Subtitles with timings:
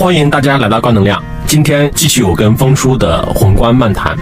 [0.00, 1.22] 欢迎大家来到高能量。
[1.46, 4.16] 今天继续我跟峰叔的宏观漫谈。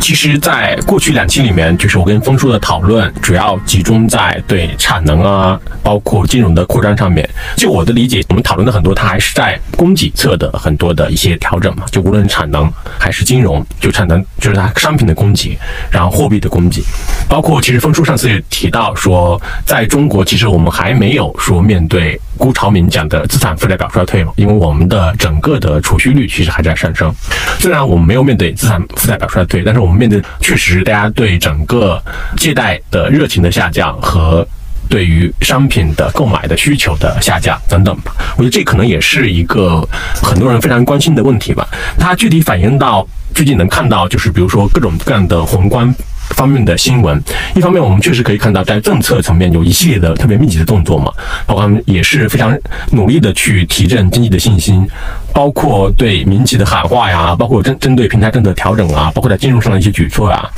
[0.00, 7.28] 其实，在过去两期里面，就是我跟峰叔的讨论，主要集中在对产能啊，包括金融的扩张上面。
[7.58, 11.84] 就我的理解，我们讨论的很多，它还是在供给侧的很多的一些调整嘛。
[11.90, 15.58] 就无论产能还是金融，就产能就是它商品的供给，
[15.90, 16.82] 然后货币的供给，
[17.28, 27.12] 包括其实峰叔上次也提到说，在中国其实我们还没有说面对辜朝明讲的资产负债表衰退嘛，因为我们的整个的储蓄率其实还在上升。
[27.58, 32.02] 虽然我们没有面对资产负债表衰退，但是我们面对确实大家对整个
[32.36, 34.46] 借贷的热情的下降和
[34.88, 38.14] 对于商品的购买的需求的下降等等吧。
[38.36, 39.86] 我觉得这可能也是一个
[40.22, 41.66] 很多人非常关心的问题吧。
[41.98, 45.92] 它具体反映到最近能看到，就是比如说各种各样的宏观。
[46.30, 47.22] 方面的新闻，
[47.54, 51.12] 一方面我们确实可以看到，在政策层面有一系列的特别密集的动作嘛，
[51.46, 52.56] 包括也是非常
[52.92, 54.86] 努力的去提振经济的信心，
[55.32, 60.48] 包括对民企的喊话呀，包括针针对平台政策调整啊，包括在金融上的一些举措呀，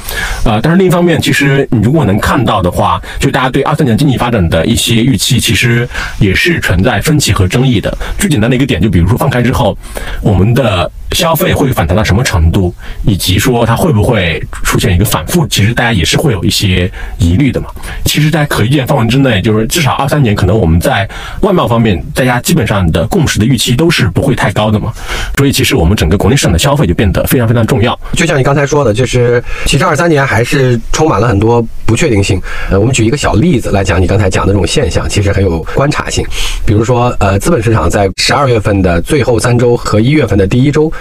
[0.44, 7.96] 啊，但是另一方面，其实你如果能看到的话，就大家对二三年经济发展的一些预期，其实也是存在分歧和争议的。
[8.18, 9.76] 最简单的一个点，就比如说放开之后，
[10.22, 10.90] 我们的。
[11.12, 12.72] 消费会反弹到什么程度，
[13.04, 17.66] 以及说它会不会出现一个反复，其实大家也是会有一些疑虑的嘛。
[18.04, 21.08] 其实，在可预见范围之内，就是至少二三年，可能我们在
[21.40, 24.92] 外贸方面，大家基本上的共识的预期都是不会太高高的嘛。
[25.38, 27.98] 所以，其实我们整个国内市场的消费就变得非常非常重要。
[28.12, 32.38] 就像你刚才说的，就是其实二三年还是充满了很多不确定性。
[32.70, 36.22] 呃，我们举一个小例子来讲，你刚才讲的这种现象，其实很有观察性。
[36.66, 40.92] 比如说，呃，资本市场在十二月份的最后三周和一月份的第一周。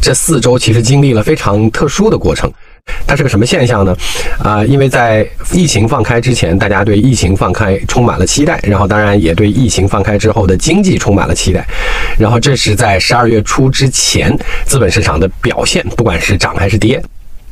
[0.00, 2.50] 这四周其实经历了非常特殊的过程，
[3.06, 3.94] 它是个什么现象呢？
[4.42, 11.66] 啊，因为在疫情放开之前，大家对疫情放开充满了期待，然后当然也对疫情放开之后的经济充满了期待，
[12.18, 17.02] 然后这是在十二月初之前资本市场的表现，不管是涨还是跌。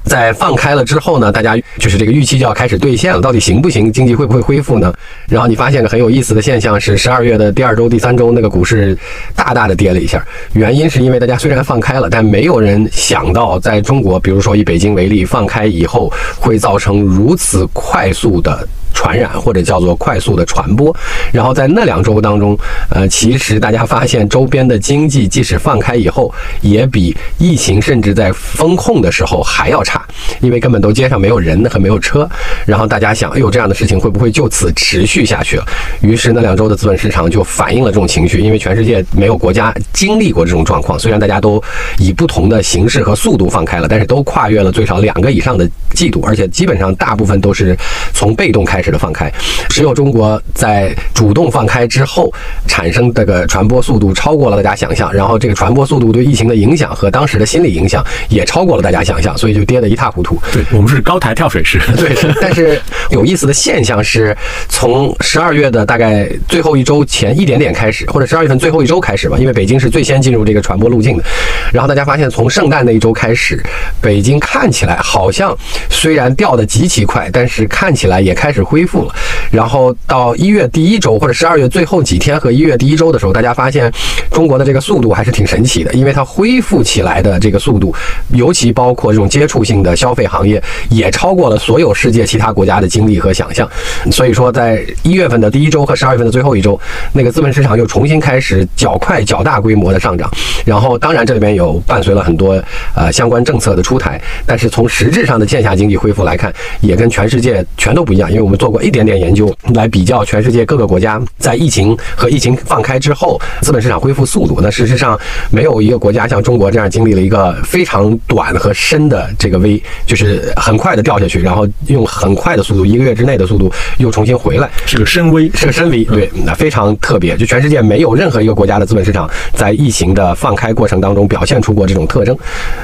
[0.04, 3.92] 在放开了之后呢，大家就是这个预期就要开始兑现了，到底行不行？
[3.92, 4.92] 经济会不会恢复呢？
[5.28, 8.96] 然后你发现个很有意思的现象是，十二月的第二周、第三周那个股市
[9.34, 10.24] 大大的跌了一下，
[10.54, 18.66] 原因是因为大家虽然放开了，但没有人想到在中国，比如说以北京为例，放开以后会造成如此快速的。
[18.92, 20.94] 传染或者叫做快速的传播，
[21.32, 22.58] 然后在那两周当中，
[22.90, 26.30] 呃，其实大家发现周边的经济即使放开以后，
[26.60, 30.00] 也比疫情甚至在封控的时候还要差，差
[30.40, 32.28] 因为根本都街上没有人和没有车。
[32.64, 35.60] 然后大家想，哎呦，这样的事情会不会就此持续下去？
[36.00, 40.96] 于是那两周的资本市场就反映了这种情绪，因为全世界没有国家经历过这种状况。
[40.96, 41.60] 虽然大家都
[41.98, 47.76] 以不同的形式和速度放开了，但是都跨越了最少两个以上的季度，而且基本上大部分都是
[48.14, 48.60] 从被动。
[48.70, 49.32] 开始的放开，
[49.68, 52.32] 只有中国在主动放开之后，
[52.68, 60.40] 产生这个传播速度超过了大家想象，然后这个传播速度对疫情的影响和当时的心理影响也超过了大家想象，所以就跌得一塌糊涂。
[60.52, 61.80] 对我们是高台跳水式。
[61.98, 62.80] 对，但是
[63.10, 64.36] 有意思的现象是，
[64.68, 71.24] 从十二月的大概最后一周前一点点开始，或者十二月份最后一周开始吧，因为北京是最先进入这个传播路径的。
[71.72, 73.60] 然后大家发现，从圣诞那一周开始，
[74.00, 75.56] 北京看起来好像
[75.88, 78.60] 虽然掉的极其快，但是看起来也开始。
[78.62, 79.14] 恢复了，
[79.50, 83.90] 然后到一月第一周或者十二月最后几天和一月第一周的时候，大家发现
[84.30, 87.92] 中国的这个速度还是挺神奇的，因为它恢复起来的这个速度，
[88.34, 93.68] 尤其包括这种接触性的消费行业，也超过了所有世界其他国家的经历和想象。
[94.12, 96.78] 所以说，在一月份的第一周和十二月份的最后一周，
[97.12, 100.30] 那个资本市场又重新开始较快、较大规模的上涨。
[100.64, 102.62] 然后，当然这里边有伴随了很多
[102.94, 108.60] 呃相关政策的出台，但是从实质上的线下经济恢复来看，也跟全世界全都不一样，因为我们。
[108.60, 114.58] 做过一点点研究来比较全世界各个国家在疫情和疫情放开之后资本市场恢复速度。
[114.60, 115.18] 那事实上
[115.50, 126.04] 没有一个国家像中国这样经历了一个非常短和深的这个 V，就是很快的掉下去，然后用很快的速度，一个月之内的速度又重新回来，是个深 V，是个深 V。
[126.04, 132.36] 对，那非常特别，就全世界没有任何一个国家的资本市场在疫情的放开过程当中表现出过这种特征。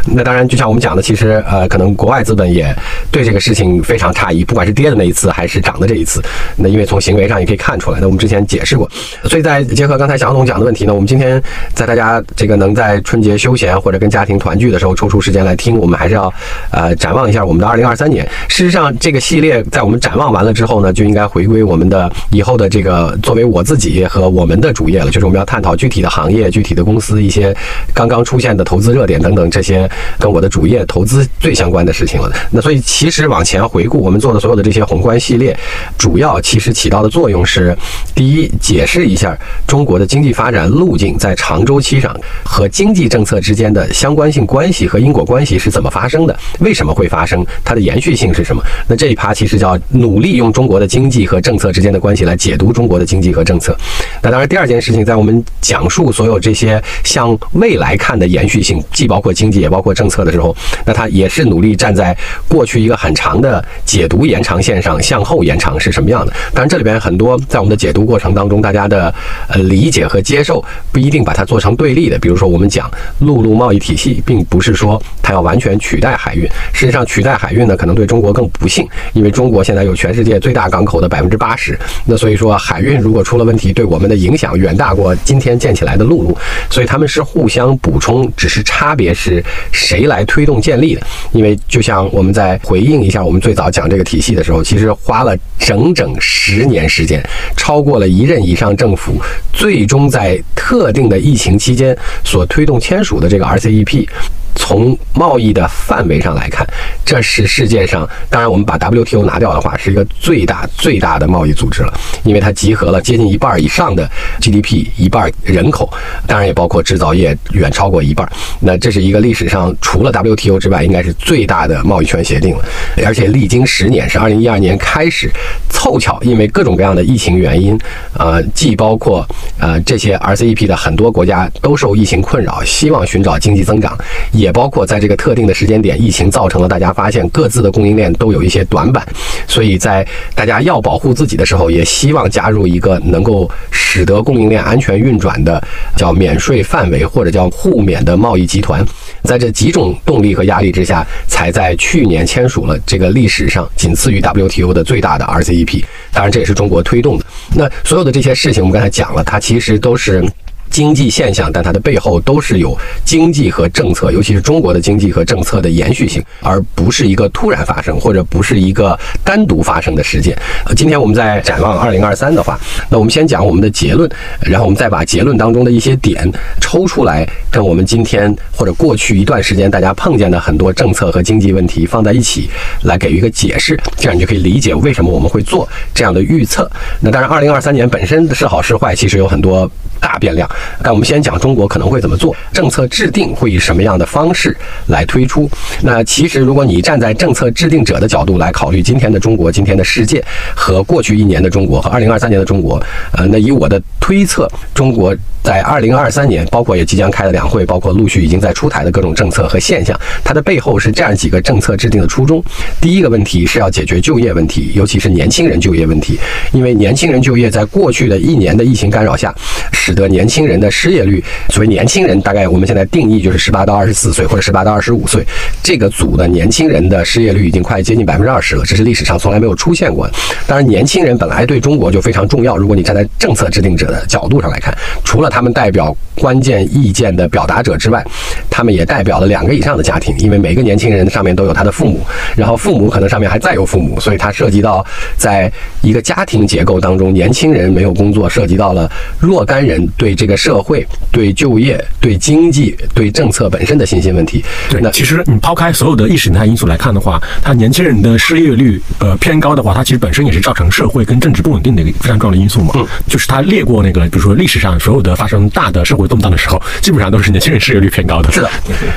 [0.07, 2.75] 那当然，就像我们讲的，其实呃，可能国外资本也
[3.11, 5.57] 对这个事情非常诧异，不管是跌的那一次还是。
[5.67, 6.23] 涨的这一次，
[6.55, 8.89] 那因为从行为上也可以看出来，那我们之前解释过，
[9.25, 11.43] 所以在结合刚才祥总讲的问题呢，我们今天
[11.75, 16.33] 在大家这个能在春节休闲或者跟家庭团聚的时候抽出时间来听，我们还是要
[16.71, 18.27] 呃展望一下我们的二零二三年。
[18.49, 27.55] 事实上，这个系列在我们展望完了之后呢，就应该回归我们的以后的这个作为我自己和我们的主业了，就是我们要探讨具体的行业、具体的公司一些
[27.93, 32.33] 刚刚出现的投资热点等等这些跟我的主业投资最相关的事情了。
[32.51, 35.57] 那所以其实往前回顾，我们做的所有的这些宏观系列，
[35.99, 37.77] 主要其实起到的作用是：
[38.15, 39.37] 第一，解释一下
[39.67, 42.15] 中国的经济发展路径在长周期上
[42.45, 48.63] 和经济政策之间的相关性关系和因果关系是怎么发生的，为什么会发生，它的延续性是什么？
[48.89, 53.77] 那这一趴其实叫努力用中国的经济和政策之间的关系来解读中国的经济和政策。
[54.23, 60.55] 那当然，第二件事情，在我们讲述所有这些向未来看的延续性，既包括经济也包括政策的时候，
[60.85, 62.17] 那它也是努力站在
[62.49, 66.33] 过去一个很长的解读延长线上向后延长是什么样的。
[66.53, 69.13] 当然，这里边很多在我们的解读过程当中，大家的
[69.49, 72.19] 呃理解和接受不一定把它做成对立的。
[72.19, 76.46] 比如说，我们讲陆路贸易体系，并不是说它要完全取代海运。
[76.73, 81.79] 事实上，取代海运呢，可能对中国更不幸，因为中国现在有全世界最大港口的百分之八十。
[82.05, 86.37] 那所以说，海运如果出了问题，对我们的影响远大过今天建起来的陆路。
[86.71, 91.01] 所以他们是互相补充，只是差别是谁来推动建立的。
[91.33, 97.23] 因为就像我们在回应一下我们最早讲这个体系的时候，其实花了整整十年时间，
[97.57, 99.21] 超过了一任以上政府，
[99.53, 104.09] 最终在特定的疫情期间所推动签署的这个 RCEP。
[104.57, 106.67] 从贸易的范围上来看，
[107.05, 111.93] 这是世界上，当然我们把 WTO 拿掉的话，是一个最大最大的贸易组织了，
[112.25, 114.11] 因为它集合了接近一半以上的
[114.41, 115.89] GDP，一半人口，
[116.27, 118.29] 当然也包括制造业，远超过一半。
[118.59, 122.65] 那这是一个历史上除了 WTO 之外，应该是最大的贸易圈协定了，
[123.05, 125.31] 而且历经十年，是二零一二年开始，
[125.69, 127.79] 凑巧因为各种各样的疫情原因，
[128.15, 129.27] 呃，既包括
[129.59, 133.97] 呃这些 RCEP 的很多国家都受疫情困扰，希望寻找经济增长，
[134.33, 134.46] 也。
[134.47, 139.05] 也包括在这个特定的时间点，疫情造成了大家发现各自的供应链都有一些短板，
[139.49, 140.07] 所以在
[140.37, 145.61] 大家要保护自己的时候，也希望加入一个能够使得供应链安全运转的
[145.97, 148.87] 叫免税范围或者叫互免的贸易集团。
[149.25, 155.83] 在这几种动力和压力之下，才在去年签署了这个历史上仅次于 WTO 的最大的 RCEP。
[156.13, 157.27] 当然，这也是中国推动的。
[157.53, 160.25] 那所有的这些事情，我们刚才讲了，它其实都是。
[160.71, 170.37] 经济现象，但它的背后都是有经济和政策，尤其是中国的经济和政策的延续性，而不是一个突然发生或者不是一个单独发生的事件。
[170.65, 172.59] 呃，今天我们在展望二零二三的话，
[172.91, 174.11] 那我们先讲我们的结论，
[174.41, 176.31] 然后我们再把结论当中的一些点
[176.61, 182.51] 抽出来，跟我们今天或者过去一段时间大家碰见的很多政策和经济问题放在一起，
[182.83, 186.71] 来给予一个解释，这样你就可以理解为什么我们会做这样的预测。
[187.01, 189.71] 那当然，二零二三年本身是好是坏，其实有很多
[190.01, 190.49] 大变量。
[190.83, 194.57] 但我们先讲中国可能会怎么做，政策制定会以什么样的方式
[194.87, 195.49] 来推出。
[195.83, 200.23] 那其实如果你站在政策制定者的角度来考虑今天的中国、今天的世界
[200.55, 202.83] 和过去一年的中国和二零二三年的中国，
[203.13, 212.43] 呃，那以我的推测，中国在二零二三年，包括也即将开的两会，包括陆续已经在出台的各种政策和现象，它的背后是这样几个政策制定的初衷。
[212.81, 216.19] 第一个问题是要解决就业问题，尤其是年轻人就业问题，
[216.53, 219.35] 因为年轻人就业在过去的一年的疫情干扰下，
[219.73, 225.25] 使得年轻人的失业率，所谓年轻人，大概我们现在定义就是十八到二十四岁或者十八到二十五岁
[225.63, 230.15] 这个组的年轻人的失业率已经快接近百分之二十了，这是历史上从来没有出现过的。
[230.47, 232.57] 当然，年轻人本来对中国就非常重要。
[232.57, 238.05] 如果你站在政策制定者的角度上来看，除了他们代表关键意见的表达者之外，
[238.49, 242.01] 他们也代表了两个以上的家庭，因为每个年轻人上面都有他的父母，
[242.37, 244.85] 然后父母可能上面还再有父母，所以它涉及到
[245.17, 245.51] 在
[245.83, 250.87] 一个家庭结构当中，年轻人没有工作，涉及到了若干人对这个社会。
[251.11, 254.45] 对就业、对经济、对政策本身的信心问题。
[254.69, 262.73] 对，那其实你抛开所有的意识形态因素来看的话，他年轻人的失业率呃偏高的话，它其实本身也是造成社会跟政治不稳定的一个非常重要的因素嘛。
[262.75, 268.31] 嗯，就是他列过那个，比如说历史上所有的发生大的社会动荡的时候，基本上都是年轻人失业率偏高的。
[268.31, 268.51] 是的，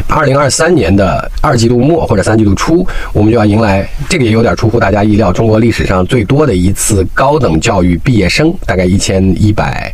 [0.09, 9.93] 二零二三年的二季度末或者三季度初，我们就要迎来这个也有点出乎大家意料，中国历史上最多的一次高等教育毕业生，大概一千一百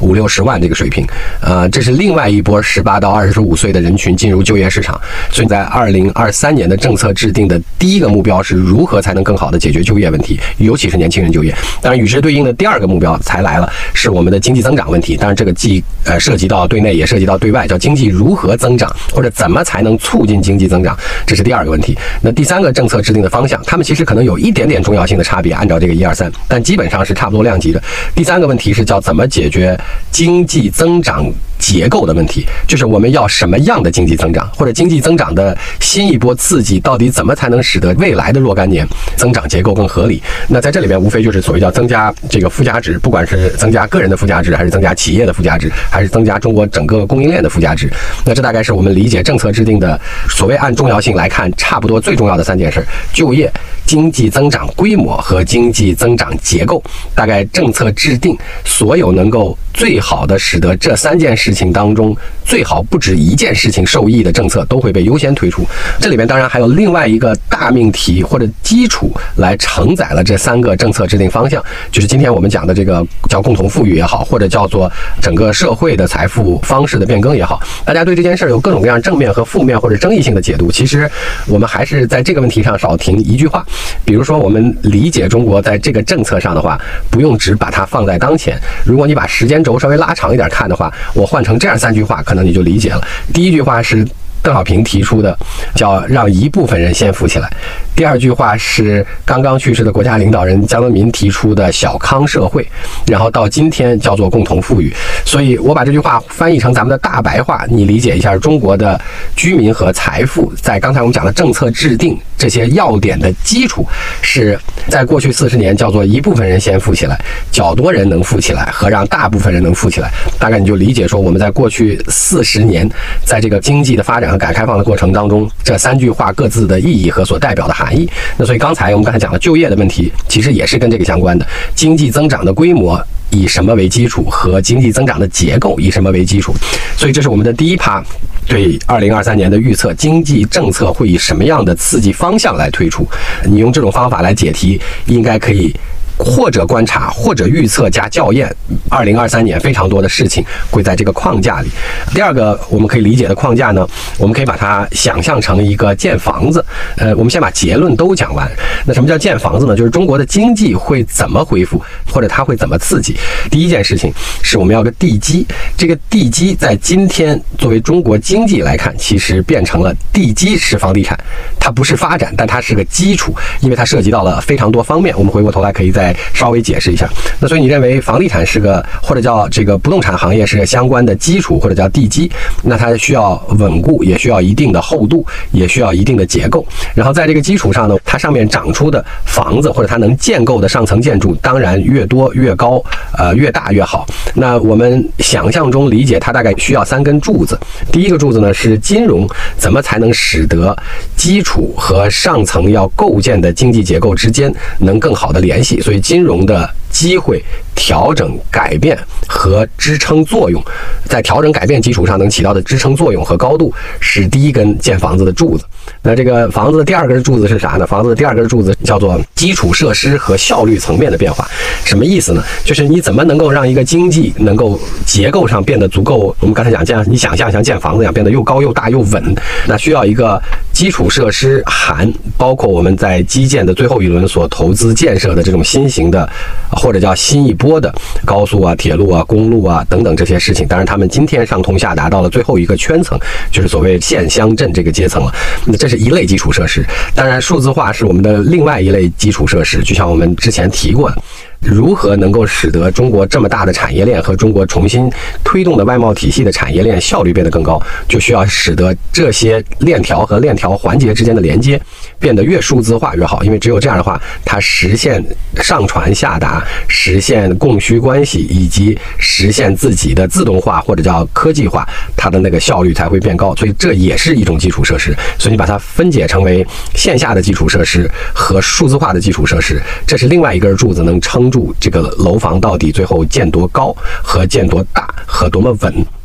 [0.00, 1.04] 五六十万这个水水平。
[1.40, 4.98] 呃，这是另外一波十八到二十五岁的人群进入就业市场，
[5.32, 11.52] 所以在二零二三年的政策制定的第一个目标是如何才能更好的解决就业问题，尤其是年轻人就业。
[11.82, 15.16] 当然，与之对应的第二个目标才来了，是我们的经济增长问题。
[15.16, 21.98] 当然，这个既呃涉及到对内，也涉及到对外，叫经济如何增长，或者怎么才能促进经济增长，这是第二个问题。
[22.20, 27.82] 那第三个政策制定的方向，他们其实可能有一点点重要性的差别，按照这个一二三，但基本上是差不多量级的。
[28.14, 29.78] 第三个问题是叫怎么解决
[30.10, 31.32] 经济增长。
[31.58, 38.86] 结构的问题，就是我们要什么样的经济增长，或者经济增长的新一波刺激，到底怎么才能使得未来的若干年
[39.16, 40.22] 增长结构更合理？
[40.48, 47.90] 那在这里边，无非就是所谓叫增加这个附加值，不管是增加个人的附加值，还是增加企业的附加值，还是增加中国整个供应链的附加值。
[48.24, 53.52] 那这大概是我们理解政策制定的所谓按重要性来看，差不多最重要的三件事：就业、
[53.86, 56.82] 经济增长规模和经济增长结构。
[57.14, 65.64] 大概政策制定所有能够最好的使得这三件事事情当中最好不止一件事情受益的政策都会被优先推出。
[66.00, 71.62] 这里边当然还有另外一个大命题或者基础来承载了这三个政策制定方向，
[71.92, 74.90] 就是今天我们讲的这个叫共同富裕也好，或者叫做
[75.22, 80.72] 整个社会的财富方式的变更也好，大家对这件事儿有各种各样正面和负面或者争议性的解读。
[80.72, 81.08] 其实
[81.46, 83.64] 我们还是在这个问题上少停一句话，
[84.04, 86.80] 比如说我们理解中国在这个政策上的话。
[87.08, 88.58] 不用只把它放在当前。
[88.84, 93.06] 如果你把时间轴稍微拉长一点看的话，我换成这样三句话，可能你就理解了。
[93.34, 94.02] 第一句话是
[94.46, 95.36] 邓小平提出的，
[95.74, 97.50] 叫让一部分人先富起来。
[97.96, 102.64] 第二句话是刚刚去世的国家领导人江泽民提出的小康社会，
[103.08, 104.94] 然后到今天叫做共同富裕。
[105.24, 109.00] 所以我把这句话翻译成咱们的大白话，你理解一下中国的
[109.34, 113.84] 居民和财富，在刚才我们讲的政策制定这些要点的基础，
[114.22, 114.56] 是
[114.88, 117.18] 在过去四十年叫做一部分人先富起来，
[117.50, 120.12] 较多人能富起来和让大部分人能富起来。
[120.38, 122.88] 大概你就理解说，我们在过去四十年，
[123.24, 127.96] 在这个经济的发展改革开放的过程当中，这三句话各自的意义和所代表的含。
[127.96, 128.08] 义。
[128.36, 131.46] 那所以刚才我们刚才讲了就业的问题，其实也是跟这个相关的。
[131.74, 133.00] 经济增长的规模
[133.30, 136.54] 以什么为基础，和经济增长的结构以什么为基础？
[136.96, 138.02] 所以这是我们的第一趴，
[138.46, 143.06] 对二零二三年的预测，经济政策会以什么样的刺激方向来推出？
[143.44, 145.74] 你用这种方法来解题，应该可以。
[146.18, 148.54] 或者观察，或者预测加校验，
[148.88, 151.68] 二零二三年非常多的事情会在这个框架里。
[152.14, 153.86] 第二个我们可以理解的框架呢，
[154.18, 156.64] 我们可以把它想象成一个建房子。
[156.96, 158.50] 呃，我们先把结论都讲完。
[158.84, 159.76] 那什么叫建房子呢？
[159.76, 163.16] 就是中国的经济会怎么恢复，或者它会怎么刺激？
[163.50, 165.46] 第一件事情是我们要个地基。
[165.76, 171.18] 这个地基在今天作为中国经济来看，其实变成了地基是房地产，
[171.60, 175.14] 它不是发展，但它是个基础，因为它涉及到了非常多方面。
[175.18, 176.16] 我们回过头来可以再来。
[176.32, 177.08] 稍微解释一下，
[177.40, 182.30] 那所以你认为房地产是个或者叫这个不动产行业是个相关的基础或者叫地基，
[182.62, 186.64] 那它需要稳固，也需要一定的厚度，也需要一定的结构。
[186.94, 192.82] 然后在这个基础上呢，它上面长出的房子或者它能建构的上层建筑，当然越多越高，
[193.16, 194.06] 呃越大越好。
[194.34, 197.58] 那我们想象中理解，它大概需要三根柱子。
[197.90, 200.76] 第一个柱子呢是金融，怎么才能使得
[201.16, 205.80] 基础和上层要构建的经济结构之间能更好的联系？
[205.80, 205.95] 所以。
[206.00, 207.42] 金融的机会、
[207.74, 210.62] 调整、改变和支撑作用，
[211.04, 215.64] 在调整、改变基础上能起到的支撑作用和高度，是第一根建房子的柱子。
[216.02, 217.86] 那这个房子的第二根柱子是啥呢？
[217.86, 221.46] 房子的第二根柱子叫做基础设施和效率层面的变化。
[221.84, 222.42] 什么意思呢？
[222.64, 226.34] 就是你怎么能够让一个经济能够结构上变得足够？
[226.40, 229.36] 我们刚才讲，这样你想象像建房子一样变得又高又大又稳，
[229.66, 230.40] 那需要一个
[230.76, 236.28] 基础设施含包括我们在基建的最后一轮所投资建设的这种新型的
[236.70, 237.90] 或者叫新一波的
[238.26, 240.68] 高速啊、铁路啊、公路啊等等这些事情。
[240.68, 243.18] 当然，他们今天上通下达到了最后一个圈层，
[243.50, 245.34] 就是所谓县乡镇这个阶层了。
[245.64, 251.22] 那这是一类基础设施，当然数字化是我们的另外一类基础设施，就像我们之前提过的。
[251.60, 255.10] 如何能够使得中国这么大的产业链和中国重新
[255.42, 261.80] 推动的外贸体系的产业链效率变得更高，就需要使得这些链条和链条环节之间的连接
[262.18, 263.42] 变得越数字化越好。
[263.42, 265.24] 因为只有这样的话，它实现
[265.62, 273.56] 上传下达、实现供需关系以及实现自己的自动化或者叫科技化，它的那个效率才会变高。
[273.56, 275.16] 所以这也是一种基础设施。
[275.38, 281.46] 所以你把它分解成为线下的基础设施和数字化的基础设施，这是另外一根柱子能撑。
[281.46, 286.15] 住这个楼房到底最后建多高和建多大和多么稳？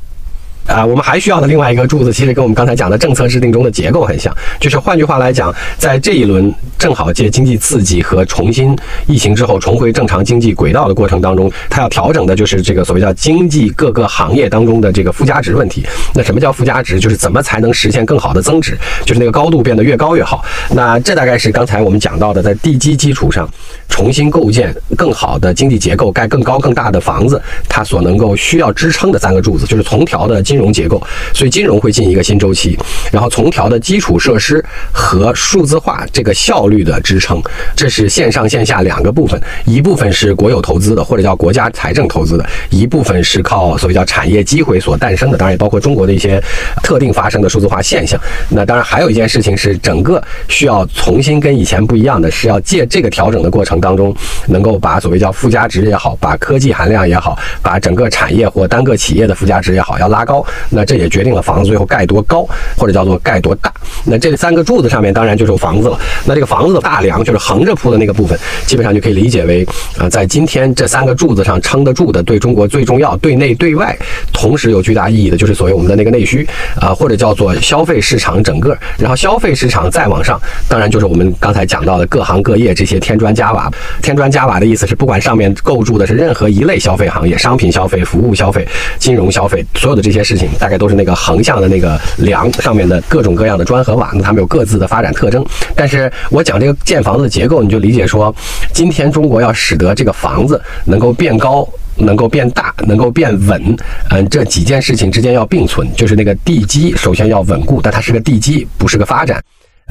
[0.67, 4.33] 啊，我们还需要的另外一个柱子，其实跟我们刚才讲的政策制定中的结构很像。
[4.59, 8.77] 就是换句话来讲，在这一轮正好借经济刺激和重新
[9.07, 15.83] 疫情之后重回正常经济轨道的过程当中，它要调整的就是这个所谓叫经济各个行业当中的这个附加值问题。
[16.13, 16.99] 那什么叫附加值？
[16.99, 18.77] 就是怎么才能实现更好的增值？
[19.03, 20.45] 就是那个高度变得越高越好。
[20.69, 23.49] 那这大概是刚才我们讲到的，在地基基础上
[23.89, 30.41] 重新构建更好的经济结构，盖更高更大的房子，它所能够需要支撑的三个柱子，就是从调的。
[30.51, 31.01] 金融结构，
[31.33, 32.77] 所以金融会进一个新周期。
[33.09, 37.41] 然后从调的基础设施和数字化这个效率的支撑，
[37.73, 46.43] 这是线上线下两个部分，一部分是国有投资的或者叫国家财政投资的，一部分是靠所谓叫产业机会所诞生的，当然也包括中国的一些
[46.83, 48.19] 特定发生的数字化现象。
[48.49, 54.13] 那当然还有一件事情是，整个需要重新跟以前不一样的是，要借这个调整的过程当中，
[54.47, 60.40] 能够把所谓叫附加值也好，把科技含量也好，把整个产业或单个企业的附加值也好，要拉高。
[60.69, 63.71] 那这也决定了房子最后盖多高，或者叫做盖多大。
[64.05, 65.99] 那这三个柱子上面当然就是房子了。
[66.25, 69.67] 那这个房子的大梁就是横着铺的那个部分，基本上就可以理解为
[69.97, 73.97] 啊，在今天这三个柱子上撑得住的，对中国最重要、对内对外
[74.31, 76.47] 同时有巨大意义的，就是所谓我们的那个内需
[76.79, 78.77] 啊，或者叫做消费市场整个。
[78.97, 83.69] 然后消费市场再往上，当然就是我们刚才讲到的各行各业这些添砖加瓦。
[84.01, 88.67] 添砖加瓦的意思是，不管上面构筑的是任何一类消费行业，商品消费、服务消费、
[88.97, 95.45] 金融消费，所有的这些事情，大概都是那个横向的那个梁上面的各种各样的砖和瓦，那它们有各自的发展特征。
[95.75, 98.33] 但是我讲这个建房子的结构，你就理解说，
[98.71, 101.67] 今天中国要使得这个房子能够变高。
[101.97, 103.77] 能够变大，能够变稳，
[104.09, 109.43] 嗯，这几件事情之间要并存，就是那个地基首先要稳固，但它是个地基，不是个发展。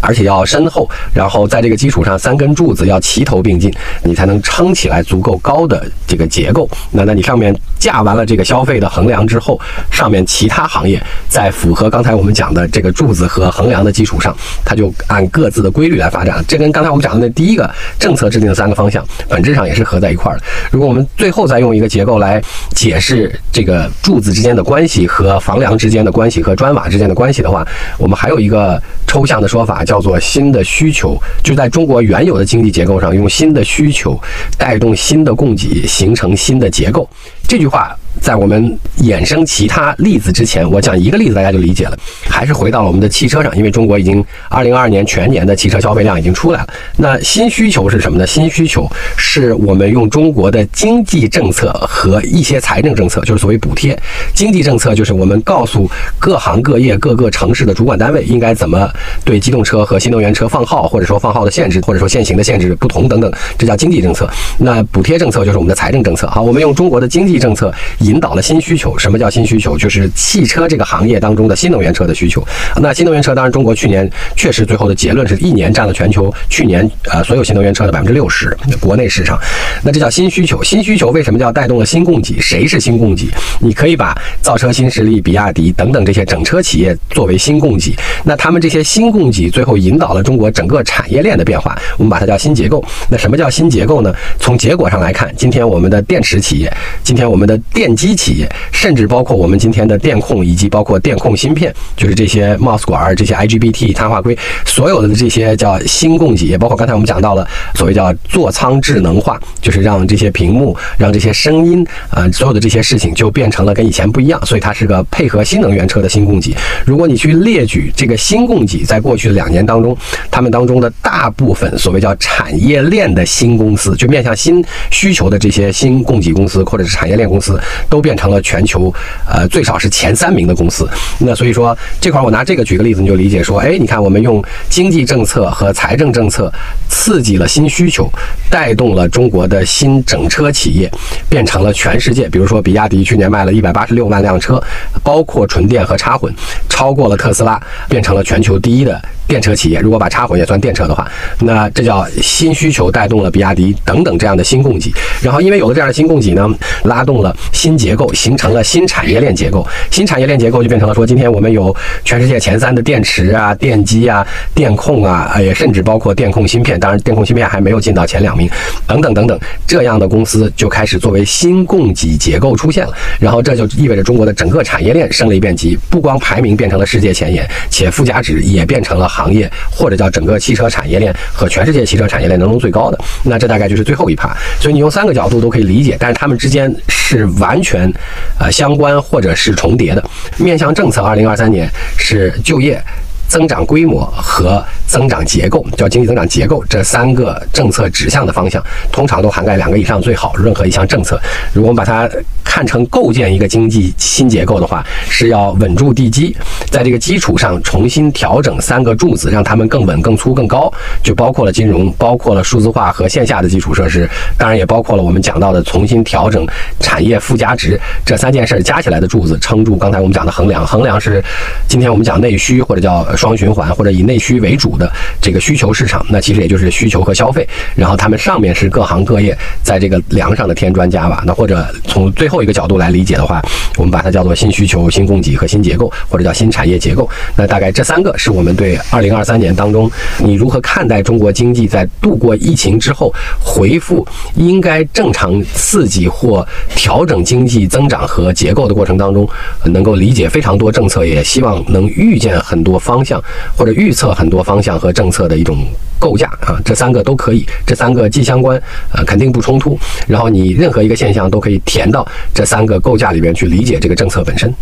[0.02, 6.68] 而且要深厚，然后在这个基础上，三根柱子要齐头并进，你才能撑起来足够高的这个结构。
[6.90, 16.44] 那那你上面架完了这个消费的横梁之后，上面其他行业在符合刚才我们讲的这个柱子和横梁的基础上，它就按各自的规律来发展。
[16.48, 20.44] 这跟刚才我们讲的那第一个政策制定的三个方向，本质上也是合在一块儿的。
[20.70, 22.42] 如果我们最后再用一个结构来
[22.74, 27.66] 解释这个柱子之间的关系和房梁之间的关系和砖瓦之间的关系的话，
[27.98, 29.84] 我们还有一个抽象的说法。
[29.90, 34.16] 叫做新的需求，就在中国原有的经济结构上，用新的需求
[34.56, 37.10] 带动新的供给，形成新的结构。
[37.48, 37.92] 这句话。
[38.20, 41.98] 在我们衍生其他例子之前，我讲一个例子，大家就理解了。
[42.28, 46.68] 还是回到了我们的汽车上，因为中国已经二零二二年全年的汽车消费量已经出来了。
[46.96, 48.26] 那新需求是什么呢？
[48.26, 53.98] 新需求是我们用中国的经济政策和一些财政政策，就是所谓补贴。
[54.34, 58.88] 经济政策就是我们告诉各行各业、各个城市的主管单位应该怎么
[59.24, 64.28] 对机动车和新能源车放号，或者说放号的限制，或者说限行的限制不同等等，这叫经济政策。
[64.58, 66.28] 那补贴政策就是我们的财政政策。
[66.28, 67.72] 好，我们用中国的经济政策。
[68.10, 68.98] 引导了新需求。
[68.98, 69.78] 什么叫新需求？
[69.78, 72.44] 就是汽车这个行业当中的新能源车的需求。
[72.82, 79.38] 那新能源车，当然中国去年确实最后的结论是一年占了全球去年呃所有新能源车的百分之六十，国内市场。
[79.84, 80.60] 那这叫新需求。
[80.62, 82.40] 新需求为什么叫带动了新供给？
[82.40, 83.28] 谁是新供给？
[83.60, 84.12] 你可以把
[84.42, 87.94] 造车新势力、比亚迪等等这些整车企业作为新供给。
[88.24, 92.84] 那他们这些新供给最后引导了中国整个产业链的变化，我们把它叫新结构。
[93.08, 94.12] 那什么叫新结构呢？
[94.38, 96.72] 从结果上来看，今天我们的电池企业，
[97.04, 116.56] 今天我们的电机企业，甚至包括我们今天的电控，以及包括电控芯片，就是这些 MOS 管、这些 IGBT 碳化硅，所有的这些叫新供给，也包括刚才我们讲到了所谓叫座舱智能化，就是让这些屏幕、让这些声音啊，所有的这些事情就变成了跟以前不一样，所以它是个配合新能源车的新供给。
[116.86, 119.94] 如果你去列举这个新供给，在过去的两年当中，
[120.30, 127.60] 他们当中的大部分所谓叫产业链的新公司，就面向新需求的这些新供给公司或者是产业链公司。
[127.90, 128.90] 都变成了全球，
[129.26, 130.88] 呃，最少是前三名的公司。
[131.18, 136.50] 那所以说这块我拿这个举个例子，你就理解说，哎，你看我们用经济政策和财政政策
[136.88, 138.08] 刺激了新需求，
[138.48, 140.90] 带动了中国的新整车企业，
[141.28, 144.62] 变成了全世界，比如说比亚迪去年卖了一百八十六万辆车，
[145.02, 146.32] 包括纯电和插混，
[146.68, 149.02] 超过了特斯拉，变成了全球第一的。
[149.30, 154.92] 电车企业，如果把插混也算电车的话，那这叫新需求带动了比亚迪等等这样的新供给。
[155.22, 156.50] 然后因为有了这样的新供给呢，
[156.82, 159.64] 拉动了新结构，形成了新产业链结构。
[159.88, 166.80] 新产业链结构就变成了说，今天我们有全世界前三的电池啊、电机啊、电控啊，也甚至包括电控芯片。
[166.80, 168.50] 当然，电控芯片还没有进到前两名，
[168.88, 172.92] 等等等等，这样的公司就开始作为新供给结构出现了。
[173.20, 179.08] 然后这就意味着中国的整个产业链升了一遍级，不光排名变成了世界前沿，且附加值也变成了。
[179.20, 184.34] 行业或者叫整个汽车产业链和全世界汽车产业链当中最高的，那这大概就是最后一趴。
[184.58, 187.92] 所以你用三个角度都可以理解，但是它们之间是完全
[188.38, 190.02] 呃相关或者是重叠的。
[190.38, 192.82] 面向政策，二零二三年是就业。
[193.30, 200.34] 增长规模和增长结构，叫经济增长结构这三个政策指向的方向，通常都涵盖两个以上最好。
[200.36, 201.20] 任何一项政策，
[201.52, 202.10] 如果我们把它
[202.42, 206.36] 看成构建一个经济新结构的话，是要稳住地基，
[206.72, 216.44] 在这个基础上重新调整三个柱子，让它们更稳、更粗、更高，就包括了金融，包括了数字化和线下的基础设施，当然也包括了我们讲到的重新调整
[216.80, 220.66] 产业附加值这三件事加起来的柱子，撑住刚才我们讲的衡量。
[220.66, 221.22] 衡量是
[221.68, 231.22] 今天我们讲内需或者叫双循环或者以内需为主的这个需求市场，那其实也就是需求和消费，然后他们上面是各行各业在这个梁上的添砖加瓦。
[231.26, 233.42] 那或者从最后一个角度来理解的话，
[233.76, 237.06] 我们把它叫做新需求、新供给和新结构，或者叫新产业结构。
[237.36, 243.12] 那大概这三个是我们对二零二三年当中你如何看待中国经济在度过疫情之后
[243.44, 244.06] 回复
[244.36, 249.28] 应该正常刺激或调整经济增长和结构的过程当中，
[249.64, 253.09] 能够理解非常多政策，也希望能预见很多方向
[253.56, 255.66] 或者预测很多方向和政策的一种
[255.98, 258.60] 构架啊，这三个都可以，这三个既相关，
[258.92, 259.78] 呃，肯定不冲突。
[260.06, 264.52] 然后你任何一个现象都可以填到这三个构架里边去理解这个政策本身。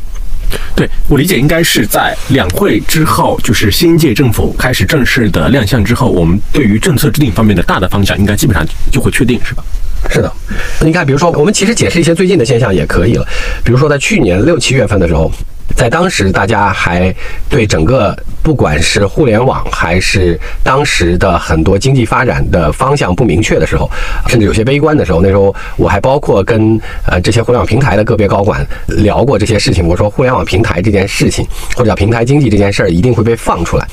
[0.74, 9.62] 对我理解，应该是在两会之后，就是新一届政府开始正式的亮相之后，我们对于政策制定方面的大的方向，应该基本上就会确定，是吧？
[10.08, 10.32] 是的，
[10.80, 13.26] 你看，比如说，我们其实解释一些最近的现象也可以了，
[13.62, 15.30] 比如说在去年六七月份的时候。
[15.78, 17.14] 在当时，大家还
[17.48, 23.88] 对整个不管是互联网还是当时的很多经济发展的方向不明确的时候，
[24.26, 29.86] 甚至有些悲观的时候，那时候我还包括跟呃这些互联网平台的个别高管聊过这些事情。
[29.86, 33.86] 我说，互联网平台这件事情，或者叫平台经济这件事儿，一定会被放出来。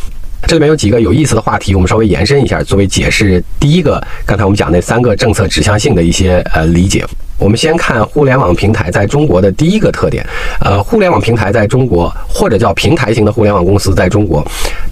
[0.48, 3.44] 这里面有几个有意思的话题，我们稍微延伸一下，作为解释。
[3.60, 7.04] 第一个，刚才我们讲那三个政策指向性的一些呃理解。
[7.38, 10.26] 我们先看互联网平台在中国的第一个特点，
[10.62, 14.46] 呃，互联网平台在中国，或者叫平台型的互联网公司在中国，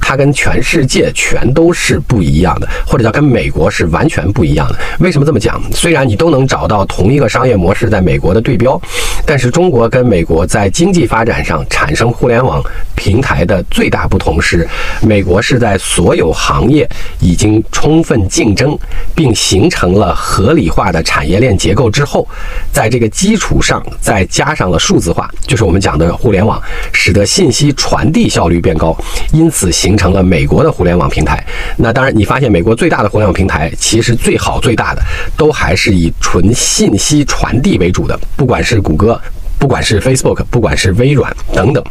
[0.06, 4.78] 它跟全世界全都是不一样的，或者叫跟美国是完全不一样的。
[5.00, 5.62] 为什么这么讲？
[5.72, 8.80] 虽然你都能找到同一个商业模式在美国的对标，
[9.26, 12.62] 但是中国跟美国在经济发展上产生互联网
[12.96, 14.68] 平台的最大不同是，
[15.02, 16.88] 美国是在所有行业
[17.22, 18.78] 已经充分竞争
[19.16, 22.28] 并形成了合理化的产业链结构之后。
[22.74, 26.62] 在这个基础上，再加上了数字化，就是我们讲的互联网，
[26.92, 28.98] 使得信息传递效率变高，
[29.32, 31.44] 因此形成了美国的互联网平台。
[31.78, 35.02] 那当然，你发现美国最大的互联网平台，其实最好最大的，
[35.38, 39.20] 都还是以纯信息传递为主的，不管是谷歌，
[39.58, 41.84] 不管是 Facebook，不管是微软等等。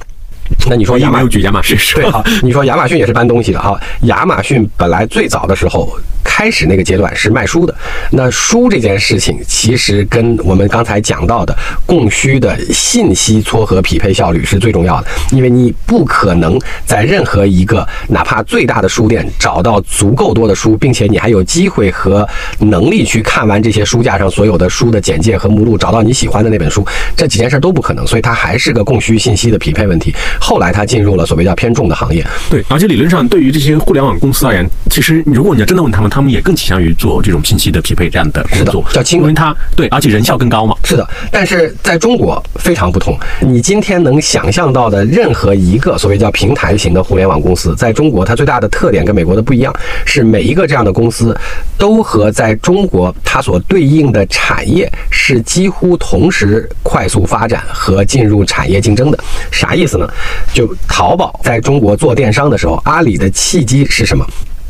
[0.68, 2.22] 那你说亚马举亚马逊对哈？
[2.42, 3.80] 你说亚马逊也是搬东西的哈？
[4.02, 5.96] 亚马逊本来最早的时候。
[6.22, 7.74] 开始那个阶段是卖书的，
[8.10, 11.56] 那书这件事情其实跟我们刚才讲到的
[11.86, 22.26] 供需的信息撮合匹配效率是最重要的，因为你不可能在任何一个哪怕最大的书店找到足够多的书，并且你还有机会和
[22.58, 30.14] 能力去看完这些书架上所有的书的简介和目录，找到你喜欢的那本书，这几件事都不可能，所以它还是个供需信息的匹配问题。
[30.40, 40.76] 后来它进入了所谓叫偏重的行业，对，而且理论上对于这些互联网公司而言，其实如果你要真的问他们，他们也更倾向于做这种信息的匹配这样的工作，叫轻，因为它对，而且人效更高嘛。
[40.84, 43.18] 是的，但是在中国非常不同。
[43.40, 51.34] 你今天能想象到的任何一个所谓叫平台型的互联网公司，在中国它最大的特点跟美国的不一样，是每一个这样的公司
[51.78, 59.18] 都和在中国它所对应的产业是几乎同时快速发展和进入产业竞争的。
[59.50, 60.06] 啥意思呢？
[60.52, 64.22] 就淘宝在中国做电商的时候，阿里的契机是什么？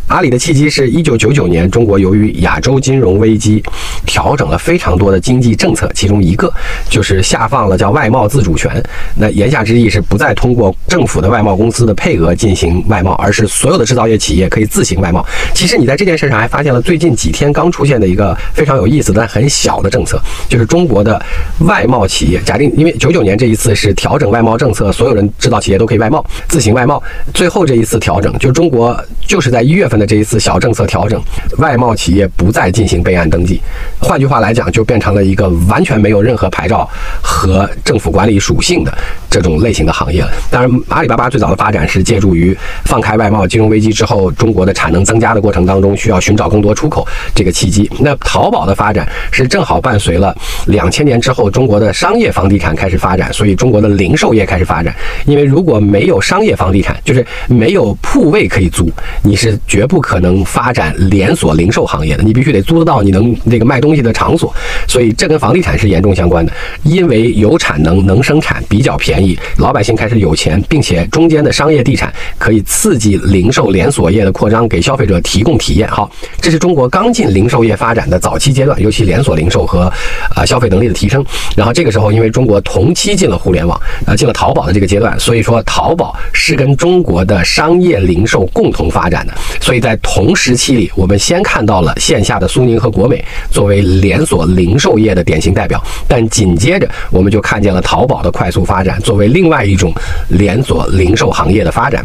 [0.08, 3.62] 阿里的契机是一九九九年，中国由于亚洲金融危机，
[4.04, 6.52] 调整了非常多的经济政策，其中一个
[6.90, 8.82] 就是下放了叫外贸自主权。
[9.16, 15.24] 那言下之意是不再通过政府的外贸公司的配额进行外贸，而是所有的制造业企业可以自行外贸。
[15.54, 21.20] 其实你在这件事上还发现了最近几天刚出现的一个非常有意思但很小的政策，就是中国的
[21.60, 27.02] 外贸企业，假定因为九九年这一次是调整外贸政策，所有人制造企业都可以外贸，自行外贸。
[27.32, 30.06] 最后这一次调整，就中国就是在一月份的。
[30.12, 31.18] 这一次小政策调整，
[31.56, 33.62] 外贸企业不再进行备案登记，
[33.98, 36.86] 换句话来讲，就变成了一个完全没有任何牌照
[37.22, 38.92] 和政府管理属性的
[39.30, 40.30] 这种类型的行业了。
[40.50, 47.88] 当然，阿里巴巴最早的发展是借助于放开外贸金融危机之后，中国的产能增加的过程当中，需要寻找更多出口这个契机。
[48.00, 54.94] 那淘宝的发展是正好伴随了两千年之后中国的商业房地产开始发展，所以中国的零售业开始发展。
[55.24, 58.90] 因为如果没有商业房地产，就是没有铺位可以租，
[59.22, 59.81] 你是绝。
[59.82, 64.54] 绝不可能发展连锁零售行业的，你必须得租得到你能那个卖东西的场所。
[64.86, 66.52] 所以这跟房地产是严重相关的，
[66.84, 75.88] 因为有产能、能生产、比较便宜，老百姓开始有钱，并且中间的商业地产可以刺激零售连锁业的扩张，给消费者提供体验。
[75.88, 76.08] 好，
[76.40, 79.92] 这是中国刚进零售业发展的早期阶段，尤其连锁零售和
[80.32, 81.24] 啊消费能力的提升。
[81.56, 89.34] 然后这个时候，因为中国同期进了互联网，啊进了淘宝的这个阶段，所以说淘宝是跟中国的商业零售共同发展的。
[89.60, 99.92] 所以在同时期里，我们先看到了线下的苏宁和国美作为连锁零售业的典型代表，但紧接着我们就看见了淘宝的快速发展，作为另外一种
[100.28, 102.04] 连锁零售行业的发展。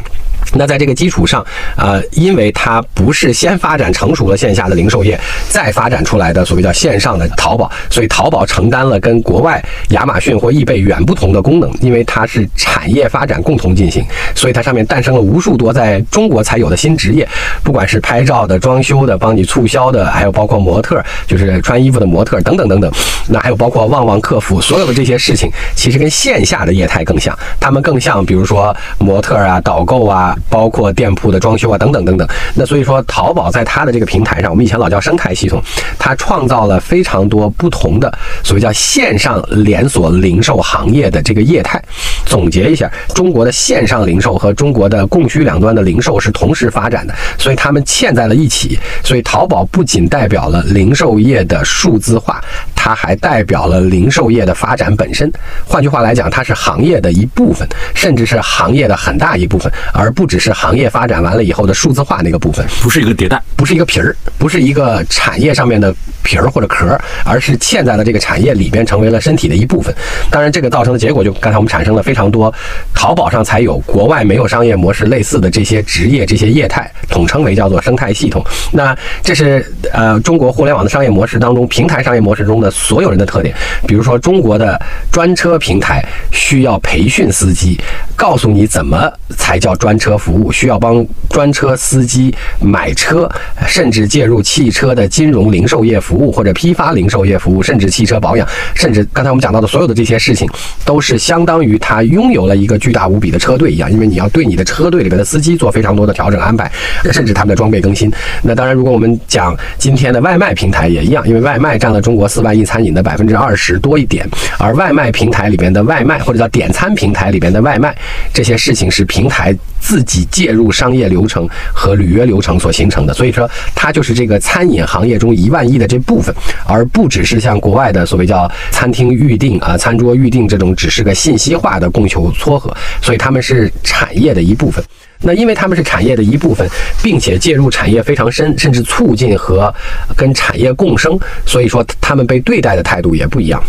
[0.53, 1.45] 那在这个基础上，
[1.75, 5.19] 呃，因为它不是先发展成熟了线下的零售业，
[5.49, 17.27] 再发展出来的所谓叫线上的淘宝，所以淘宝承担了跟国外亚马逊或易贝远不同的功能，因为它是产业发展共同进行，所以它上面诞生了无数多在中国才有的新职业，
[17.61, 22.91] 不管是拍照的、装修的、帮你促销的，还有包括模特，就是穿衣服的模特等等等等，
[23.27, 30.26] 那还有包括旺旺客服，所有的这些事情，其实跟线下的业态更像，他们更像，比如说模特啊、导购啊。
[30.49, 32.27] 包括店铺的装修啊，等等等等。
[32.55, 35.61] 那所以说，淘宝在它的这个平台上，我们以前老叫生态系统，
[35.99, 38.11] 它创造了非常多不同的
[38.43, 41.81] 所谓叫线上连锁零售行业的这个业态。
[42.25, 48.79] 总结一下，中国的线上零售和中国的供需两端的零售是同时发展的，所以它们嵌在了一起。
[49.03, 52.43] 所以淘宝不仅代表了零售业的数字化，
[52.87, 55.29] 它还代表了零售业的发展本身。
[55.65, 60.25] 换句话来讲，它是行业的一部分，甚至是行业的很大一部分，而不。
[60.27, 69.95] 只是行业发展完了以后的数字化那个部分，不是一个迭代，不是一个皮儿，不是一个产业上面的皮儿或者壳，而是嵌在了这个产业里边，成为了身体的一部分。
[70.29, 72.53] 当然，这个造成的结果就刚才我们产生了非常多
[72.93, 78.43] 淘宝上才有、国外没有商业模式类似的这些职业、这些业态，统称为叫做生态系统。
[78.69, 83.55] 那这是呃中国互联网的商业模式当中，平台商业模式中的所有人的特点。
[83.87, 84.79] 比如说，中国的
[85.11, 87.79] 专车平台需要培训司机，
[88.15, 90.15] 告诉你怎么才叫专车。
[90.17, 93.29] 服务需要帮专车司机买车，
[93.65, 100.49] 甚至介入汽车的金融零售业服务或者批发零售业服务，甚至汽车保养，甚至刚才我们讲到的所有的这些事情，
[100.83, 106.69] 都是相当于他拥有了一个巨大无比的车队一样，因为你要对你的车队里边的司机做非常多的调整安排，
[107.11, 108.11] 甚至他们的装备更新。
[108.43, 114.27] 那当然，如果我们讲今天的外卖平台也一样，因为外卖占了中国四万亿餐饮的百分之二十多一点，
[114.59, 117.95] 而外卖平台里边的外卖或者叫点餐平台里边的外卖，
[118.33, 134.83] 这些事情是平台自己介入商业流程和履约流程所形成的，所以说它就是这个餐饮行业中一万亿的这部分，而不只是像国外的所谓叫餐厅预订啊、餐桌预订这种只是个信息化的供求撮合，所以他们是产业的一部分。
[135.21, 136.67] 那因为他们是产业的一部分，
[137.03, 139.73] 并且介入产业非常深，甚至促进和
[140.15, 143.61] 跟产业共生，所以说他们被对待的态度也不一样。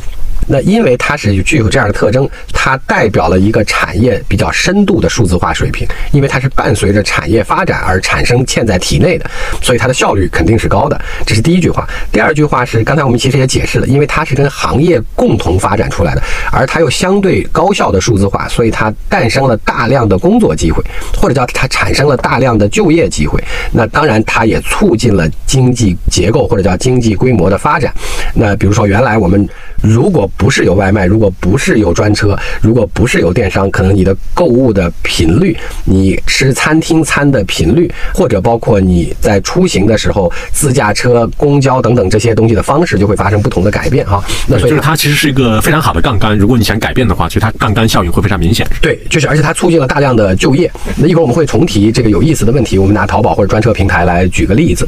[0.48, 9.30] 那因为它是具有这样的特征，它代表了一个产业比较深度的数字化水平，因为它是伴随着产业发展而产生嵌在体内的，
[9.60, 11.00] 所以它的效率肯定是高的。
[11.26, 11.88] 这是第一句话。
[12.10, 20.82] 第二句话是刚才我们其实也解释了，因为它是跟行业共同发展出来的，而它又相对高效的数字化，所以它诞生了大量的工作机会，
[21.16, 23.42] 或者叫它产生了大量的就业机会。
[23.70, 27.92] 那当然，它也促进了经济结构或者叫经济规模的发展。
[28.34, 29.46] 那比如说，原来我们
[29.82, 44.22] 如果不是有外卖，如果不是有专车，如果不是有电商，可能你的购物的频率，你吃餐厅餐的频率，或者包括你在出行的时候，自驾车、公交等等这些东西的方式，就会发生不同的改变哈。
[44.46, 48.66] 那所以就是它其实是一个非常好的杠杆，如果你想改变的话，其实它杠杆效应会非常明显。
[48.82, 50.70] 对，就是而且它促进了大量的就业。
[50.96, 54.86] 那一会儿我们会重提这个有意思的问题，我们拿淘宝或者专车平台来举个例子。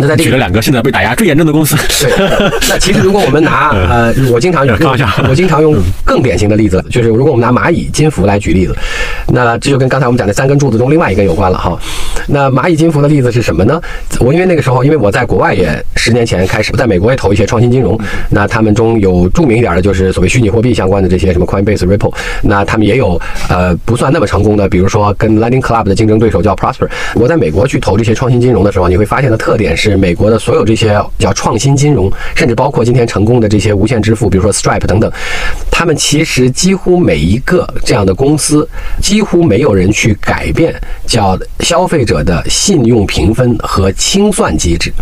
[0.00, 1.76] 那在举了两个现在被打压最严重的公司。
[2.00, 2.12] 对，
[2.68, 4.76] 那其实如果我们拿 呃，我经常用，
[5.28, 8.76] 我经常用更典型的例子，就是如果我们拿蚂蚁金服来举例子，
[9.28, 11.78] 那这就跟刚才我们讲的三根柱子中另外一根有关了哈。
[12.26, 13.80] 那蚂蚁金服的例子是什么呢？
[14.20, 17.98] 我因为那个时候，因为我在国外也十年前开始，在美国也投一些创新金融，
[18.30, 26.88] 那他们中有著名一点的就是所谓虚拟货币相关的这些什么 Coinbase、Ripple，那他们也有呃不算那么成功的，比如说跟 Lending Club 的竞争对手叫 Prosper。
[27.14, 29.98] 我在美国去投这些创新金融的时候，你会发现的特点是。
[29.98, 35.10] 美国的所有这些叫创新金融，甚至包括今天成功的这些无线支付，比如说 Stripe 等等，
[35.72, 38.66] 他们其实几乎每一个这样的公司，
[39.18, 40.72] 几乎没有人去改变
[41.04, 44.92] 叫消费者的信用评分和清算机制。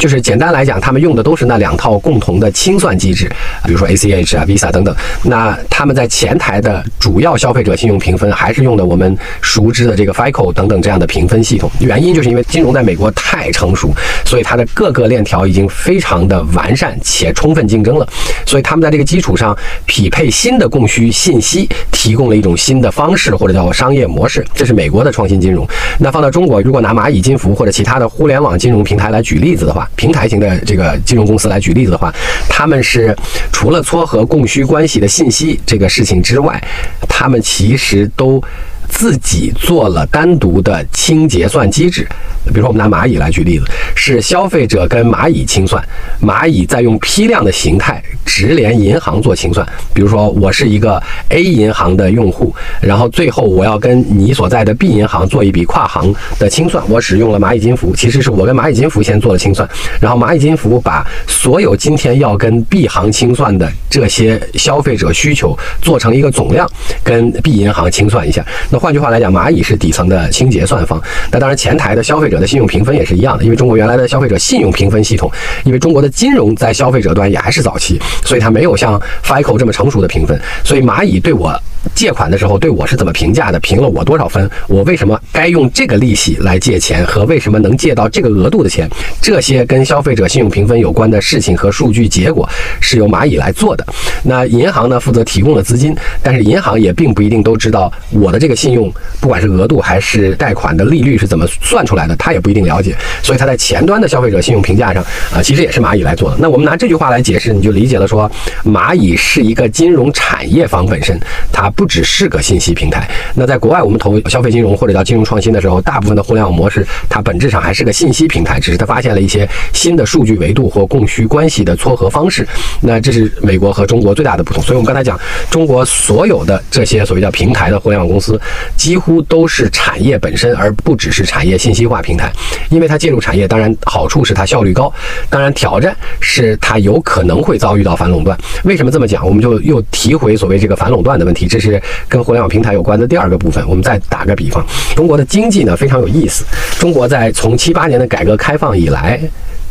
[0.00, 3.30] 就是简单来讲，他们用的都是那两套共同的清算机制，
[3.66, 4.96] 比如说 ACH 啊、Visa 等等。
[5.22, 11.70] 那他们在前台的主要消费者信用评分还是用的我们熟知的这个 FICO 等等这样的评分系统。
[11.80, 13.92] 原因就是因为金融在美国太成熟，
[14.24, 18.08] 所以它的各个链条已经非常的完善且充分竞争了。
[18.46, 24.42] 所以他们在这个基础上匹配新的供需信息，提供了一种新的方式或者叫商业模式。
[24.54, 25.68] 这是美国的创新金融。
[25.98, 32.12] 那放到中国，如果拿蚂蚁金服或者其他的互联网金融平台来举例子的话，平台型的这个金融公司来举例子的话，
[32.48, 33.16] 他们是
[33.52, 36.62] 除了撮合供需关系的信息这个事情之外，
[37.08, 38.42] 他们其实都。
[38.90, 42.06] 自己做了单独的清结算机制，
[42.46, 45.82] 比如说我们拿蚂蚁来举例子，是消费者跟蚂蚁清算，
[46.20, 49.66] 蚂蚁再用批量的形态直连银行做清算。
[49.94, 59.68] 比如说我是一个 A 银行的用户，然后最后我要跟你所在的 B 银行做一笔跨行的清算，我使用了蚂蚁金服，其实是我跟蚂蚁金服先做了清算，
[60.00, 66.68] 然后蚂蚁金服把所有今天要跟 B 行清算的这些消费者需求做成一个总量，
[67.02, 68.44] 跟 B 银行清算一下。
[68.70, 70.98] 那换句话来讲，蚂蚁是底层的清结算方。
[71.30, 75.30] 那当然，前台的消费者的信用评分也是一样的，因为中国原来的消费者信用评分系统，
[75.64, 80.40] 因为中国的金融在消费者端也还是早期，所以它没有像 FICO 这么成熟的评分。
[80.64, 81.54] 所以蚂蚁对我
[81.94, 83.60] 借款的时候对我是怎么评价的？
[83.60, 84.50] 评了我多少分？
[84.66, 87.04] 我为什么该用这个利息来借钱？
[87.04, 88.88] 和为什么能借到这个额度的钱？
[89.20, 92.48] 这些跟消费者信用评分有关的事情和数据结果
[92.80, 93.84] 是由蚂蚁来做的。
[94.22, 98.69] 那银行呢，负责提供了资金，但是银行也并不一定都知道我的这个信。
[98.70, 105.02] 信用不管是额度还是贷款的利率是怎么算出来的，他也不一定了解，所以他在前端的消费者信用评价上
[105.34, 106.36] 啊，其实也是蚂蚁来做的。
[106.38, 108.30] 那我们拿这句话来解释，你就理解了，说
[108.64, 111.18] 蚂蚁是一个金融产业方本身，
[111.52, 113.10] 它不只是个信息平台。
[113.34, 122.46] 那在国外，我们投消费金融或者叫金融创新的时候，大部分的互联网模式，它本质上还是个信息平台，只是它发现了一些新的数据维度或供需关系的撮合方式。
[122.80, 124.62] 那这是美国和中国最大的不同。
[124.62, 125.18] 所以我们刚才讲，
[125.50, 128.40] 中国所有的这些所谓叫平台的互联网公司。
[128.76, 132.30] 几乎都是产业本身，而不只是产业信息化平台。
[132.70, 134.92] 因为它介入产业，当然好处是它效率高，
[135.28, 138.38] 当然挑战是它有可能会遭遇到反垄断。
[138.64, 139.26] 为什么这么讲？
[139.26, 143.66] 我们就又提回所谓这个反垄断的问题，这是跟互联网平台有关的第二个部分。
[143.68, 146.44] 我们再打个比方，中国的经济呢非常有意思。
[146.78, 149.20] 中国在从七八年的改革开放以来。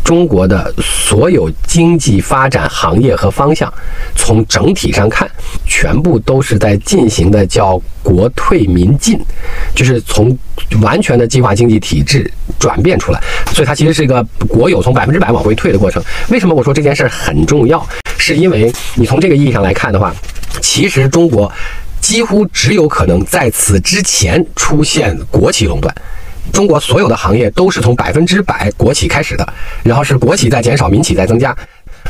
[0.09, 3.71] 中国的所有经济发展行业和方向，
[4.15, 5.29] 从整体上看，
[5.67, 9.23] 全部都是在进行的叫国退民进，
[9.75, 10.35] 就是从
[10.81, 13.21] 完全的计划经济体制转变出来，
[13.53, 16.03] 所以它其实是一个国有从百分之百往回退的过程。
[16.29, 17.87] 为什么我说这件事很重要？
[18.17, 20.11] 是因为你从这个意义上来看的话，
[20.59, 21.51] 其实中国
[22.01, 25.93] 几乎只有可能在此之前出现国企垄断。
[26.51, 29.47] 中国所有的行业都是从百分之百国企开始的，
[29.83, 31.55] 然后是国企在减少，民企在增加。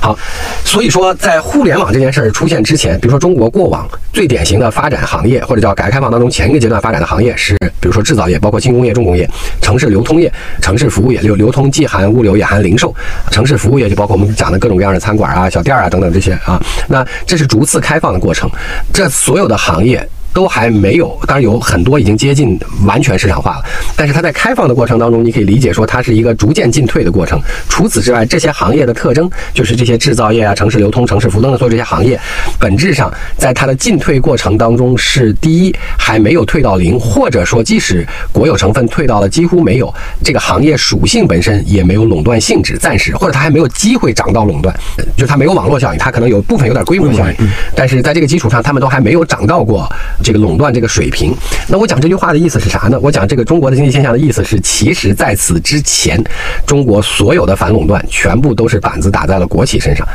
[0.01, 0.17] 好，
[0.63, 9.27] 所以说在互联网这件事儿出现之前，比如说中国过往最典型的发展行业，或者叫改革开放当中前一个阶段发展的行业是，比如说制造业，包括轻工业、重工业、
[9.61, 12.95] 城市流通业、城市服务业，流流通既含物流也含零售，
[13.31, 16.61] 城市服务业就包括我们讲的各种各样的餐馆啊、小店啊等等这些啊。
[16.87, 18.49] 那这是逐次开放的过程，
[18.93, 20.07] 这所有的行业。
[20.33, 23.65] 都还没有，当然有很多已经接近完全市场化了。
[23.95, 27.41] 但是它在开放的过程当中，你可以理解说它是一个逐渐进退的过程。
[27.67, 32.19] 除此之外，这些行业的特征就是这些制造业啊、城市流通、城市服务等等所有这些行业，
[32.59, 44.73] 本质上在它的进退过程当中是第一还没有退到零，或者说即使国有成分退到了几乎没有，这个行业属性本身也没有垄断性质，暂时或者它还没有机会涨到垄断，
[45.17, 47.35] 就它没有网络效应，它可能有部分有点规模效应，
[47.75, 49.89] 但是在这个基础上，他们都还没有涨到过。
[50.23, 51.33] 这个垄断这个水平，
[51.67, 52.99] 那我讲这句话的意思是啥呢？
[53.01, 56.21] 我讲这个中国的经济现象的意思是，其实在此之前，
[56.65, 60.07] 中国所有的反垄断全部都是板子打在了国企身上。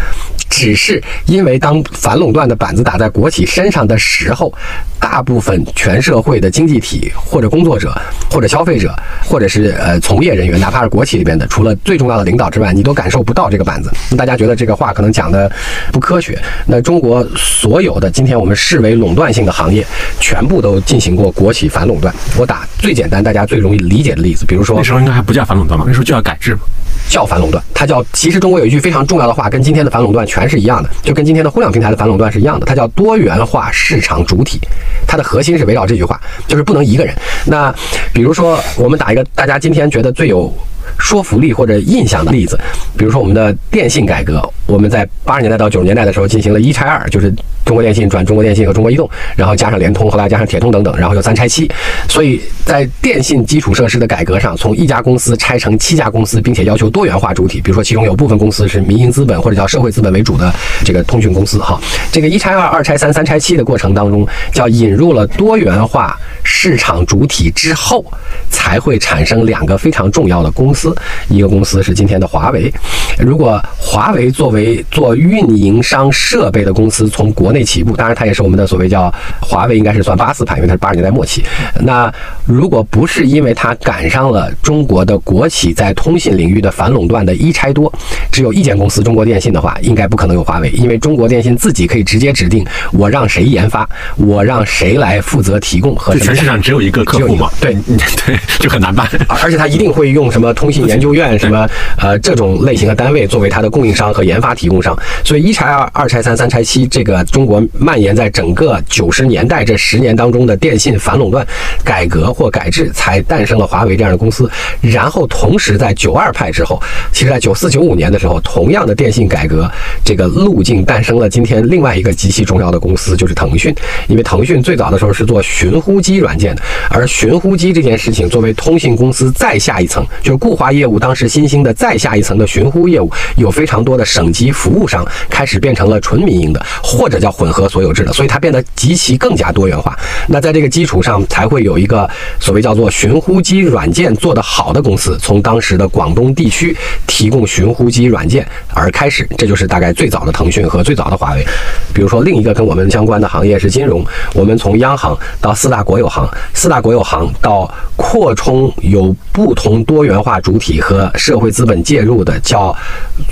[0.50, 4.52] 只是因为当反垄断的板子打在国企身上的时候，
[5.00, 7.92] 大部分全社会的经济体或者工作者
[8.30, 13.90] 或者消费者或者是呃从业人员，哪怕是国企里边的，除了最重要的领导之外，你都感受不到这个板子。
[14.16, 15.50] 大家觉得这个话可能讲的
[15.90, 16.40] 不科学。
[16.66, 19.84] 那中国所有的今天我们视为垄断性的行业，
[20.20, 22.14] 全部都进行过国企反垄断。
[22.36, 26.60] 我打最简单、大家最容易理解的例子，比如说那时候应该还不叫反垄断嘛，那时候就要改制嘛。
[27.06, 34.58] 叫反垄断，它叫其实中国有一句非常重要的话，跟今天的反垄断全是一样的，就跟今天的互联网平台的反垄断是一样的，它叫多元化市场主体，
[35.06, 37.14] 它的核心是围绕这句话，就是不能一个人。
[37.44, 37.72] 那
[38.12, 40.52] 比如说我们打一个大家今天觉得最有
[40.98, 42.58] 说服力或者印象的例子，
[42.96, 47.32] 比如说我们的电信改革，我们在八十年代到九十年代的时候进行了一拆二，就是
[47.64, 51.70] 中国电信转中国电信和中国移动，然后加上联通，后来加上铁通等等，然后又三拆七。
[52.08, 60.52] 所以在电信基础设施的改革上，从一家公司拆成七家公司，并且要求多元化主体，比如说其中有部分公司是民营资本或者叫社会资本为主的
[60.84, 61.58] 这个通讯公司。
[61.58, 61.80] 哈，
[62.12, 68.04] 这个一拆二、二拆三、三拆七的过程当中，叫引入了多元化市场主体之后，
[68.50, 70.94] 才会产生两个非常重要的公司。
[71.28, 72.72] 一个公司是今天的华为。
[73.18, 81.44] 如果华为作为做运营商设备的公司从国内起步，当然它也是我们的所谓叫华为，应该是算八四盘，因为它是八十年代末期。
[81.80, 82.12] 那
[82.44, 87.92] 如果不是因为它赶上了中国的国企在通信领域的反垄断的一拆多，
[88.32, 97.50] 只有一间公司中国电信的话，应该不可能有华为，因为中国电信自己可以直接指定我让谁研发，我让谁来负责提供和全市场只有一个客户嘛？
[97.60, 97.74] 对
[98.26, 99.08] 对，就很难办。
[99.28, 104.98] 而且它一定会用什么通信研究院什么呃这种类型的单位作为它的供应商和研发提供商。
[105.22, 111.46] 所以一拆二、二拆三、三拆七，这个中国蔓延在整个九十年代这十年当中的电信反垄断
[111.84, 114.50] 改革或改制，才诞生了华为这样的公司。
[114.80, 116.80] 然后同时在九二派之后，
[117.12, 119.70] 其实在九四九五年的时候，同样的电信改革
[120.02, 123.74] 这个路径诞生了今天另外一个极其重要的公司，就是腾讯。
[124.08, 139.96] 因为腾讯最早的时候是做寻呼机软件的，而寻呼机这件事情作为通信公司再下一层，就是固话业务当时新兴的再下一层的寻呼业务，有非常多的省级服务商开始变成了纯民营的，或者叫混合所有制的，所以它变得极其更加多元化。
[140.28, 142.08] 那在这个基础上，才会有一个
[142.40, 146.76] 所谓叫做寻呼机软件做得好的公司，从当时的广东地区
[147.06, 151.44] 提供寻呼机软件而开始，这就是大概最早的腾讯和最早的华为。
[151.92, 162.76] 比如说另一个跟我们相关的行业是金融，我们从央行到四大国有行，四大国有行到扩充有不同多元化主体和社会资本介入的叫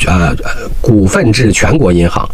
[0.07, 0.35] 呃
[0.81, 2.29] 股份制全国银行，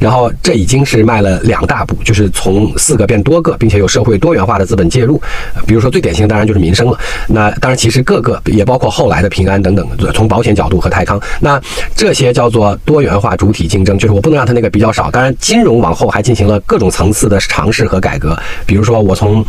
[0.00, 5.20] 然后这已经是迈了两大步，就是从四个变多个，并且有社会多元化的资本介入。
[5.66, 11.60] 比如说最典型当然就是民生了，那当然其实各个也包括后来的平安等等，从保险角度和泰康，那
[11.94, 15.10] 这些叫做多元化主体竞争，就是我不能让它那个比较少。
[15.10, 19.44] 当然金融往后还进行了各种层次的尝试和改革，比如说我从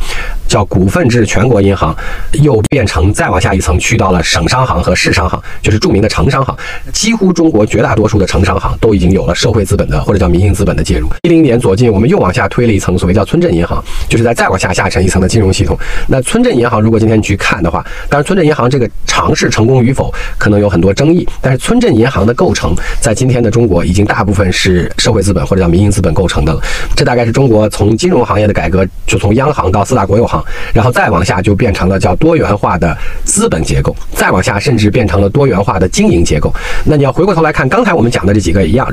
[0.54, 1.96] 叫股份制全国银行，
[2.34, 6.56] 又变成再往下一层去到了省商行和市商行，就是著名的城商行。
[6.92, 11.10] 几乎中国绝大多数的城商行都已经有了社会资本的或者叫民营资本的介入。
[11.24, 15.76] 一零年左近，我们又往下推了一层，所谓叫村镇银行，就是在再往下下沉一层的金融系统。
[16.08, 26.62] 那村镇银行如果今天你去看的话，当然村镇银行这个尝试成功与否可能有很多争议，但是村镇银行的构成在今天的中国已经大部分是社会资本或者叫民营资本构成的了。
[26.96, 30.43] 这大概是中国从金融行业的改革，就从央行到四大国有行，
[30.74, 36.54] 然后再往下就变成了叫多元化的资本结构，再往下甚至变成了多元化的经营结构。
[36.86, 38.88] 那你要回过头来看，刚才我们讲的这几个一样，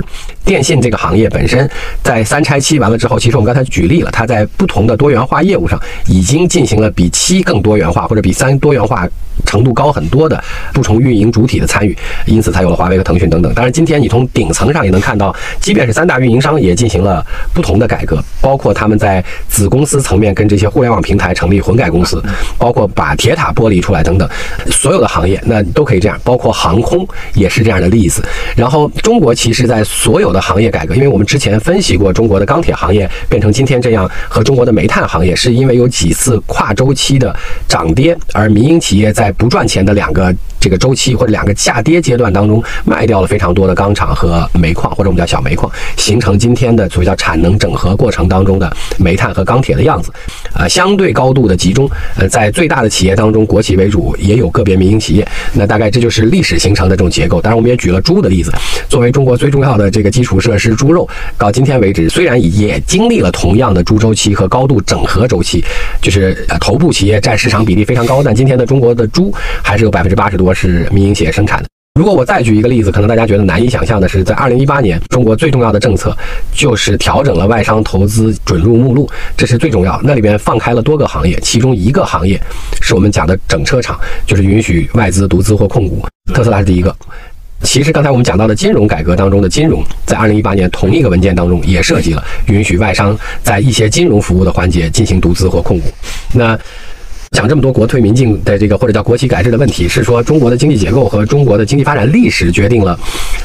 [0.44, 1.68] 电信这个行业本身
[2.02, 9.08] 在三拆七完了之后，其实我们刚才举例了，它在不同的多元化业务上已经进行了比七更多元化或者比三多元化
[9.44, 13.52] 程度高很多的不同运营主体的参与，因此才有了华为和腾讯等等。
[13.54, 22.22] 当然，今天你从顶层上也能看到，即便是三大运营商也进行了不同的改革，包括他们在子公司层面跟这些互联网平台成立混改公司，
[22.58, 24.28] 包括把铁塔剥离出来等等，
[24.70, 28.22] 所有的行业那都可以这样，包括航空也是这样的例子。
[28.56, 37.34] 然后，中国其实在所有的行业改革，因为我们之前分析过中国的钢铁行业变成今天这样，和中国的煤炭行业是因为有几次跨周期的
[37.68, 50.12] 涨跌，而民营企业在不赚钱的两个这个周期或者两个下跌阶段当中卖掉了非常多的钢厂和煤矿，或者我们叫小煤矿，形成今天的所谓叫产能整合过程当中的煤炭和钢铁的样子。
[50.54, 55.26] 呃，相对高度的集中，呃，在最大的企业当中，国企为主，也有个别民营企业。
[55.52, 57.40] 那大概这就是历史形成的这种结构。
[57.40, 58.52] 当然，我们也举了猪的例子，
[58.88, 65.64] 作为中国最重要的这个基础设施，猪肉到今天为止，虽然也经历了同样的猪周期和高度整合周期，
[66.00, 69.19] 就是头部企业占市场比例非常高，但今天的中国的猪
[69.62, 71.68] 还是有百分之八十多是民营企业生产的。
[71.98, 76.16] 如果我再举一个例子，可能大家觉得难以想象的是，在二零一八年，中国最重要的政策
[76.52, 80.00] 就是调整了外商投资准入目录，这是最重要。
[80.02, 82.40] 那里边放开了多个行业，其中一个行业
[82.80, 86.06] 是我们讲的整车厂，就是允许外资独资或控股。
[86.32, 86.94] 特斯拉是第一个。
[87.62, 95.92] 其实刚才我们讲到的金融改革当中的金融，在二零一八年同一个文件当中也涉及了允许外商在一些金融服务的环节进行独资或控股。
[96.32, 96.58] 那
[97.36, 102.98] 讲这么多国退民进的这个或者叫国企改制的问题，是说中国的经济结构和中国的经济发展历史决定了，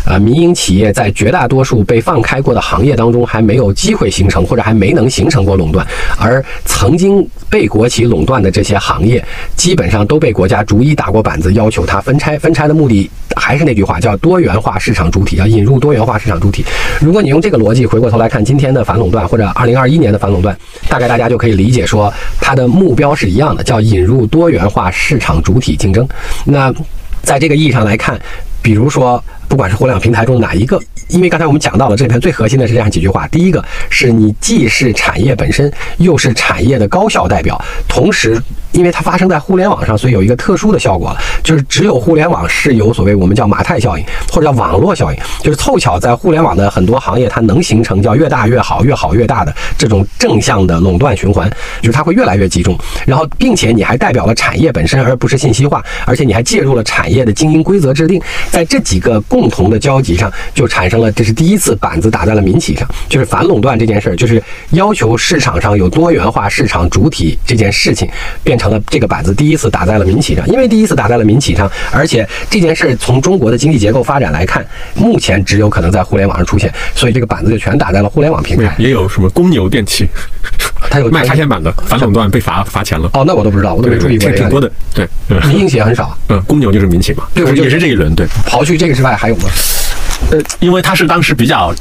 [0.07, 5.85] 呃，民营企业在绝大多数被放开过的行业当中还没有机会形成或者还没能形成过垄断，
[6.17, 9.23] 而曾经被国企垄断的这些行业，
[9.55, 12.39] 基本上都被国家逐一打过板子，要求它分拆。
[12.39, 16.65] 分拆的目的还是那句话，叫多元化市场主体，要引入多元化市场主体。
[16.99, 20.57] 如果你用这个逻辑回过头来看今天的反垄断或者二零二一年的反垄断，
[20.89, 22.11] 大概大家就可以理解说
[22.41, 26.07] 它的目标是一样的，叫引入多元化市场主体竞争。
[26.45, 26.73] 那
[27.21, 28.19] 在这个意义上来看，
[28.61, 38.41] 比如说，不管是互联网平台中哪一个，因为刚才我们讲到了这里面最核心的是这样几句话：第一个是你既是产业本身，又是产业的高效代表，同时。
[38.75, 51.49] 因为它发生在互联网上，所以有一个特殊的效果，就是只有互联网是有所谓我们叫马太效应，或者叫网络效应，就是凑巧在互联网的很多行业，它能形成叫越大越好、越好越大的这种正向的垄断循环，
[51.81, 52.77] 就是它会越来越集中。
[53.05, 58.21] 然后，并且你还代表了产业本身，而不是信息化，而且你还介入了产业的经营规则制定，
[58.51, 68.09] 在这几个共同的交集上，就产生了这是第一次板子打在了民企上，就是反垄断这件事儿，就是要求市场上有多元化市场主体这件事情
[68.43, 68.64] 变成。
[68.65, 78.73] 成了这个板子第一次打在了民企上，因为第一次打在了民企上，而且这件事从中国的经济结构发展来看，目前只有可能在互联网上出现，所以这个板子就全打在了互联网平台。
[78.79, 80.07] 也有什么公牛电器，
[80.89, 83.07] 它有 卖插线板的，反垄断被罚罚钱了。
[83.13, 84.31] 哦，那我都不知道，我都没注意过。
[84.31, 85.07] 挺多的，对，
[85.47, 86.17] 民营企业很少。
[86.29, 88.15] 嗯，公牛就是民企嘛，对，也是这一轮。
[88.15, 89.43] 对，刨去这个之外，还有吗？
[90.31, 91.73] 呃，因为它是当时比较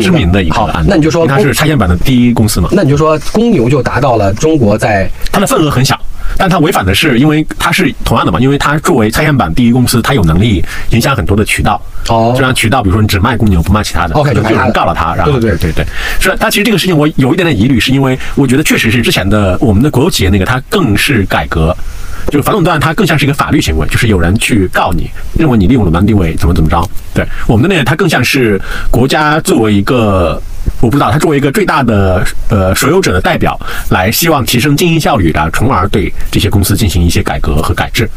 [0.00, 2.68] 知名的一个案子，那你就说它是拆线板的第一公司嘛？
[2.72, 5.98] 那你就说公牛就达到了中国在它的份额很小。
[6.36, 11.80] 但它违反的是，因为它是同样的嘛，因为它作为拆线板第一公司，它有能力影响很多的渠道。
[12.08, 15.86] 哦，就让渠道，比如说你只卖公牛不卖其他的，OK，就有人告了他，然后对对对对对，
[16.18, 16.36] 是。
[16.40, 21.76] 但其实这个事情我有一点点疑虑，是因为我觉得确实是之前的我们的国有企业那个它更是改革，
[22.28, 26.82] 就是反垄断它更像是一个法律行为，就是有人去告你，认为你利用垄断地位怎么怎么着。
[27.14, 28.60] 对，我们的呢它更像是
[28.90, 30.40] 国家作为一个。
[30.80, 33.58] 我不知道，他作为一个最大的呃所有者的代表，
[33.90, 38.08] 来希望提升经营效率的，从而对这些公司进行一些改革和改制。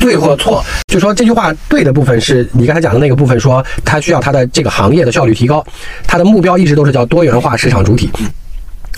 [0.00, 5.64] 对或错，就说这句话对的部分是你刚才讲的那个部分，说它需要它的这个行业的效率提高，
[6.06, 8.10] 它的目标一直都是叫多元化市场主体。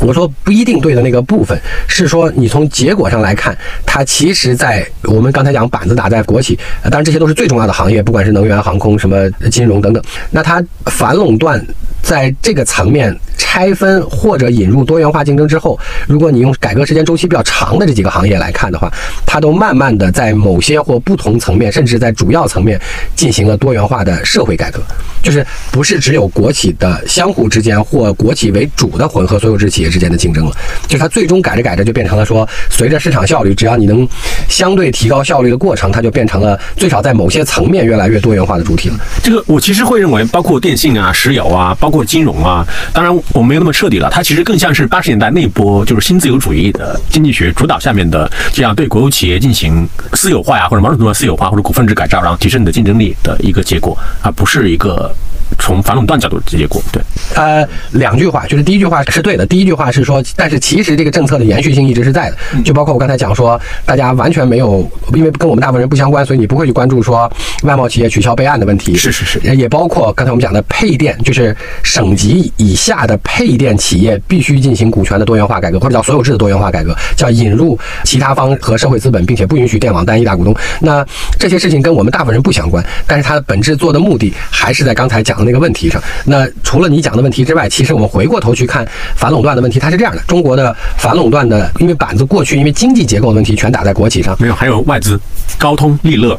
[0.00, 10.02] 我说不一定对的那个部分是说，你从结果上来看，它其实，在我们刚才讲板子打在国企，当然这些都是最重要的行业，不管是能源、航空、什么金融等等。
[10.30, 11.64] 那它反垄断
[12.02, 18.92] 在这个层面拆分或者引入多元化竞争之后，如果你用改革时间周期比较长的这几个行业来看的话，
[19.24, 22.78] 它都慢慢的在某些或不同层面，甚至在主要层面
[23.14, 24.80] 进行了多元化的社会改革，
[25.22, 29.85] 就是不是只有国企的相互之间或国企为主的混合所有制企业。
[29.88, 30.52] 之间的竞争了，
[30.86, 34.06] 就它最终改着改着就变成了说，随着市场效率，只要你能
[34.48, 38.96] 相对提高效率的过程，它就变成了最少在某些层面越来越多元化的主体了。
[39.22, 55.14] 这个我其实会认为，包括电信啊、石油啊、包括金融啊，当然我没有那么彻底了，它其实更像是八十年代那波就是新自由主义的经济学主导下面的这样对国有企业进行私有化呀，或者某种程度上私有化或者股份制改造，然后提升你的竞争力的一个结果，而不是一个。
[55.58, 57.02] 从反垄断角度直接过，对，
[57.34, 59.46] 呃，两句话，就是第一句话是对的。
[59.46, 67.30] 第一句话是说，但是其实这个政策的延续性一直是在的，就包括我刚才讲说，大家完全没有，因为跟我们大部分人不相关，所以你不会去关注说
[67.62, 68.96] 外贸企业取消备案的问题。
[68.96, 80.54] 是是是，也包括刚才我们讲的配电，就是省级以下的配电企业必须进行股权的多元化改革，或者叫所有制的多元化改革，叫引入其他方和社会资本，并且不允许电网单一大股东。
[80.80, 81.06] 那
[81.38, 85.35] 这些事情跟我们大部分人不相关，但是它的本质做的目的还是在刚才讲。
[85.44, 95.18] 那个问题上，那除了你讲的问题之外，其实我们回过头去看反垄断的问题，它是这样的：中国的反垄断的，因为板子过去因为经济结构的问题全打在国企上，没有，还有外资，
[95.58, 96.38] 高通、利乐。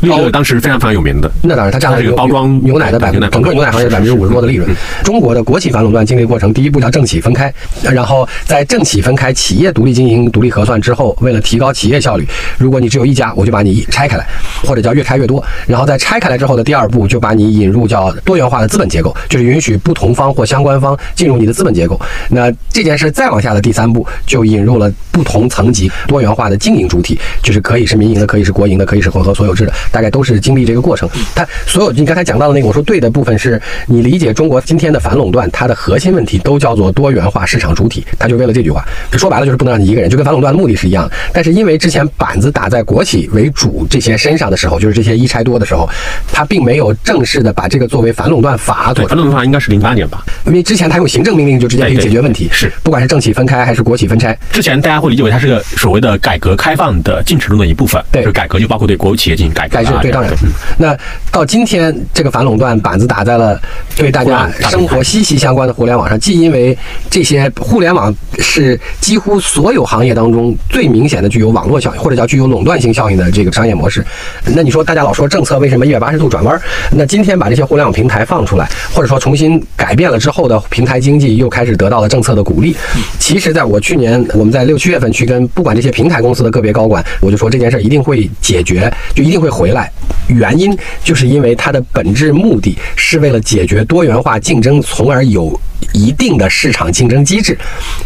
[0.00, 4.68] 利乐当时非常非常有名的，那当然，它占了这个包装牛奶的百分，整个牛奶行业百分之五十多的利润。
[5.02, 12.26] 中国的国企反垄断经历过程，第一步叫政企分开，然后在政企分开、企业独立经营、独立核算之后，为了提高企业效率，
[12.58, 14.26] 如果你只有一家，我就把你拆开来，
[14.64, 15.42] 或者叫越拆越多。
[15.66, 22.00] 然后在拆开来之后的第二步，就把你引入叫多元化的资本结构，就是允许不同方或相关方进入你的资本结构。
[22.28, 29.72] 那这件事再往下的第三步，就引入了不同层级多元化的经营主体，就是可以是民营的，可以是国营的，可以是混合所有制的。
[29.90, 31.08] 大概都是经历这个过程。
[31.34, 41.14] 它所有你刚才讲到的那个，我说对的部分是你理解中国今天的反垄断，它的核心问题都叫做多元化市场主体，它就为了这句话，说白了就是不能让你一个人，就跟反垄断的目的是一样的。
[41.32, 45.88] 但是因为之前板子打在国企为主这些身上的时候，就是这些一拆多的时候，
[46.32, 48.92] 它并没有正式的把这个作为反垄断法。
[48.94, 50.24] 对，反垄断法应该是零八年吧？
[50.46, 58.02] 因为之前他用行政命令就直接可以解决问题，是不管是政企分开还是国企分拆，之前大家会理解为它是个所谓的改革开放的进程中的一部分。
[58.12, 59.75] 对，就改革就包括对国有企业进行改革。
[59.84, 60.32] 对，当然。
[60.78, 60.96] 那
[61.30, 63.60] 到今天这个反垄断板子打在了
[63.96, 66.76] 对大家生活息息相关的互联网上，既因为
[67.10, 74.04] 这些互联网是几乎所有行业当中最明显的具有网络效应或者叫具有垄断性效应的这个商业模式。
[74.44, 76.60] 那你说大家老说政策为什么一百八十度转弯？
[76.92, 82.76] 那今天把这些互联网平台放出来，或者说重新改变了之后的平台经济又开始得到了政策的鼓励。
[83.18, 89.90] 其实，在我去年我们在六七月份去跟不管这些平台公司的个别高管，我就说这件事一定会解决，就一定会回回来。
[90.28, 95.60] 原因就是因为它的本质目的是为了解决多元化竞争，从而有
[95.92, 97.58] 一定的市场竞争机制。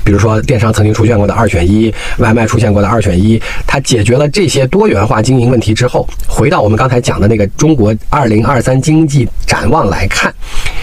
[0.02, 10.32] 比如说，电商曾经出现过的二选一，外卖出现过的二选一，它解决了这些多元化经营问题之后，回到我们刚才讲的那个中国二零二三经济展望来看，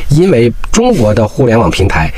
[0.09, 2.11] 因为中国的互联网平台。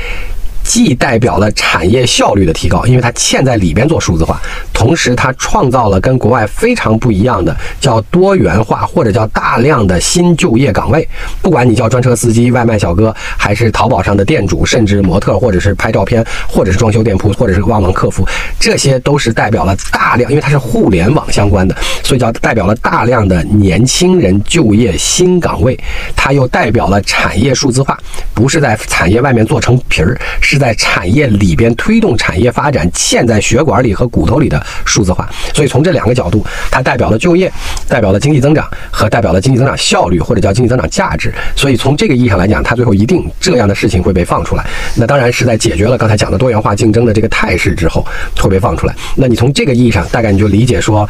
[0.62, 4.40] 既代表了产业效率的提高，因为它嵌在里边做数字化，
[4.80, 11.06] 同时它创造了跟国外非常不一样的叫多元化或者叫大量的新就业岗位。
[11.42, 18.26] 不管你叫专车司机、外卖小哥，还是淘宝上的店主，甚至模特，或者是拍照片，或者是装修店铺，或者是旺旺客服，
[18.58, 25.78] 这些都是代表了大量，因为它是互联网相关的，所以叫代表了大量的年轻人就业新岗位。
[26.16, 27.98] 它又代表了产业数字化，
[28.32, 30.18] 不是在产业外面做成皮儿。
[30.40, 35.28] 是在产业里边推动产业发展，嵌在血管里和骨头里的数字化。
[35.54, 37.52] 所以从这两个角度，它代表了就业，
[37.88, 41.32] 代表了经济增长和代表了经济增长效率或者叫经济增长价值。
[41.56, 44.64] 所以从这个意义上来讲，它最后一定这样的事情会被放出来。
[44.94, 48.06] 那当然是在解决了刚才讲的多元化竞争的这个态势之后
[48.38, 48.94] 会被放出来。
[49.16, 51.08] 那你从这个意义上，大概你就理解说。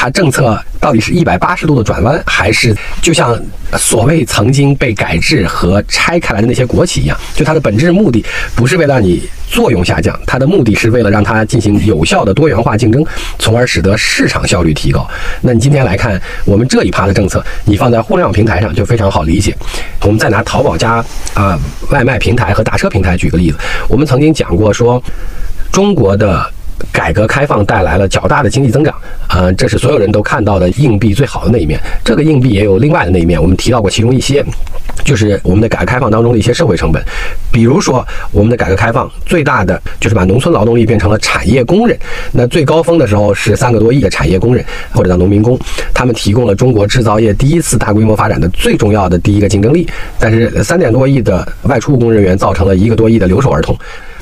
[0.00, 3.36] 它政策到底是一百八十度的转弯，还是就像
[3.76, 7.18] 所谓曾经被改制和拆开来的那些国企一样？
[7.34, 13.04] 就它的本质目的不是为了让你作用下降，它的目的是为了让它进行有效的多元化竞争，
[13.38, 15.08] 从而使得市场效率提高。
[15.40, 19.56] 那你今天来看我们这一趴的政策，你放在互联网平台上就非常好理解。
[20.02, 21.58] 我们再拿淘宝加啊
[21.90, 25.02] 外卖平台和打车平台举个例子，我们曾经讲过说
[25.72, 26.52] 中国的。
[26.92, 28.94] 改革开放带来了较大的经济增长，
[29.28, 31.80] 呃，这是所有人都看到的硬币最好的那一面。
[32.04, 34.44] 这个硬币也有另外的那一面，我们提到过其中一些，
[35.04, 37.02] 就是我们的改革开放当中的一些社会成本。
[37.50, 41.98] 比如说，我们的改革开放最大的就是把农村劳动力变成了产业工人。
[42.32, 45.58] 那最高峰的时候是三个多亿的产业工人或者叫农民工，
[45.92, 49.88] 他们提供了中国制造业第一次大规模发展的最重要的第一个竞争力。
[50.18, 53.76] 但是三点多亿的外出务工人员造成了一个多亿的留守儿童。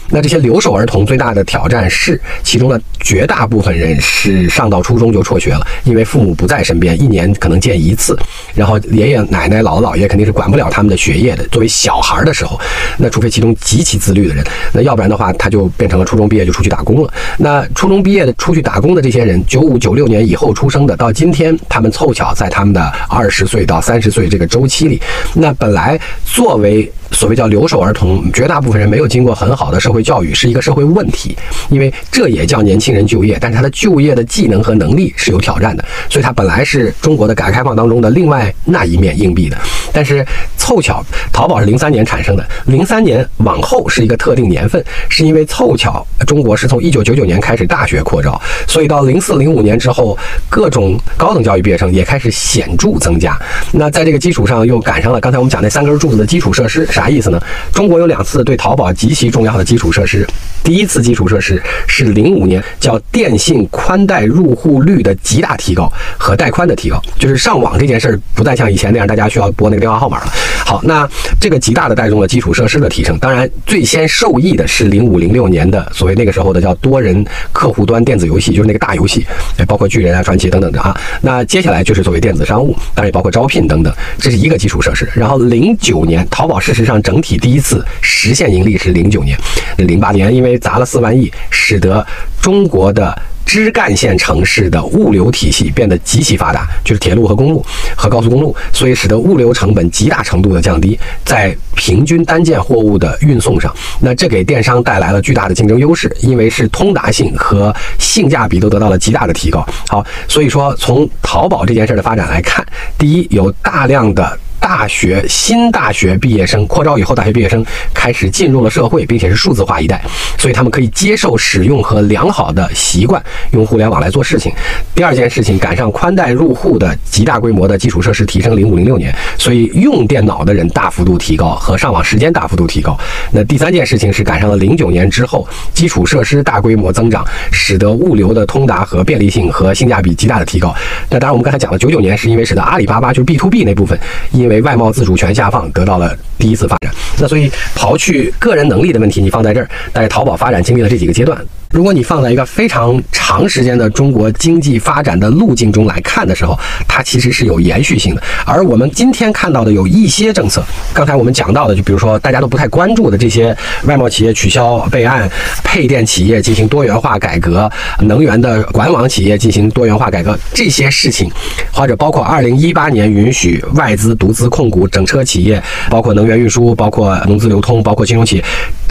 [0.09, 8.19] 那这些留守儿童最大的挑战是，其中的绝大部分人是上到初中就辍学了，因为父母不在身边，一年可能见一次，
[8.55, 11.47] 然后爷爷奶奶、姥姥姥爷肯定是管不了他们的学业的。
[11.49, 12.61] 作为小孩的时候，
[12.99, 17.13] 那除非其中极其自律的人，那要不然的话，他就变成了初中毕业就出去打工了。
[17.39, 25.01] 那初中毕业的出去打工的这些人，九五九六年以后出生的，到今天他们凑巧在他们的二十岁到三十岁这个周期里，
[25.35, 29.97] 那本来作为所谓叫留守儿童，绝大部分人没有经过很好的社会。
[30.07, 31.37] 教育是一个社会问题，
[31.71, 39.57] 因为这也叫年轻人就业，但是他的就业的技能和能力是有挑战的，所以他本来是中国的改革开放当中的另外那一面硬币的。
[39.93, 40.25] 但是
[40.67, 41.01] 凑巧，
[41.33, 50.19] 淘宝是零三年产生的，零三年往后是一个特定年份，是因为凑巧中国是从一九九九年开始大学扩招，所以到零四零五年之后，
[50.51, 53.39] 各种高等教育毕业生也开始显著增加。
[53.71, 57.41] 那在这个基础上，又赶上了刚才我们讲那三根柱子的基础设施，啥意思呢？
[57.73, 59.93] 中国有两次对淘宝极其重要的基础。
[59.93, 60.27] 设施，
[60.65, 70.33] 第一次基础设施是零五年，叫电信宽带入户率的极大提高和带宽的提高，就是上网这件事儿不再像以前那样，大家需要拨那个电话号码了。
[70.67, 71.09] 好，那
[71.41, 73.17] 这个极大的带动了基础设施的提升。
[73.21, 79.25] 当然，最先受益的是零五零六年的所谓那个时候的叫多人客户端电子游戏，就是那个大游戏，
[79.69, 81.01] 包括巨人啊、传奇等等的啊。
[81.23, 85.09] 那接下来就是作为电子商务，当然也包括招聘等等，这是一个基础设施。
[85.15, 89.39] 然后零九年，淘宝事实上整体第一次实现盈利是零九年。
[89.79, 92.05] 那零八年，因为砸了四万亿，使得
[92.43, 97.65] 中国的枝干线城市的物流体系变得极其发达，就是铁路和公路
[97.97, 109.65] 和高速公路，所以使得物流成本极大程度的降低，在平均单件货物的运送上，那这给电商带来了巨大的竞争优势，因为是通达性和性价比都得到了极大的提高。
[109.89, 112.67] 好，所以说从淘宝这件事的发展来看，
[112.99, 114.39] 第一有大量的。
[114.61, 120.03] 大学新大学毕业生扩招以后，大学毕业生开始进入了社会，并且是数字化一代，
[120.39, 124.53] 所以他们可以接受使用和良好的习惯用互联网来做事情。
[124.95, 132.99] 第二件事情，赶上宽带入户的极大规模的基础设施提升，零五零六年，所以用电脑的人大幅度提高和上网时间大幅度提高。
[133.31, 140.75] 那第三件事情是赶上了零九年之后，基础设施大规模增长，使得物流的通达和便利性和性价比极大的提高。
[141.11, 143.99] 那当然，我们刚才讲了九九年是因为使得阿里巴巴就是 B to B 那部分，
[144.33, 151.37] 因因为外贸自主权下放得到了第一次发展，那所以刨去个人能力的问题，你放在这儿，但是淘宝发展经历了这几个阶段。
[151.71, 156.59] 如果你放在一个非常长时间的中国经济发展的路径中来看的时候，
[156.89, 158.23] 它其实是有延续性的。
[158.47, 160.65] 而我们今天看到的有一些政策，
[160.95, 163.55] 刚才我们讲到的，就比如说大家都不太关注的这些
[163.85, 165.29] 外贸企业取消备案、
[165.65, 171.31] 配电企业进行多元化改革、能源的管网企业进行多元化改革这些事情，
[171.73, 178.45] 或者包括二零一八年允许外资独资控股整车企业，包括能源运输、包括农资流通、包括金融企业。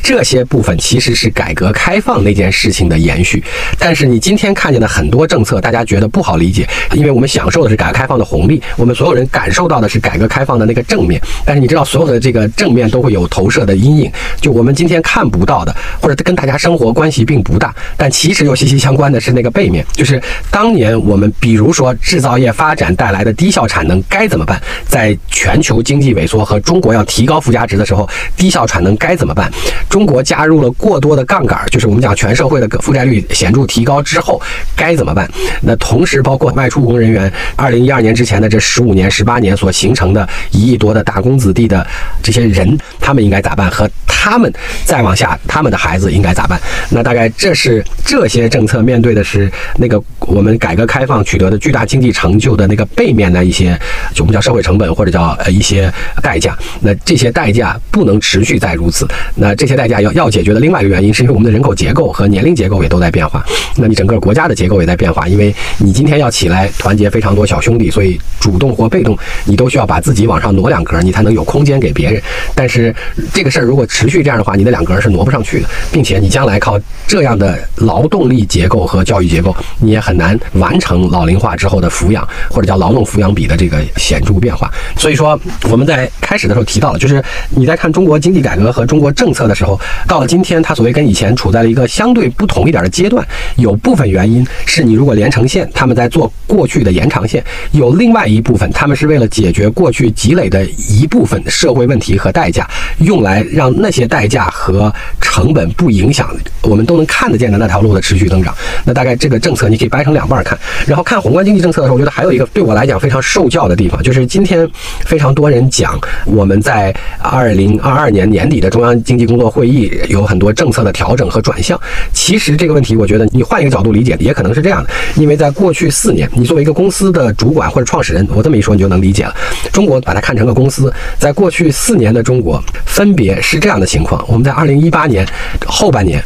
[0.03, 3.43] 这些部分其实是改革开放那件事情的延续，
[3.79, 20.21] 但是你今天看见的很多政策，大家觉得不好理解，因为我们享受的是改革开放的红利，我们所有人感受到的是改革开放的那个正面，但是你知道，所有的这个正面都会有投射的阴影，就我们今天看不到的，或者跟大家生活关系并不大，但其实又息息相关的是那个背面，就是
[20.51, 24.61] 当年我们比如说制造业发展带来的低效产能该怎么办？
[24.87, 29.51] 在全球经济萎缩和中国要提高附加值的时候，低效产能该怎么办？
[29.89, 34.41] 中国加入了过多的杠杆，就是我们讲全社会的负债率显著提高之后
[34.75, 35.29] 该怎么办？
[35.61, 41.85] 那同时包括外出务工人员，二零一二年之前的这十五年、十八年所形成的一亿多的打工子弟的
[42.21, 43.69] 这些人，他们应该咋办？
[43.69, 44.51] 和他们
[44.85, 46.59] 再往下，他们的孩子应该咋办？
[46.89, 53.79] 那大概这是这些政策面对的是那个我们改革开放取得的巨大经济成就的那个背面的一些，
[54.13, 56.57] 就我们叫社会成本或者叫呃一些代价。
[56.81, 59.07] 那这些代价不能持续再如此。
[59.35, 59.85] 那这些代。
[59.87, 63.45] 价要要解决的另外一个原因，是因为我们的人口结构和年龄结构也都在变化。
[63.77, 72.19] 那你整个国家的结构也在变化，因为你今天要起来团结非常多小兄弟，所以主动或被动，你都需要把自己往上挪两格，你才能有空间给别人。
[72.55, 72.91] 但是
[73.31, 84.71] 这个事儿如果持续这样的话，你的两格是挪不上去的，并且你将来靠这样的劳动力结构和教育结构，你也很难完成老龄化之后的抚养或者叫劳动抚养比的这个显著变化。
[84.97, 89.64] 所以说我们在开始的时候提到了，就是你在看中国经济改革和中国政策的时候。
[90.07, 97.41] 到了今天，它所谓跟以前处在了一个相对不同一点的阶段，有部分原因是你如果连成线，他们在做过去的延长线；
[97.71, 106.29] 有另外一部分，他们是为了解决过去积累的一部分社会问题和代价，用来让那些代价和成本不影响
[106.61, 108.53] 我们都能看得见的那条路的持续增长。
[108.83, 114.69] 那大概这个政策你可以掰成两半看，然后看宏观经济政策的时候，我觉得还有一个对我来讲非常受教的地方，就是今天
[115.05, 119.45] 非常多人讲我们在二零二二年年底的中央经济工作。
[119.55, 121.79] 会议有很多政策的调整和转向，
[122.11, 124.89] 其实这个问题，我觉得你换一个角度理解，也可能是这样的。
[125.15, 129.33] 因为在过去四年，你作为一个公司的主管或者创始人，我这么一说，你就能理解了。
[129.71, 135.25] 中国把它看成个公司，在过去四年的中国，分别是这样的情况：我们在二零一八年
[135.65, 136.21] 后半年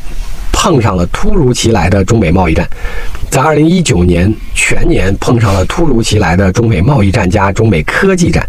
[0.52, 2.68] 碰上了突如其来的中美贸易战，
[3.30, 8.46] 在二零一九年全年碰上了突如其来的中美贸易战加中美科技战。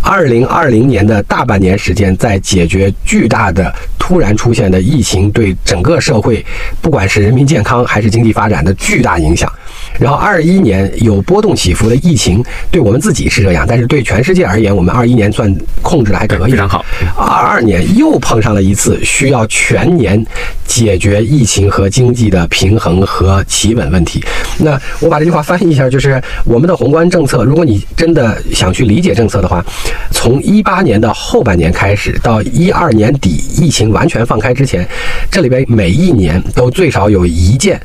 [0.00, 6.44] 二零二零年的大半年时间，在解决巨大的突然出现的疫情对整个社会，
[6.82, 9.50] 不管是人民健康还是经济发展的巨大影响。
[9.98, 15.50] 然后二一年有波动起伏的疫情，对我们自己是这样，但是对全世界而言，我们二一年算
[15.80, 16.84] 控制的还可以，非常好。
[17.16, 20.22] 二二年又碰上了一次需要全年
[20.66, 24.13] 解决疫情和经济的平衡和企稳问题。
[24.58, 29.64] 那我把这句话翻译一下，就是我们的宏观政策，如果你真的想去理解政策的话。
[30.10, 34.86] 从一八年的后半年开始，到一二年底疫情完全放开之前，
[35.30, 37.78] 这里边每一年都最少有一件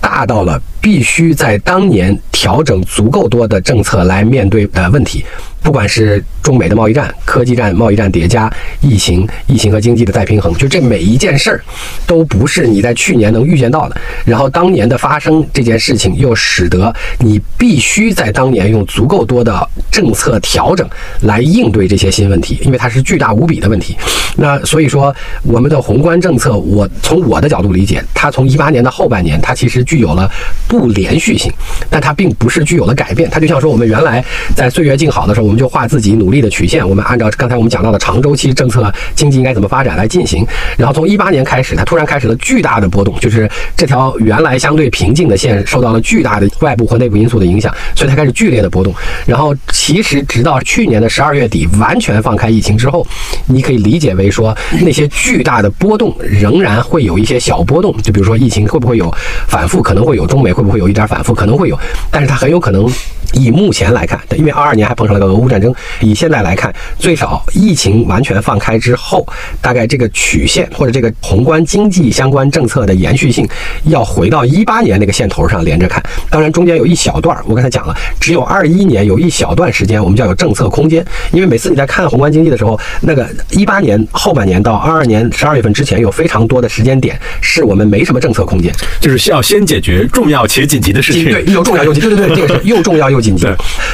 [0.00, 5.24] 大到了必须在当年调整足够多的政策来面对的问题。
[5.62, 8.50] 不管是中美的贸易战、科技战、贸易战叠加、
[8.80, 11.62] 疫情、疫情和经济的再平衡，就这每一件事儿，
[12.06, 13.96] 都不是你在去年能预见到的。
[14.24, 20.88] 然后当年的发生这件事情，又使得你必须在当年用足够多的政策调整
[21.22, 23.96] 来应对这些新问题，因为它是巨大无比的问题。
[24.36, 30.30] 那所以说，我们的宏观政策，我从我的角度理解，它从一八年的后半年，它其实具有了
[30.66, 31.52] 不连续性，
[31.90, 33.28] 但它并不是具有了改变。
[33.28, 34.24] 它就像说，我们原来
[34.56, 40.46] 在岁月静好的时候，我们就画自己努力的曲线，我们按照刚才我们讲到的长周期政策，经济应该怎么发展来进行。
[40.78, 48.94] 然后从一八年开始，它突然开始了巨大的波动，就是这条原来相对平静的线受到了巨大的外部和内部因素的影响，所以它开始剧烈的波动。
[49.26, 53.04] 然后其实直到去年的十二月底完全放开疫情之后，
[53.48, 59.12] 你可以理解为说那些巨大的波动仍然会有一些小波动，就比如说疫情会不会有
[59.48, 61.76] 反复，可能会有中美会不会有一点反复，可能会有，
[62.08, 62.88] 但是它很有可能。
[63.32, 69.26] 以目前来看，因为二二年还碰上了个俄乌战争，以现在来看，最少疫情完全放开之后，
[69.60, 73.48] 大概这个曲线或者这个宏观经济相关政策的延续性，
[73.84, 76.02] 要回到一八年那个线头上连着看。
[76.28, 91.26] 当然，中间有一小段，我刚才讲了，只有二一年有一小段时间我们叫有政策空间，因为每次你在看宏观经济的时候，那个一八年后半年到二二年十二月份之前，有非常多的时间点是我们没什么政策空间，就是需要先解决重要且紧急的事情。
[91.26, 93.19] 对，又重要又紧，对对对，这个是又重要又。
[93.20, 93.46] 紧急。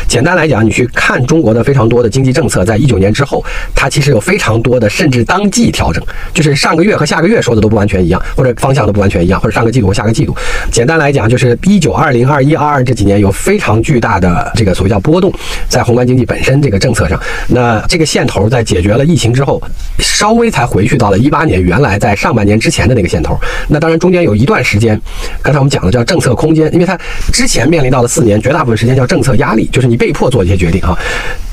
[0.07, 6.03] 简单来讲，你去看中国的非常多的经济政策，在一九年之后，它其实有非常多的甚至当季调整，
[6.33, 10.35] 就是上个月和下个月说的都不完全一样，或者方向都不完全一样，或者上个季度和下个季度。
[10.71, 15.33] 简单来讲，就是一九、二零、二一、二二这几年有非常巨大的这个所谓叫波动，
[15.69, 17.21] 在宏观经济本身这个政策上。
[17.49, 19.61] 那这个线头在解决了疫情之后，
[19.99, 23.37] 稍微才回去到了一八年原来在上半年之前的那个线头。
[23.69, 25.01] 那当然中间有一段时间，
[25.43, 26.97] 刚才我们讲的叫政策空间，因为它
[27.33, 29.16] 之前面临到了四年，绝大部分时间叫政。
[29.17, 30.95] 政策压力就是你被迫做一些决定啊。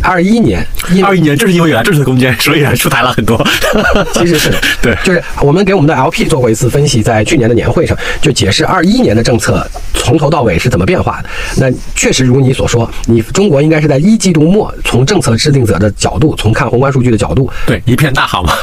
[0.02, 0.62] 二一年，
[1.02, 3.42] 二一年正是因为有了政策空间，所以出台了很多。
[4.14, 11.30] 其实是对，就是我们给我们的 LP 做过一次分析，在去年的年会上就解释二一年的政策从头到尾是怎么变化的。
[11.56, 18.54] 那确实如你所说，你中国应该是在一季度末从政策制定者的角度，从看宏观数据的角度，对一片大好嘛。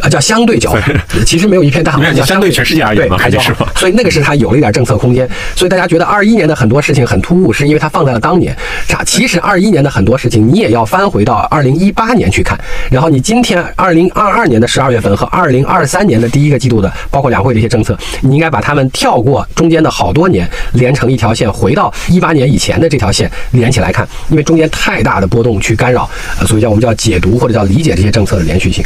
[0.00, 0.78] 啊，叫相对较好，
[1.26, 3.38] 其实没有一片大好，叫相对全世界而言嘛，还是
[3.74, 8.56] 所以那个是它有了一点政策空间，所以大家觉得二一年的很多事情很突兀，是因为它放在了当年。
[8.86, 9.02] 啥？
[9.04, 12.58] 其实二一年的很多事情你也要翻回到二零一八年去看，
[12.90, 26.08] 然后你今天二零二二年的十二月份和二零二三年的第一个季度的，包括两会的一些政策，你应该把它们跳过中间的好多年，连成一条线，回到一八年以前的这条线连起来看，因为中间太大的波动去干扰，
[26.46, 28.84] 所以叫我们叫解读或者叫理解这些政策的连续性。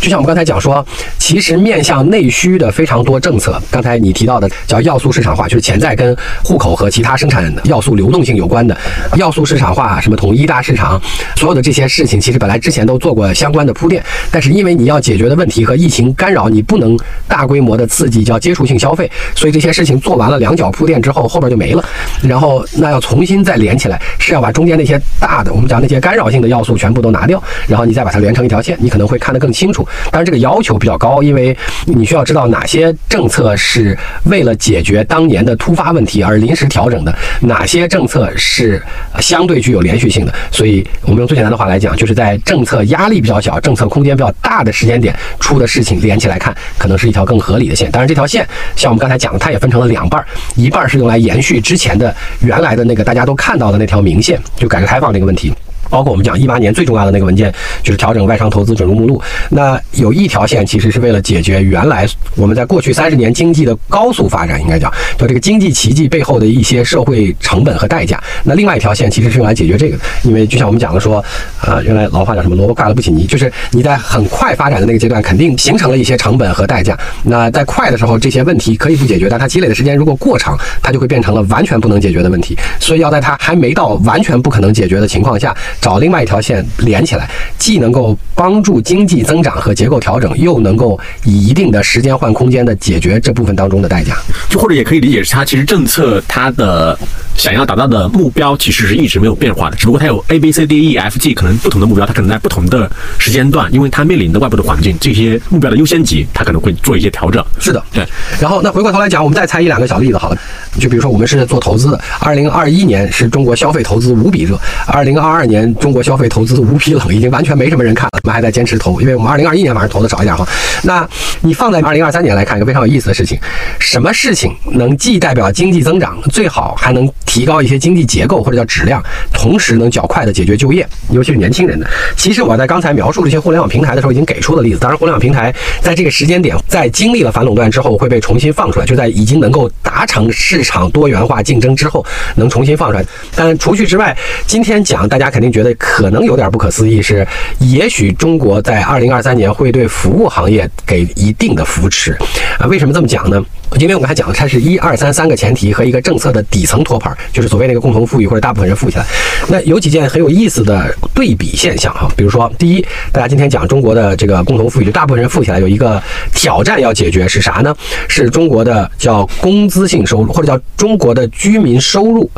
[0.00, 0.84] 就像我们刚才讲说，
[1.18, 8.76] 其实面向内需的非常多政策，刚才你提到的叫要素市场化，就是潜在跟户口和其他生产要素流动性有关的
[9.16, 11.00] 要素市场化，什么统一大市场，
[11.36, 21.84] 所有的这些事情，其实本来之前都做过相关的铺垫，但是因为你要解决的问题和疫情干扰，你不能大规模的刺激叫接触性消费，所以这些事情做完了两脚铺垫之后，后边就没了。
[22.22, 29.85] 然后那要重新再连起来，是要把中间那些大的，我们讲那些干扰性的要素全部都拿掉，然后你再把它连成一条线，你可能会看得更清楚。
[30.10, 38.82] 当然，这个要求比较高，因为你需要知道哪些政策是为了解决当年的突发问题而临时调整的，哪些政策是
[39.20, 40.32] 相对具有连续性的。
[40.50, 47.90] 所以，我们用最简单的话来讲，就是在政策压力比较小、政策空间比较大的时间点出的事情连起来看，可能是一条更合理的线。
[47.90, 55.52] 当然，这条线像我们刚才讲的，它也分成了两半儿，一半是用来延续之前的原来的那个大家都看到的那条明线，就改革开放这个问题。
[55.88, 59.20] 包括我们讲一八年最重要的那个文件，就是调整外商投资准入目录。
[59.50, 68.22] 那有一条线其实是为了解决原来我们在过去三十年经济的高速发展，应该讲就这个经济奇迹背后的一些社会成本和代价。
[68.44, 71.24] 那另外一条线其实是用来解决这个，因为就像我们讲的说，
[71.62, 76.98] 呃，原来老话叫什么“萝卜快了不起泥”，就是你在很快发展的那个阶段，肯定形成了一些成本和代价。
[77.24, 82.56] 那在快的时候，这些问题可以不解决，但它积累的时间如果过长，它就会变成了完全不能解决的问题。
[82.80, 85.54] 所以要在它还没到完全不可能解决的情况下。
[85.80, 94.16] 找另外一条线连起来，既能够帮助经济增长和结构调整，又能够以一定的时间换空间的解决这部分当中的代价。
[94.48, 96.98] 就或者也可以理解是，它其实政策它的
[97.36, 107.44] 想要达到的目标其实是一直没有变化的，只不过它有 A B C D E F G 可能不同的目标，它可能在不同的时间段，因为它面临的外部的环境，这些目标的优先级，它可能会做一些调整。
[107.58, 108.06] 是的，对。
[108.40, 110.38] 然后那回过头来讲，我们再猜一两个小例子好了，
[110.78, 115.66] 就比如说我们是做投资的，二零二一年是中国消费投资无比热，二零二二年。
[115.76, 118.18] 中国消费投资无比冷，已经完全没什么人看了。
[118.24, 120.46] 我们还在坚持投，因为我们二零二一年反正投的少一点哈。
[120.82, 121.06] 那
[121.42, 123.38] 你放在二零二三年来看，一个非常有意思的事情，
[123.78, 129.02] 什么事情能既代表经济增长，最好还能提高一些经济结构或者叫质量，
[129.32, 131.86] 同时能较快的解决就业，尤其是年轻人的。
[132.16, 134.78] 其实我在刚才描述这些互联网平台的时候，已经给出了例子。
[134.78, 142.04] 当然，互联网平台在这个时间点，在经历了反垄断之后，会被重新放出来，就在已经能够达成市场多元化竞争之后，
[142.36, 143.04] 能重新放出来。
[143.34, 144.16] 但除去之外，
[144.46, 147.26] 今天讲大家肯定觉得可能有点不可思议，是
[147.58, 152.12] 也许中国在二零二三年会对服务行业给一定的扶持
[152.58, 152.66] 啊？
[152.66, 153.44] 为什么这么讲呢？
[153.78, 159.04] 因为我刚才讲了，它是一二三三个前提和一个政策的底层托盘，就是所谓那个共同富裕或者大部分人富起来。
[159.48, 162.80] 那有几件很有意思的对比现象哈，比如说，第一，
[163.12, 166.02] 大家今天讲中国的这个共同富裕，就大部分人富起来，有一个
[166.32, 167.74] 挑战要解决是啥呢？
[168.08, 172.30] 是中国的叫工资性收入，或者叫中国的居民收入。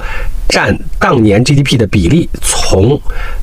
[0.49, 2.99] 占当年 GDP 的比例，从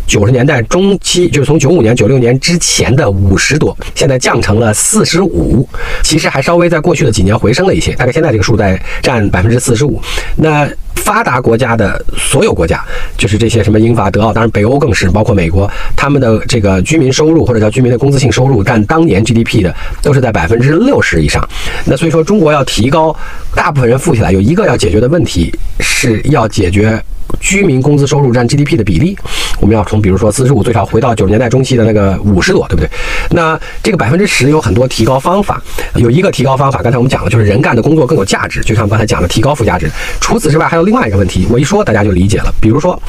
[0.07, 5.69] 九十年代中期，就是从九五年、九六年之前的五十多，现在降成了四十五。
[6.01, 10.01] 其实还稍微在过去的几年回升了一些，大概现在这个数在占百分之四十五。
[10.35, 12.83] 那发达国家的所有国家，
[13.15, 21.47] 就是这些什么英法德奥，当然北欧更是，包括美国，他们的这个居民收入或者叫居民的工资性收入占当年 GDP 的都是在百分之六十以上。
[21.85, 23.15] 那所以说，中国要提高
[23.53, 26.99] 大部分人富起来，有一个要解决的问题是要解决。
[27.39, 29.17] 居民工资收入占 GDP 的比例，
[29.59, 32.89] 我们要从比如说四十五最少回到九十年代中期的那个五十多，对不对？
[33.31, 35.61] 那这个百分之十有很多提高方法，
[35.95, 39.89] 有一个提高方法，刚才我们讲了，就是人干的工作更有价值，就像刚才讲的提高附加值。
[40.19, 42.53] 除此之外，还有另外一个问题，我一说大家就理解了。
[42.61, 43.01] 比如说，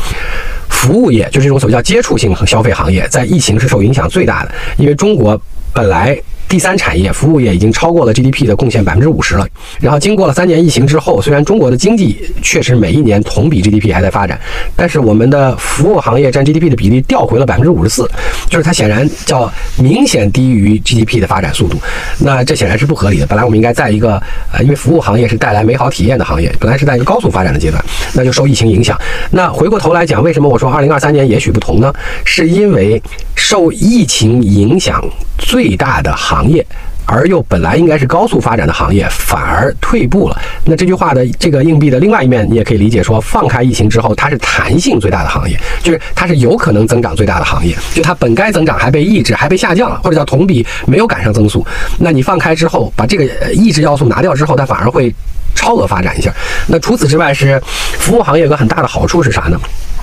[0.68, 5.40] 服务业就是这种所谓叫接触性消费行业，在疫情是受影响最大的，因为中国
[5.72, 6.20] 本来。
[6.48, 9.46] 第三产业服务业已经超过了 GDP 的贡献百分之五十了。
[9.80, 14.40] 然后经过了三年疫情之后，虽然中国的经济确实每一年同比 GDP 还在发展，
[14.74, 18.08] 但是我们的服务行业占 GDP 的比例掉回了百分之五十四，
[18.48, 21.78] 就是它显然叫明显低于 GDP 的发展速度。
[22.18, 23.26] 那这显然是不合理的。
[23.26, 24.20] 本来我们应该在一个
[24.52, 27.84] 呃，因为服务行业是带来美好体验的行业，本来是在一个高速发展的阶段，
[28.14, 28.98] 那就受疫情影响。
[29.30, 31.92] 那回过头来讲，为什么我说二零二三年也许不同呢？
[32.24, 33.02] 是因为
[33.34, 35.02] 受疫情影响
[35.38, 36.64] 最大的行行业，
[37.06, 40.38] 而又本来应该是高速发展的行业，反而退步了。
[40.66, 47.74] 那这句话的这个硬币的另外一面，你也可以理解说，放开疫情之后，它是弹性最大的行业，就是它是有可能增长最大的行业。
[47.94, 51.66] 就它本该增长还被抑制，还被下降了，或者叫同比没有赶上增速。
[51.98, 53.24] 那你放开之后，把这个
[53.54, 55.14] 抑制要素拿掉之后，它反而会
[55.54, 56.30] 超额发展一下。
[56.66, 57.58] 那除此之外，是
[57.98, 59.58] 服务行业有个很大的好处是啥呢？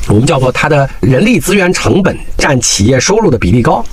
[0.07, 3.83] 我们叫做它的人力资源成本占企业收入的比例高。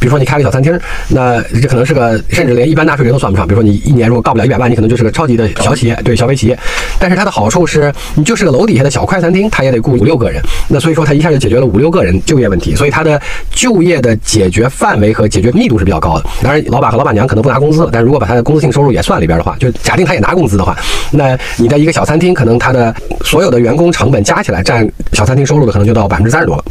[0.00, 0.78] 比如说你开个小餐厅，
[1.08, 3.44] 那这可能是个甚至连一般纳税人都算不上。
[3.44, 6.56] 比如说你一年如果告不了一百万，你可能就是个超级的小企业，对小微企业。
[7.00, 10.40] 但是它的好处是，你就是个楼底下的小快餐厅，它也得雇五六个人。
[10.68, 12.76] 那所以说它一下就解决了五六个人就业问题。
[12.76, 16.24] 所以它的就业的解决范围和解决密度是比较高的。
[16.42, 20.76] 当然，老板和老板娘可能不拿工资，但是如果把他的工资性收入也算里边的话，就假定他也拿工资的话，
[21.10, 22.94] 那你的一个小餐厅可能它的
[23.24, 26.64] 所有的员工成本加起来占小餐厅收入的可能就到百分之三十多了，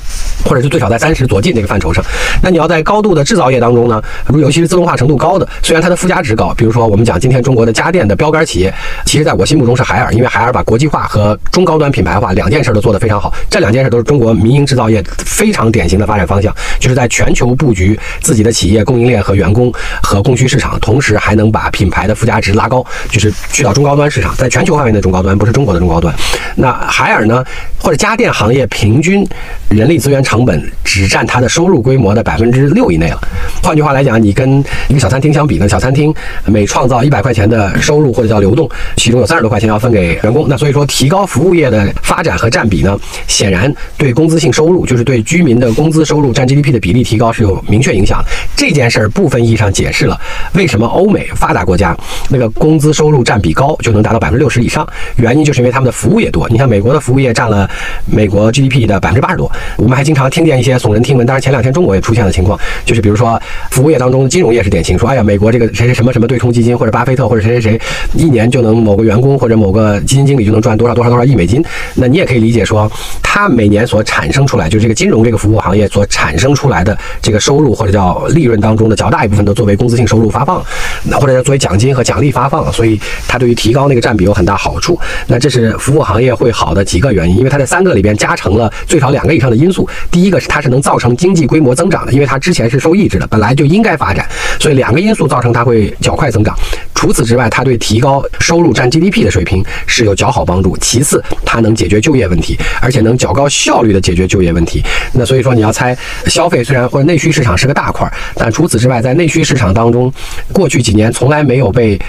[0.46, 2.04] 或者是最少在三十左近这个范畴上。
[2.44, 8.72] 那你要在高度的制造业当中呢，如尤其是自动化程度高的，虽然它的附加值高，比如说我们讲今天中国的家电的标杆企业，
[9.04, 19.74] 其实在我心目中是海尔，因为海尔把国际化和中高端品牌化两件事都做得非常好，这两件事都是中国民营制造业非常典型的发展方向，就是在全球布局自己的企业供应链和员工
[20.04, 26.14] 和供需市场，同时还能把品牌的附加值拉高，就是去到中高端市场，在全球范围的中高端，不是中国的中高端。
[26.56, 27.44] 那海尔呢，
[27.80, 29.28] 或者家电行业平均
[29.70, 33.20] 人力资源成本只占它的收入规模的百分之六以内了。
[33.64, 36.14] 换句话来讲，你跟一个小餐厅相比呢，小餐厅
[36.46, 40.46] 每创造一百块钱的收入或者叫流动，其中有三十多块钱要分给员工。
[40.48, 42.98] 那所以说，提高服务业的发展和占比呢，
[43.28, 48.30] 显然对工资性收入，就是对居民的工资收入占 GDP 的比例提高是有明确影响的。
[48.56, 50.20] 这件事儿部分意义上解释了
[50.54, 51.96] 为什么欧美发达国家
[52.30, 54.88] 那个工资收入占比高就能达到百分之六十以上，
[55.18, 56.48] 原因就是因为他们的服务业多。
[56.50, 57.70] 你看美国的服务业占了
[58.06, 59.52] 美国 GDP 的百分之八十多。
[59.78, 63.40] 我们还经常听见一些耸人听闻，当然前两天中国也出现了情况，就是比如说。
[63.70, 64.98] 服务业当中，金融业是典型。
[64.98, 67.82] 说，哎呀，美国这个谁谁什么什么对冲基金，或者巴菲特，或者谁谁谁，
[68.14, 71.64] 一年就能某个员工或者某个基金经理就能赚多少多少多少亿美金。
[71.94, 72.90] 那你也可以理解说，
[73.22, 80.64] 他每年所产生出来，就是这个金融这个服务行业所产生出来的这个收入或者叫利润当中的较大一部分都作为工资性收入发放，
[81.04, 84.98] 那或者作为奖金和奖励发放，所以它对于提高那个占比有很大好处。
[85.28, 89.88] 那这是服务行业会好的几个原因，因为它在三个里边加成成了最少两个以上的因素。
[90.10, 94.26] 第一个是它是能造成经济规模增长的，因为它之前是受抑制的，本来就应该发展，
[94.58, 96.56] 所以两个因素造成它会较快增长。
[96.96, 100.78] 除此之外，它对提高收入占 GDP 的水平是有较好帮助。
[100.78, 104.82] 其次，它能解决就业问题，而且能较高效率的解决就业问题。
[105.14, 105.96] 那所以说，你要猜
[106.28, 110.12] 消费虽然或者内需市场是个大块，但除此之外，在内需市场当中，
[110.54, 112.00] 过去几年从来没有被。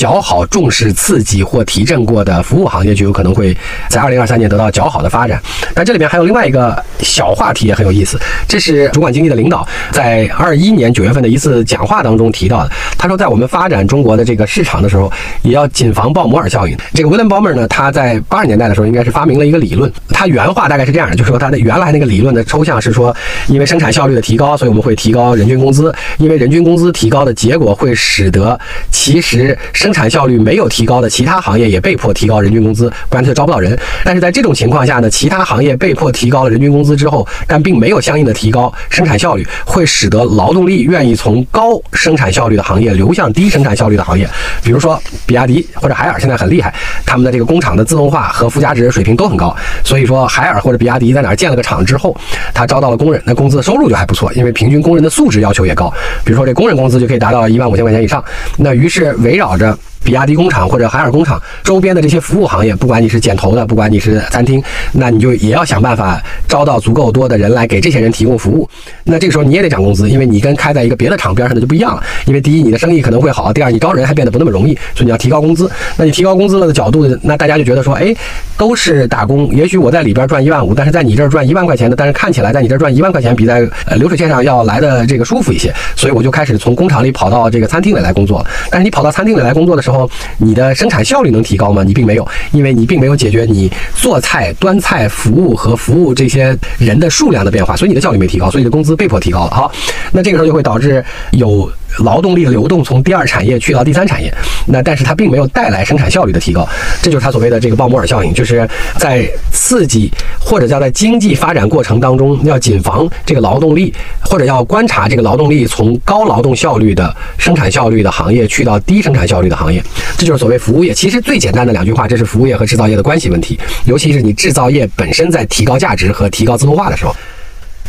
[0.00, 3.54] 较好重视、刺激或提振过的服务行业，就有可能会
[3.90, 5.38] 在二零二三年得到较好的发展。
[5.74, 12.70] 但这里面还有另外一个小话题也很有意思，这是主管经济的领导在二一年九月份的一次讲话当中提到的。
[12.96, 16.74] 他说，在我们发展中国的这个市场的时候，也要谨防鲍摩尔效应。
[16.94, 23.14] 这个威廉·鲍默尔呢，他在八十年代的时候应该是发明了一个理论，他原话大概是这样的，就是说他的原来那个理论的抽象是说，
[23.48, 28.58] 因为生产效率的提高，所以我们会提高人均工资，因为人均工资提高的结果会使得
[28.90, 33.76] 其实生生产效率没有提高的其他行业也被迫提高人均工资，不然他就招不到人。
[34.04, 44.30] 但是在这种情况下呢，其他行业被迫提高了人均工资之后，但并没有相应的提高生产效率，会使得劳动力愿意从高生产效率的行业流向低生产效率的行业，
[44.62, 46.72] 比如说比亚迪或者海尔现在很厉害，
[47.04, 52.16] 他们的这个工厂的自动化和附加值水平都很高，所以说海尔或者比亚迪在哪儿建了个厂之后，
[52.54, 55.92] 他招到了工人，那工资收入就还不错，因为平均工人的素质要求也高，
[56.24, 58.24] 比如说这工人工资就可以达到一万五千块钱以上，
[58.56, 59.76] 那于是围绕着。
[60.02, 68.68] 比亚迪工厂或者海尔工厂周边的这些服务行业，不管你是剪头的，不管你是餐厅，那你就也要想办法招到足够多的人来给这些人提供服务。
[69.04, 72.02] 那这个时候你也得涨工资，因为你跟开在一个别的厂边上的就不一样了。
[72.26, 75.70] 因为第一，你的生意可能会好；第二，你招人还变得不那么容易，所以你要提高工资。
[75.96, 78.14] 那你提高工资了的角度，那大家就觉得说，哎，
[78.56, 88.44] 都是打工，也许我在里边赚一万五，但是在你这儿赚一万块钱的，但是看起来在你这儿赚一万块钱比在呃流水线上要来的这个舒服一些，所以我就开始从工厂里跑到这个餐厅里来工作。
[88.70, 91.82] 但是你跑到餐厅里来工作的时候，然后你的生产效率能提高吗？
[91.82, 99.50] 你并没有，因为你并没有解决你做菜、端菜、服务和服务这些人的数量的变化，所以你的效率没提高，所以你的工资被迫提高了。
[99.50, 99.72] 好，
[100.12, 101.68] 那这个时候就会导致有。
[101.98, 104.32] 劳动力的流动从第二产业去到第三产业，
[104.66, 106.66] 那但是它并没有带来生产效率的提高，
[107.02, 108.68] 这就是它所谓的这个鲍摩尔效应，就是
[108.98, 119.82] 在刺激或者叫在经济发展过程当中要谨防这个劳动力，或者要观察这个劳动力从高劳动效率的生产效率的行业去到低生产效率的行业，
[120.16, 120.94] 这就是所谓服务业。
[120.94, 127.14] 其实最简单的两句话，这是服务业和制造业的关系问题，尤其是你制造业本身在提高价值和提高自动化的时候。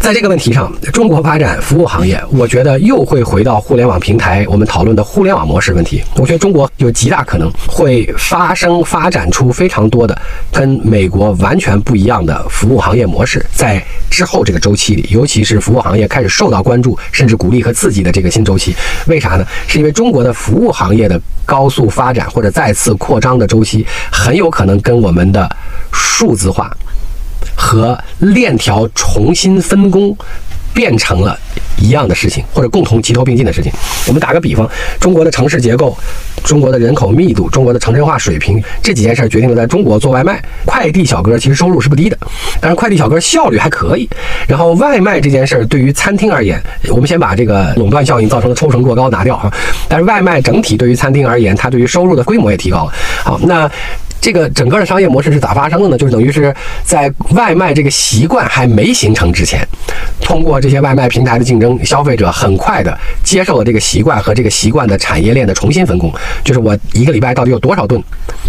[0.01, 6.01] 在这个问题上，中国发展服务行业，我觉得又会回到互联网平台我们讨论的互联网模式问题。
[6.15, 10.19] 我觉得中国有极大可能会发生发展出非常多的
[10.51, 18.75] 跟美国完全不一样的服务行业模式，在之后这个周期里，尤其是服务行业开始受到关注、甚至鼓励和刺激的这个新周期，
[19.05, 19.45] 为啥呢？
[19.67, 25.47] 是因为中国的服务行业的高速发展或者再次扩张的周期，很有可能跟我们的
[25.93, 26.75] 数字化。
[27.61, 30.17] 和链条重新分工
[30.73, 31.37] 变成了
[31.77, 33.71] 一样的事情，或者共同齐头并进的事情。
[34.07, 34.67] 我们打个比方，
[34.99, 35.95] 中国的城市结构、
[36.43, 42.17] 中国的人口密度、中国的城镇化水平，这几件事决定了在中国做外卖，快递小哥其实收入是不低的，
[42.59, 44.09] 但是快递小哥效率还可以。
[44.47, 46.59] 然后外卖这件事儿对于餐厅而言，
[46.89, 49.51] 我们先把这个垄断效应造成的抽成过高拿掉哈，
[49.87, 52.93] 但是外卖整体对于餐厅而言，它对于收入的规模也提高了。
[53.23, 53.69] 好，那。
[54.21, 55.97] 这个整个的商业模式是咋发生的呢？
[55.97, 59.67] 就是等于是在外卖这个习惯还没形成之前，
[60.21, 66.13] 通过这些外卖平台的竞争，消费者很快的接受了这个习惯和这个习惯的产业链的重新分工。
[66.43, 68.01] 就是我一个礼拜到底有多少顿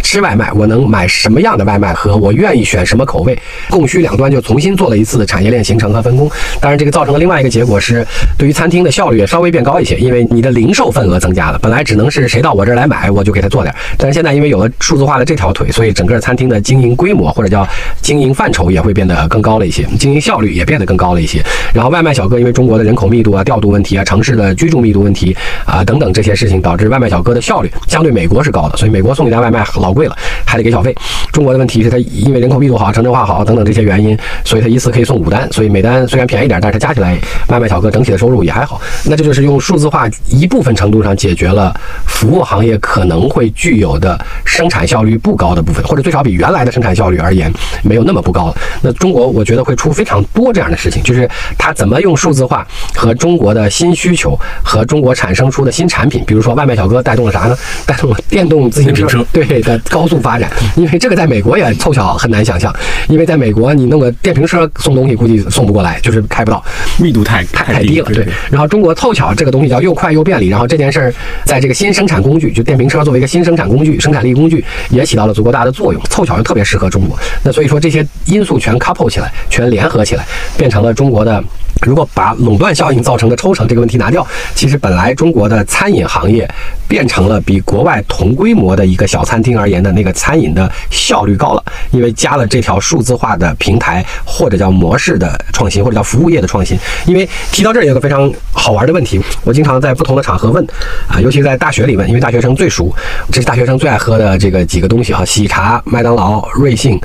[0.02, 3.38] 吃外卖，我能买什么样的外卖和我愿意选什么口味，
[3.70, 6.30] 供需两端就重新做了一次产业链形成和分工。
[6.60, 11.58] 当然，这个造成的另外一个结果是，对于餐厅的效率也稍微变高一些，因为你的零售份额增加了。
[11.62, 15.70] 本来只能是谁到我这儿来买，我就给他做点，但是现在因为有了数字化的这条腿。
[15.70, 17.66] 所以整个餐厅的经营规模或者叫
[18.02, 21.40] 经营范畴也会变得更高了一些，经营效率也变得更高了一些。
[21.72, 25.34] 然后外卖小哥因为中国的人口密度啊、调度问题啊、城市的居住密度问题
[25.64, 28.76] 啊等等这些事情，导致外卖小哥的效率相对美国是高的。
[28.76, 30.92] 所以美国送一单外卖老贵了，还得给小费。
[31.30, 37.16] 中国的问题是它因为人口密度好、城镇化好等等这些原因，所以它一次可以送五单，所以每单虽然便宜点，但是它加起来
[37.46, 38.80] 外卖小哥整体的收入也还好。
[39.04, 41.72] 那这就是用数字化一部分程度上解决了
[42.04, 45.52] 服务行业可能会具有的生产效率不高。
[45.52, 48.56] 的部分，或者最少比原来的生产效率而言没有那么不高了。
[48.80, 51.28] 那中国我觉得会出非常多这样的事情，就是
[51.58, 57.56] 它怎么用数字化和中国的新需求和中国产生出的新产品，比如说外卖小哥带动了啥呢？
[57.84, 60.50] 带动了电动自行车对的高速发展。
[60.74, 62.74] 因为这个在美国也凑巧很难想象，
[63.08, 66.64] 因为在美国你弄个电瓶车送东西估计送不过来，就是开不到，
[66.98, 68.10] 密度太太太低了。
[68.12, 68.26] 对。
[68.50, 71.14] 然后中国凑巧这个东西叫又快又便利，然后这件事儿
[71.44, 75.42] 在这个新生产工具，就电瓶车作为一个新生产工具、生产力工具，也起到了足。
[75.42, 76.00] 够大的作用？
[76.04, 80.24] 凑巧又特别适合中国，那所以说这些因素全 couple 起来，全联合起来，
[80.56, 81.42] 变成了中国的
[81.80, 86.48] 如果把垄断效应造成的抽成这个问题拿掉，其实本来中国的餐饮行业
[86.86, 96.78] 变成了比国外同规模的一个小餐厅而言年的那个餐饮的效率高了，因为加了这条数字化的平台或者叫模式的创新，或者叫服务业的创新。
[97.06, 100.62] 因为提到这儿有个非常好玩的问题，我经常在不同的场合问
[101.08, 102.94] 啊，尤其在大学里问，因为大学生最熟，
[103.30, 107.00] 这是大学生最爱喝的这个几个东西哈，喜茶、麦当劳、瑞幸，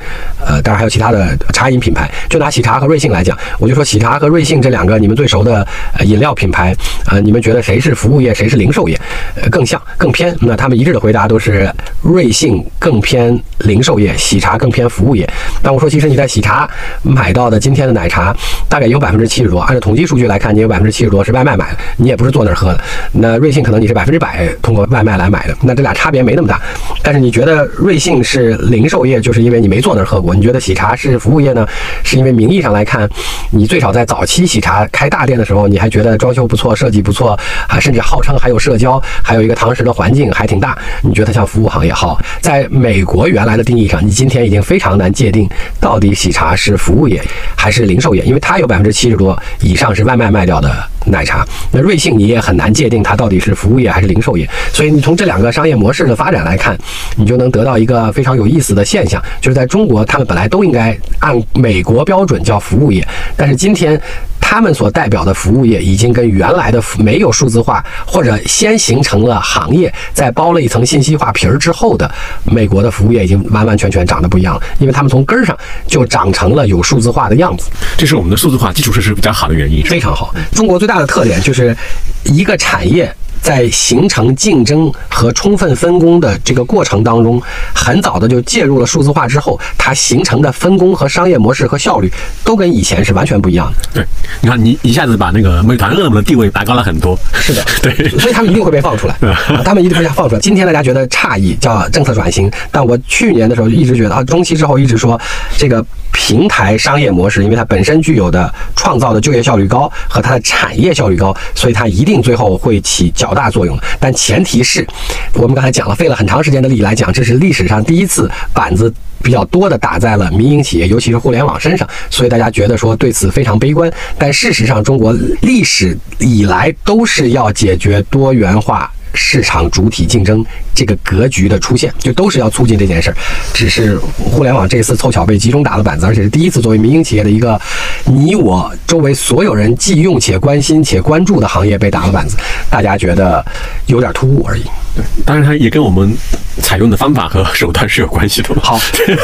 [0.45, 2.11] 呃，当然还有其他的茶饮品牌。
[2.29, 5.65] 就拿喜茶和瑞幸来讲，我就说喜茶和瑞幸这两个你们最熟的
[6.01, 8.99] 饮料品牌，呃，你们觉得谁是服务业，谁是零售业？
[9.41, 10.35] 呃，更像更偏？
[10.41, 15.27] 那他们一致的回答都是瑞幸更偏零售业，喜茶更偏服务业。
[15.61, 16.69] 但我说，其实你在喜茶
[17.03, 18.35] 买到的今天的奶茶，
[18.69, 22.81] 大概有百分之七十多，按照统计数据来看，你有百分之七十多是外卖买的，你也不是坐那儿喝的。
[23.11, 26.61] 那瑞幸可能你是百分之百通过外卖来买的，那这俩差别没那么大。
[27.01, 31.67] 但是你觉得瑞幸是零售业，就是因为你没坐那儿喝过；你觉得喜茶是服务业呢，
[32.03, 33.09] 是因为名义上来看，
[33.51, 37.37] 你最少在早期喜茶开大店的时候，你还觉得装修不错、设计不错，
[37.67, 42.19] 啊，甚至号称还有社交，还有一个堂食的环境还挺大，你觉得它像服务行业好？
[42.47, 45.49] 在美国原来的定义上，你今天已经非常难界定
[45.81, 47.21] 到底喜茶是服务业
[47.57, 50.73] 还是零售业，因为它有百分之七十多以上是外卖卖掉的
[51.11, 51.45] 奶茶。
[51.71, 56.77] 那瑞幸你也很难界定它到底是服务业还是零售业，所以你从这两个商业模式的发展来看，
[57.15, 63.99] 你就能得到一个非常有意思的现象，就是在中国，他们本来都应该按美国标准叫服务业，但是今天
[64.39, 72.09] 他们所代表的服务业已经跟原来的没有数字化或者先形成了行业，再包了一层信息化皮儿之后的
[72.45, 77.69] 美国的服务业已经完完全全长得不一样了，因为他们从根儿上就长成了有数字化的样子。
[77.97, 79.83] 这是我们的数字化基础设施比较好的原因。
[79.83, 80.33] 非常好。
[80.53, 81.75] 中国最大的特点就是
[82.23, 83.13] 一个产业。
[83.39, 87.41] 在形成竞争和充分分工的这个过程当中，
[87.73, 92.11] 很早的就介入了数字化之后，它形成的分工和商业模式和效率
[92.43, 93.89] 都跟以前是完全不一样的。
[93.93, 94.05] 对，
[94.41, 97.17] 你看你一下子把那个美团、饿了么的地位拔高了很多。
[97.31, 99.15] 是的， 对，所以他们一定会被放出来，
[99.63, 100.41] 他们一定会放出来。
[100.41, 105.17] 今天大家觉得诧异，叫政策转型，但我去年的时候就一直觉得啊，中期之后一直说
[105.55, 113.77] 这个平台商业模式，因为它本身具有的创造的就业效率高和它的产业效率高，所以它一定最后会起较大作用。
[113.99, 114.85] 但前提是
[115.33, 118.93] 我们刚才讲了，费了很长时间的力来讲，这是历史上第一次板子
[119.23, 123.91] 比较多的打在了民营企业，尤其是互联网身上，所以大家觉得说对此非常悲观。
[124.17, 128.91] 但事实上，中国历史以来都是要解决多元化。
[129.13, 133.15] 市场主体竞争这个格局的出现，就都是要促进这件事儿。
[133.53, 137.59] 只是互联网这次凑巧被集中打了板子，而且是第一次作为民营企业的一个
[138.05, 142.37] 你我周围所有人既用且关心且关注的行业被打了板子，
[142.69, 143.45] 大家觉得
[143.87, 144.63] 有点突兀而已。
[144.97, 146.11] 对，当然它也跟我们
[146.59, 148.49] 采用的方法和手段是有关系的。
[148.59, 148.77] 好，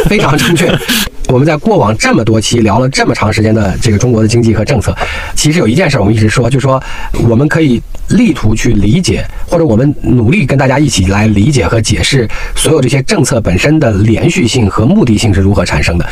[0.06, 0.72] 非常正确。
[1.30, 4.96] 我们在过往这么多期聊了这么长时间的这个中国的经济和政策，
[5.36, 6.82] 其实有一件事我们一直说，就是说
[7.28, 16.08] 我们可以力图去理解，或者我们努力跟大家一起来理解和解释所有这些政策本身的连续性和目的性是如何产生的。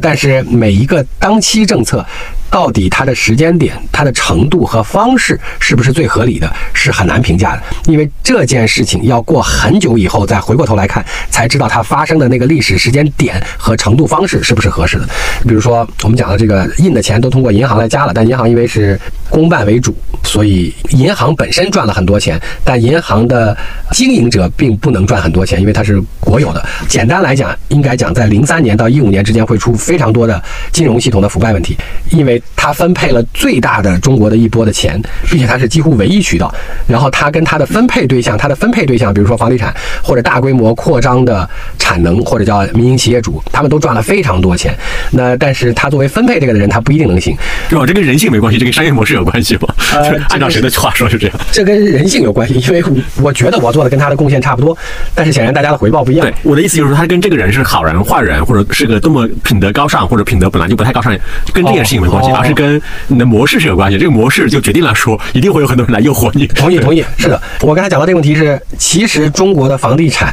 [0.00, 2.06] 但是每一个当期政策。
[2.50, 7.62] 到底它的时间点、它的程度和方式是不是最合理的，是很难评价的。
[7.86, 15.08] 因为这件事情要过很久以后再回过头来看，才知道它发生的那个历史时间点和程度方式是不是合适的。
[15.46, 18.98] 比如说，我们讲的这个印的钱都通过银行来加了，但银行因为是
[19.28, 19.94] 公办为主，
[20.24, 23.56] 所以银行本身赚了很多钱，但银行的
[23.92, 26.66] 经营者并不能赚很多钱，因为它是国有的。
[26.88, 31.76] 简单来讲，应该讲在零三年到一五年之间会出非常多的金融系统的腐败问题，
[32.10, 32.39] 因为。
[32.56, 35.00] 他分配了最大的中国的一波的钱，
[35.30, 36.52] 并且他是几乎唯一渠道。
[36.86, 41.48] 然后他跟他的分配对象，他的分配对象，比如说房地产或者大规模扩张的
[41.78, 44.74] 产能，或者叫民营企业主，他们都赚了非常多钱。
[45.12, 47.36] 那但是他作为分配这个的人，他不一定能行。
[47.68, 47.84] 是吧？
[47.86, 49.74] 这跟人性没关系，这跟商业模式有关系吗？
[49.92, 51.36] 呃，按照谁的话说是这样？
[51.52, 52.82] 这跟人性有关系，因为
[53.22, 54.76] 我觉得我做的跟他的贡献差不多，
[55.14, 56.26] 但是显然大家的回报不一样。
[56.26, 61.16] 对，我的意思就是说，他跟这个人是好人坏人，或者是个多么品德高尚，或者品德本来就不太高尚，
[61.52, 63.98] 跟这件事情没关系，而是跟你的模式是有关系。
[63.98, 66.46] 这个模式就决定了说，一定会有很多人来诱惑你。
[66.46, 67.40] 同意，同意，是的。
[67.60, 70.32] 我刚才讲到这个问题是，其实中国的房地产。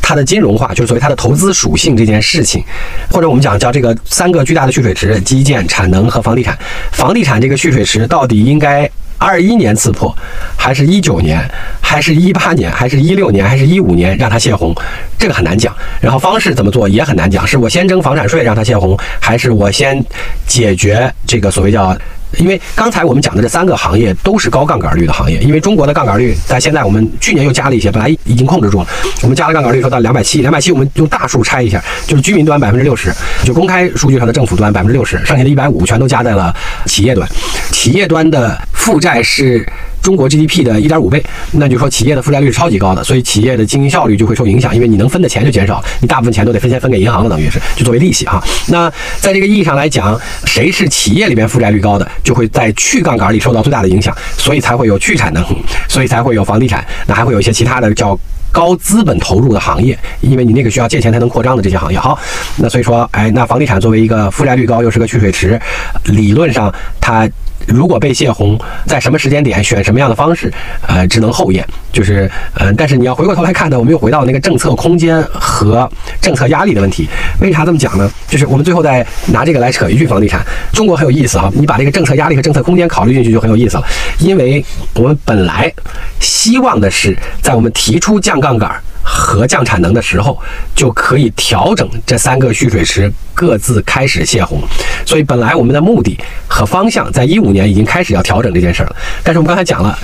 [0.00, 2.64] 它的金融化，就是所谓它的投资属性这件事情，
[3.10, 6.58] 或者我们讲叫这个三个巨大的蓄水池：基建、产能和房地产。
[6.92, 10.16] 房地产这个蓄水池到底应该二一年刺破，
[10.56, 11.38] 还是一九年，
[11.80, 14.74] 还是一八年，还是一六年，还是一五年让它泄洪？
[15.18, 15.74] 这个很难讲。
[16.00, 20.02] 然后方式怎么做也很难讲，是我先征房产税让它泄洪，还是我先
[20.46, 21.96] 解决这个所谓叫？
[22.36, 28.86] 因为刚才我们讲的这三个行业都是高杠杆率的行业，因为中国的杠杆率在现在我们去年又加了一些，本来已经控制住了，
[29.22, 33.10] 我们加了杠杆率说到两百七，两百七我们用大数拆一下，就是居民端百分之六十，
[33.44, 36.54] 就公开数据上的政府端百分之六十，剩下的一百五全都加在了
[36.84, 37.26] 企业端。
[37.70, 39.66] 企业端的负债是
[40.02, 41.22] 中国 GDP 的一点五倍，
[41.52, 48.42] 那就说企业的负债率是超级高的，所以企业的经营效率就会受影响，因为你能分的钱就减少，你大部分钱都得分先分给银行了，等于是就作为利息哈。
[48.68, 48.90] 那
[49.20, 55.44] 在这个意义上来讲，谁是企业里边负债率高的，就会在去杠杆里受到最大的影响，所以才会有去产能，
[55.88, 58.18] 所以才会有房地产，那还会有一些其他的叫。
[58.50, 62.18] 高资本投入的行业，因为你那个需要借钱才能扩张的这些行业，好，
[62.56, 65.60] 那所以说，哎，那房地产作为一个负债率高又是个蓄水池，
[66.04, 67.28] 理论上它。
[67.68, 70.52] 如果被泄洪，在什么时间点选什么样的方式，
[70.86, 71.64] 呃，只能后验。
[71.92, 75.88] 就是，嗯，但是你要回过头来看呢，我们又回到那个政策空间和
[76.20, 77.08] 政策压力的问题。
[77.40, 78.10] 为啥这么讲呢？
[78.26, 80.44] 就是我们最后再拿这个来扯一句房地产。
[80.72, 83.84] 中国很有意思啊，你把这个政策压力和政策空间考虑进去就很有意思了。
[84.20, 84.64] 因为
[84.94, 85.72] 我们本来
[86.20, 88.70] 希望的是，在我们提出降杠杆。
[89.10, 90.38] 和降产能的时候，
[90.74, 94.60] 就可以调整这三个蓄水池各自开始泄洪。
[95.06, 98.94] 所以本来我们的目的和方向，在一五年已经开始要调整这件事了。
[99.24, 99.98] 但是我们刚才讲了。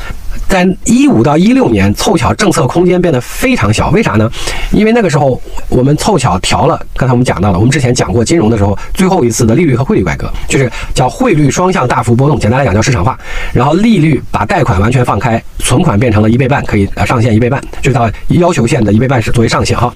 [0.48, 4.30] 在一五到一六年，凑巧政策空间变得非常小，为啥呢？
[4.70, 13.18] 因为那个时候我们凑巧调了，刚才我们讲到了，我们之前讲过金融的时候，最后一次的利率和汇率改革，就是叫汇率双向大幅波动，简单来讲叫市场化，
[13.52, 19.92] 然后利率把贷款完全放开，存款变成了一倍半，可以呃上限一倍半，就是到要求线的一倍半是作为上限哈。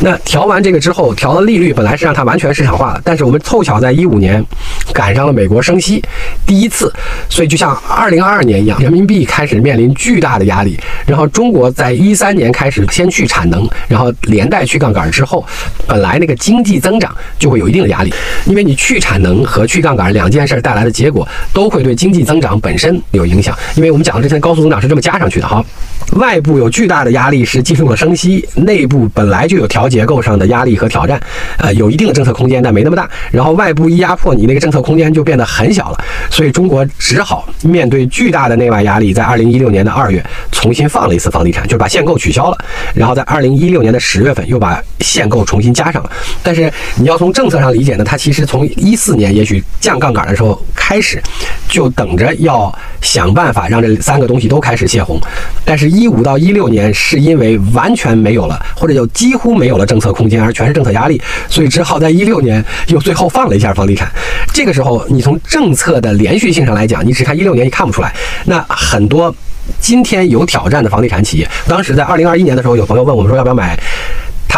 [0.00, 4.44] 那调完这个之后，调了利率，本来是让它完全市场化的，但是我们凑巧在一五年
[4.92, 6.02] 赶上了美国升息
[6.46, 6.92] 第一次，
[7.28, 10.78] 所以就像二零二二年一样，人民币开始面临巨大的压力。
[11.04, 15.44] 然后中国在一三年开始先去产能，然后连带去杠杆之后，
[15.86, 18.14] 本来那个经济增长就会有一定的压力，
[18.46, 23.56] 因为你去产能和去杠杆两件事带来的结果都会对经济增长本身有影响。
[23.74, 25.64] 因为我们讲的之前高速增长是这么加上去的哈，
[26.12, 29.88] 外部有巨大的压力是进入了升息，内部本来就有调。
[29.88, 31.18] 结构上的压力和挑战，
[31.56, 33.08] 呃，有一定的政策空间，但没那么大。
[33.30, 36.04] 然后外部一压迫，你那个政策空间就变得很小了。
[36.30, 40.22] 所以中国只好面对巨大的内外压力，在二零一六年的二月
[40.52, 42.58] 重新放了一次房地产，就是把限购取消了。
[42.94, 46.10] 然后在二零一六年的十月份又把限购重新加上了。
[46.42, 51.18] 但是你要从政策上理解呢，它其实从一四年也许降杠杆的时候开始，
[51.66, 52.70] 就等着要
[53.00, 55.18] 想办法让这三个东西都开始泄洪。
[55.64, 59.78] 但是，一五到一六年是因为完全没有了，或者就几乎没有。
[59.78, 64.10] 了政策空间，而全是政策压力，所以只好在一六年又最后放了一下房地产。
[64.52, 68.12] 这个时候，你从政策的连续性上来讲，你只看一六年，你看不出来。
[68.46, 69.32] 那很多
[69.78, 73.78] 今天有挑战的房地产企业，当时在二零二一年的时候，有朋友问我们说要不要买。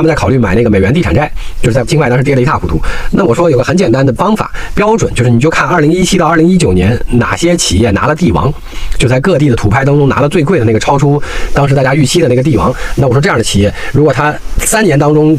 [0.00, 2.80] 他们在考虑买那个美元地产债，就是在境外当时跌得一塌糊涂。
[3.10, 8.50] 那我说有个很简单的方法标准，就是你就看二零一七到二零一九年哪些企业拿了地王，
[8.96, 11.22] 就在各地的土拍当中拿了最贵的那个，超出
[11.52, 12.74] 当时大家预期的那个地王。
[12.96, 15.38] 那我说这样的企业，如果它三年当中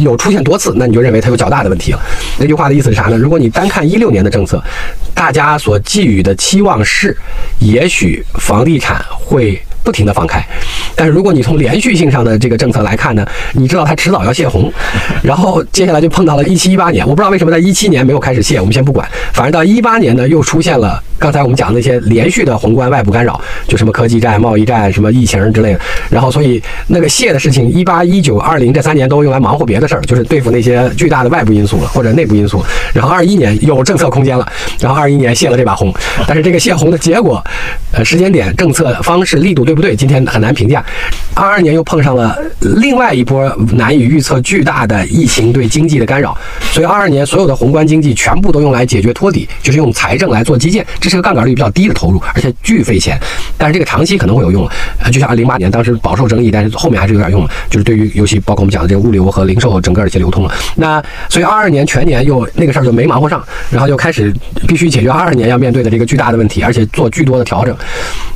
[0.00, 2.00] 有出现多次，那你就认为它有较大的问题了。
[2.36, 3.16] 那句话的意思是啥呢？
[3.16, 4.60] 如果你单看一六年的政策，
[5.14, 7.16] 大家所寄予的期望是，
[7.60, 9.62] 也许房地产会。
[9.82, 10.42] 不停的放开，
[10.94, 14.72] 但是如果你从连续性上的这个政策来看呢，你知道它迟早要泄洪，
[15.22, 25.80] 然后接下来就碰到了一七一八年，我不知道为什么在一七年没有开始泄，我们先不管，反正到一八年呢又出现了刚才我们讲的那些连续的宏观外部干扰，就什么科技战、贸易战、什么疫情之类的，
[26.10, 32.60] 然后所以那个泄的事情，一八、一九、二零这三年都用来忙活别的事儿，就是对付那些巨大的外部因素了或者内部因素，
[32.92, 34.44] 然后二一年有政策空间了，
[34.80, 35.94] 然后二一年泄了这把洪，
[36.26, 37.40] 但是这个泄洪的结果，
[37.92, 39.60] 呃时间点、政策方式、力度。
[39.70, 39.94] 对不对？
[39.94, 40.84] 今天很难评价。
[41.34, 42.36] 二二年又碰上了
[42.80, 46.36] 另外一波难以预测、巨大的疫情对经济的干扰，
[46.72, 53.18] 所以二二年所有的宏观经济全部都用来解决托底，就是用财政来做基建，是个杠杆率比较低的投入，而且巨费钱。
[53.58, 54.66] 但是这个长期可能会有用
[54.98, 60.52] 呃，就像零八年当时饱受争议，但是后面还是有点用了，就是对于尤其包括我们讲的这个物流和零售整个的一些流通了。
[60.76, 64.34] 那所以二二年全年又那个事儿就没忙活上，然后就开始
[64.66, 67.76] 必须解决二二年要面对的这个巨大的问题，而且做巨多的调整，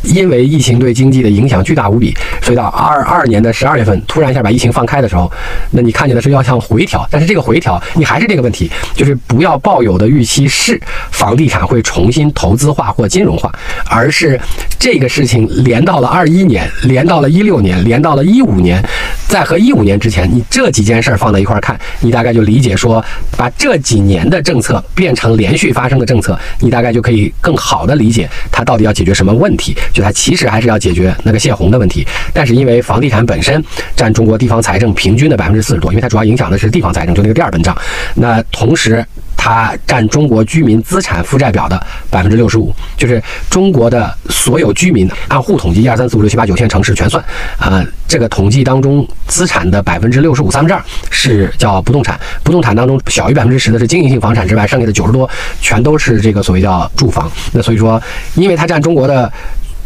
[0.02, 1.24] 因为疫情对经济。
[1.24, 5.32] 的影响巨大无比，所以到二二年的十二月份，突然一下把疫情放开的时候，
[5.70, 10.78] 那你看见的是要向回调，但是这个回调，你还是这个问题，就是不要抱有的预期是
[11.10, 13.52] 房地产会重新投资化或金融化，
[13.88, 14.40] 而是
[14.78, 18.82] 这个事情连到了二一年，连到了一六年，连到了一五年，
[19.28, 23.04] 在和一五年之前，你这几件事儿放在一块儿看，你大概就理解说，
[23.36, 31.14] 把这几年的政策变成连续发生的政策，你大概就可以更好的理解它到底要解决什么问题，就它其实还是要解决。
[31.22, 33.62] 那个泄洪的问题，但是因为房地产本身
[33.96, 37.76] 占中国地方财政平均的百分之四十多，因为它主要影响的是地方财政，就那个第二本账。
[38.14, 39.04] 那同时。
[39.36, 47.22] 它占中国居民资产负债表的百分之六十五，就是中国的所有居民按户统计，一二三四五六七八九线城市全算，
[47.58, 55.28] 呃，这个统计当中资产的百分之六十五三分之二是叫不动产，不动产当中小于百分之十的是经营性房产之外，剩下的九十多
[55.60, 57.30] 全都是这个所谓叫住房。
[57.52, 58.00] 那所以说，
[58.34, 59.32] 因为它占中国的。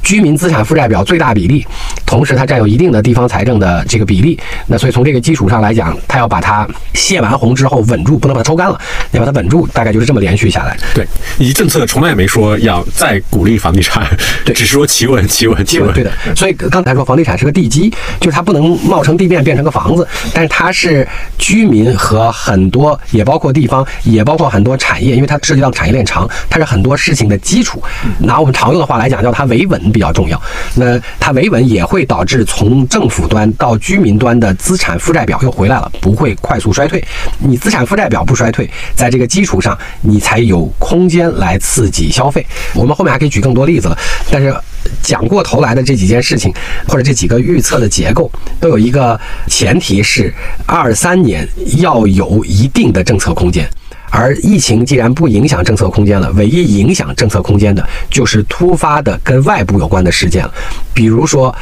[0.09, 1.67] 居民资产负债表最大比例，
[2.07, 8.81] 同时它占有一定的地方财政的这个比例，那所以从这个基础上来讲，它要把它泄完洪之后稳住，不能把它抽干了，
[9.11, 10.75] 要把它稳住，大概就是这么连续下来。
[10.95, 11.07] 对，
[11.37, 14.03] 以及政策从来也没说要再鼓励房地产，
[14.47, 15.93] 对，只是说企稳、企稳、企稳。
[15.93, 21.07] 对的，所以刚才说房地产是个地基，就是它不能冒成地面变成个房子，但是它是
[21.37, 27.83] 居民和很多也包括地方，也包括很多产业，因为它涉及到产业链长，它是很多事情的基础。
[28.21, 29.79] 拿我们常用的话来讲，叫它维稳。
[29.99, 30.41] 比较重要，
[30.77, 37.05] 那它维稳也会导致从政府端到居民端的资产负债表又回来了，不会快速衰退。
[37.39, 42.47] 你资产负债表不衰退，在这个基础上，你才有空间来刺激消费。
[42.77, 43.99] 我们后面还可以举更多例子了，
[44.31, 44.55] 但是
[45.03, 46.55] 讲过头来的这几件事情，
[46.87, 48.31] 或者这几个预测的结构，
[48.61, 50.33] 都有一个前提是
[50.65, 51.45] 二三年
[51.79, 53.69] 要有一定的政策空间。
[54.11, 60.55] 而疫情既然不影响政策空间了，唯一影响政策空间的就是突发的跟外部有关的事件了，
[60.95, 61.55] 比如说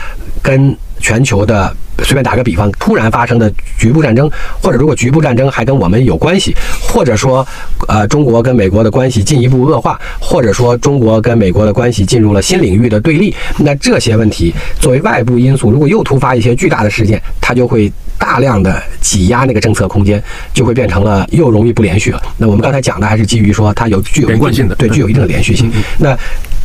[0.43, 4.31] 跟全球的随便打个比方，突然发生的局部战争，
[4.63, 6.55] 或者如果局部战争还跟我们有关系，
[6.89, 7.47] 或者说
[7.89, 17.93] 呃中国跟美国的关系进一步恶化，或者说中国跟美国的关系进入了新领域的对立，那这些问题作为外部因素，如果又突发一些巨大的事件，它就会。
[18.19, 20.21] 大量的挤压那个政策空间，
[20.55, 22.23] 就会变成了又容易不连续了。
[22.39, 25.71] 那我们刚才讲的还是基于说它有具有连贯性的，对，具有一定的连续性。
[25.99, 26.17] 那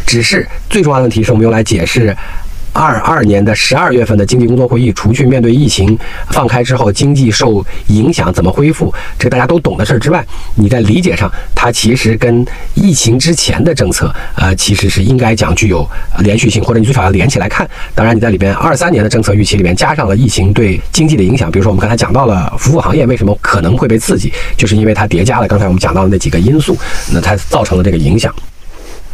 [0.06, 2.16] 只是最重要的问题是我们用来解释。
[2.73, 5.98] 二二年的十二月份的经济工作会议，除去面对疫情
[6.30, 10.26] 放开之后经济受影响怎么恢复，这个大家都懂的事儿之外，
[10.56, 15.88] 你在理解上，它其实跟疫情之前的政策，呃，其实是应该讲具有
[16.19, 17.69] 连续性，或者你最少要连起来看。
[17.93, 26.77] 当然，你在里边二三年的政策预期里面加上了疫情对经济的影响，比如说我们刚才讲到了服务行业为什么可能会被刺激，就是因为它叠加了刚才我们讲到的那几个因素，
[27.14, 28.34] 那它造成了这个影响。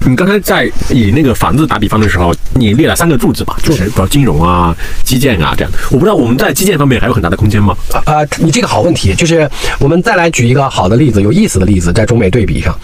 [0.05, 5.71] 你刚才在以那个房子打比方的时候，你列了三个柱子吧，就是比如金融啊、基建啊这样。
[5.91, 7.75] 我不知道我们在基建方面还有很大的空间吗？
[8.05, 9.49] 啊，你这个好问题，就是
[9.79, 12.77] 我们再来举一个好的例子，有意思的例子，在中美对比上。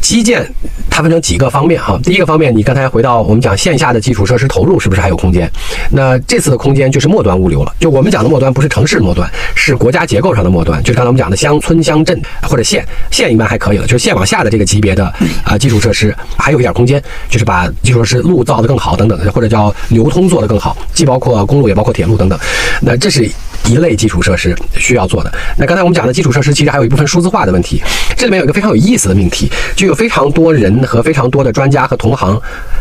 [0.00, 0.48] 基建
[0.88, 5.50] 它分成几个方面哈，第一个方面，你刚才回到我们讲线下的基础设施投入是不是还有空间？
[5.90, 15.12] 那这次的空间就是末端物流了，就我们讲的末端不是城市末端，是国家结构上的末端，就是刚才我们讲的乡村乡镇或者县，县一般还可以了，就是县往下的这个级别的
[15.44, 22.38] 啊基础设施还有一点空间，就是把基础设施路造得更好等等，或者叫流通做得更好，既包括公路也包括铁路等等，
[22.80, 23.30] 那这是。
[23.66, 25.32] 一类基础设施需要做的。
[25.56, 27.82] 那刚才我们讲的基础设施，其实还有一部分数字化的问题。
[28.16, 32.40] 这里面有一个非常有意思的命题，就有非常多人和非常多的专家和同行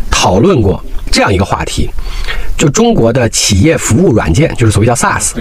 [0.09, 1.89] 讨论过这样一个话题：
[2.57, 5.31] 就中国的企业服务软件，就是所谓叫 SaaS，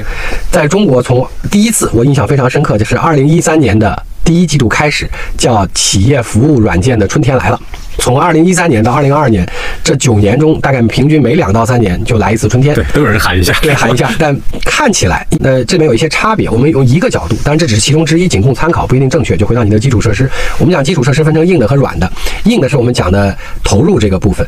[0.51, 7.61] 在中国从第一次我印象非常深刻，就是二零一三年的第一季度开始，叫企业服务软件的春天来了。
[7.99, 9.47] 从二零一三年到二零二二年，
[9.85, 12.75] 这九年中，大概平均每两到三年就来一次春天。
[12.75, 14.11] 对，都有人喊一下，对，喊一下。
[14.19, 14.35] 但
[14.65, 16.49] 看起来，呃，这里面有一些差别。
[16.49, 19.37] 我们用一个角度，当然这只是其中之一，仅供参考，不一定正确。
[19.37, 22.11] 就回到你的基础设施，我们讲基础设施分成硬的和软的。
[22.45, 24.47] 硬的是我们讲的投入这个部分，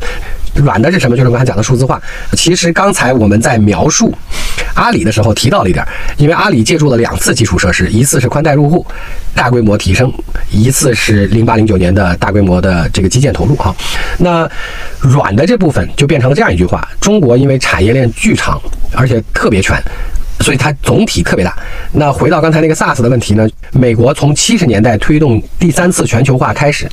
[0.55, 1.17] 软的是什么？
[1.17, 2.01] 就是我刚才讲的数字化。
[2.37, 4.15] 其实刚才我们在描述
[4.75, 8.85] 阿里的时候提到了一点，因为阿里借助了两次基础设施，一次是宽带入户
[9.35, 10.09] 大规模提升，
[10.51, 13.41] 一次是零八零九年的大规模的这个基建投。
[13.41, 13.75] 投入哈，
[14.19, 14.47] 那
[14.99, 18.61] 软的这部分就变成了这样一句话：中国因为产业链巨长，
[18.93, 19.75] 而且特别全，
[20.39, 21.55] 所以它总体特别大。
[21.91, 23.47] 那回到刚才那个 SARS 的问题呢？
[23.73, 26.89] 美国从七十年代推动第三次全球化开始，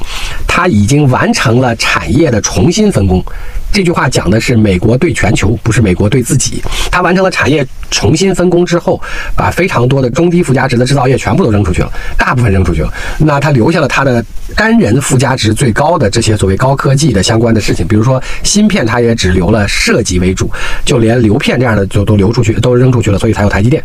[0.46, 3.24] 它已经完成了产业的重新分工。
[3.72, 6.62] 这句话讲的是美国对全球，不是美国对自己。
[6.90, 9.00] 他完成了产业重新分工之后，
[9.36, 12.92] 把非常多的中低附加值的制造业全部都扔出去了，大部分扔出去了。
[13.18, 14.24] 那他留下了他的
[14.56, 20.50] 单人附加值最高的这些所谓高科技的相关的事情，比如说芯片，他也只留了设计为主，
[20.84, 23.82] 就连流片这样的就都流出去，都扔出去了，所以才有台积电。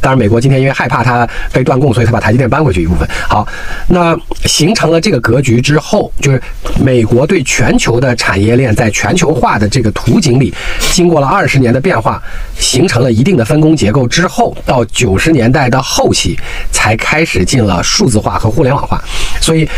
[0.00, 3.08] 当然，美国今天因为害怕它被断供，所以它把台积电搬回去一部分。
[3.28, 3.46] 好，
[3.88, 6.40] 那形成了这个格局之后，就是
[6.80, 10.54] 美国对全球的产业链在全球化的这个图景里，
[10.92, 12.22] 经过了二十年的变化，
[12.58, 16.38] 形成了一定的分工结构之后，到九十年代的后期
[16.70, 19.02] 才开始进了数字化和互联网化。
[19.40, 19.68] 所以，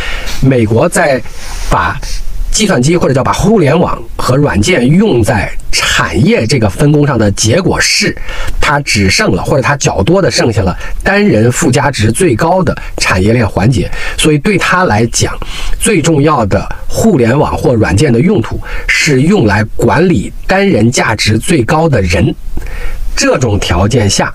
[0.40, 1.20] 美国在
[1.70, 1.98] 把
[2.50, 8.14] 计算机或者叫把互联网和软件用在产业这个分工上的结果是，
[8.60, 13.90] 它只剩了或者它较多的剩下了单人附加值最高的产业链环节。
[14.18, 15.34] 所以对他来讲，
[15.78, 22.34] 最重要的互联网或软件的用途是用来管理单人价值最高的人。
[23.16, 24.32] 这种条件下，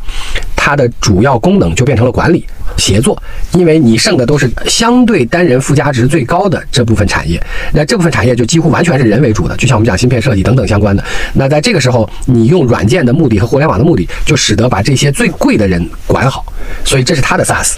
[0.65, 2.43] 它的主要功能就变成了管理
[2.75, 3.21] 协作，
[3.53, 7.39] 因为你剩的都是相对单人附加值最高的这部分产业，
[7.71, 11.03] 那这部分产业就几乎完全是人为主的，就像我们讲芯片设计等等相关的。
[11.33, 16.43] 那在这个时候，你用软件的目的和互联网的目的，就使得把这些最贵的人管好，
[16.83, 17.75] 所以这是它的 SaaS，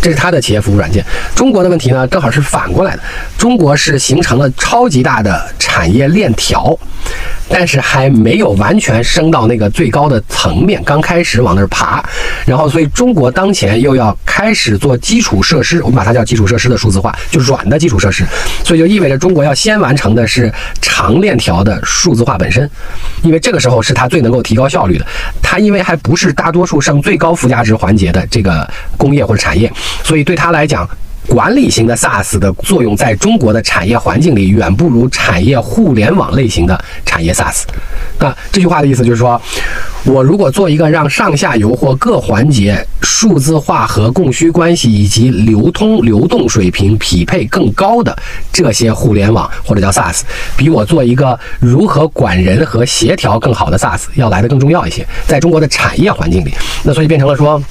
[0.00, 1.04] 这是它的企业服务软件。
[1.34, 3.02] 中国的问题呢，正好是反过来的，
[3.36, 6.78] 中国是形成了超级大的产业链条。
[7.50, 12.04] 但是还没有完全升到那个最高的层面，刚开始往那儿爬，
[12.46, 18.24] 然后所以中国当前又要开始做基础设施，我们把它叫基础设施的数字化，就软的基础设施，
[18.64, 22.68] 所以就意味着中国要先完成的是长链条的数字化本身，
[23.22, 25.06] 因为这个时候是它最能够提高效率的，
[25.42, 29.72] 它因为还不是大多数剩最高附加值环节的这个工业或者产业，
[30.02, 30.88] 所以对它来讲。
[31.28, 37.64] 管理型的 SaaS 的作用，在中国的产业环境里，远不如产业互联网类型的产业 SaaS。
[38.18, 39.40] 那这句话的意思就是说，
[40.04, 48.16] 我如果做一个让上下游或各环节数字化和供需关系以及流通流动水平匹配更高的
[48.50, 50.22] 这些互联网或者叫 SaaS，
[50.56, 55.06] 比我做一个如何管人和协调更好的 SaaS 要来的更重要一些。
[55.26, 57.62] 在中国的产业环境里，那所以变成了说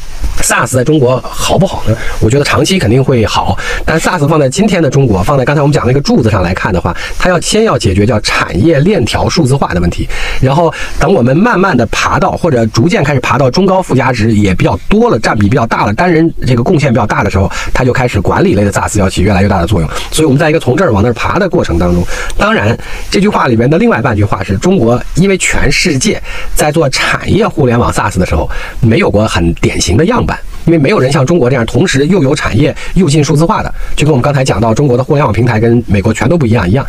[0.42, 1.96] ，SaaS 在中国好不好呢？
[2.20, 3.47] 我觉得长期肯定会好。
[3.86, 10.08] 但 SaaS 放在今天的中国，放在刚才我们讲那个柱子上来看的话，它要先要解决叫产业链条数字化的问题，
[10.42, 19.90] 然后等我们慢慢的爬到或者逐渐开始爬到中高附加值也比较多了，占比比较大了，单人这个贡献比较大的时候，它就开始管理类的 SaaS 要起越来越大的作用。
[20.12, 22.04] 所以我们在一个从这儿往那儿爬的过程当中，
[22.38, 22.78] 当然
[23.10, 26.22] 这句话里面的另外半句话是中国，因为全世界
[26.56, 28.50] 在做产业互联网 SaaS 的时候，
[28.80, 30.38] 没有过很典型的样板。
[30.68, 36.86] 因为没有人像中国这样同时又有产业又进数字化的，就跟我们刚才讲到中国的互联网平台跟美国全都不一样一样。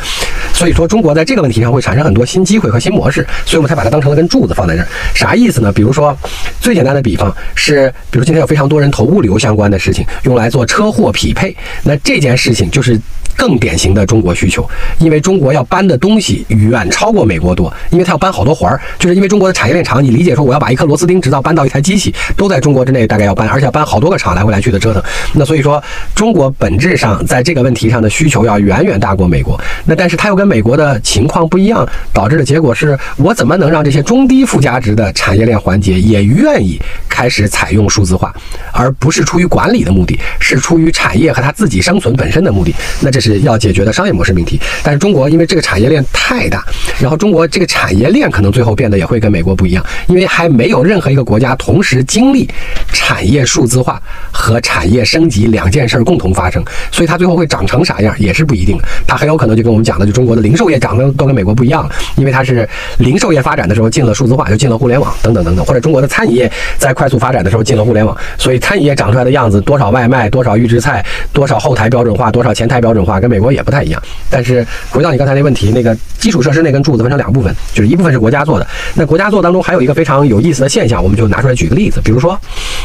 [0.52, 4.88] 所以说中国在这个问题上会产生很多新机会和新模式，所以我们才把它当成了根柱子放在这儿。
[5.14, 5.72] 啥意思呢？
[5.72, 6.16] 比如说
[6.60, 13.00] 最简单的比方是，比如今天有非常多人投物流相关的事情，用来做车货匹配，那这件事情就是。
[13.38, 14.68] 更典型的中国需求，
[14.98, 20.02] 因为中国要搬的东西远超过美国多，因为它要搬好多环儿，就是因为中国的产业链长。
[20.02, 25.03] 你理解说，我要把一颗螺丝钉直到搬到一台机器，都在中国之内，大概要搬，而且要搬好多个厂来回来去的折腾。
[25.35, 25.82] 那所以说，
[26.15, 29.61] 中国本质上在这个问题上的需求要远远大过美国。
[29.85, 38.35] 那但是它又跟美国的情况不一样，导致的结果是我怎么能让这些中低附加值的产业链环节也愿意开始采用数字化，
[38.73, 42.74] 而不是出于管理的目的，是出于产业和它自己生存本身的目的。
[43.01, 43.39] 那这是。
[43.39, 46.65] 要解决的商业模式命题，但是中国因为这个产业链太大，
[46.99, 52.49] 然后中国这个产业链可能最后变得也会跟美国不一样，因为还没有任何一个国家同时经历
[52.93, 56.62] 产业数数字化和产业升级两件事儿共同发生，
[56.93, 58.85] 所以它最后会长成啥样也是不一定的。
[59.05, 62.68] 它很有可能就跟我们讲的，就中国的零售业长得都跟美国不一样了，因为它是
[62.98, 73.18] 零售业发展的时候进了数字化，就进了互联网等等等等，或者中国的餐饮业在快速发展的时候进了互联网，所以餐饮业长出来的样子，多少外卖，多少预制菜，多少后台标准化，多少前台标准化。
[73.18, 78.66] 跟美国也不太一样，但是回到你刚才那问题，那个基础设施那根柱子分成两部分，就是一部分是国家做的。
[78.94, 82.39] 那国家做当中还有一个非常有意思的现象，我们就拿出来举个例子，比如说，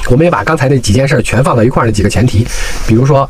[0.10, 2.46] 我们也把刚才那几件事全放到一块儿那几个前提，
[2.88, 3.30] 比如说，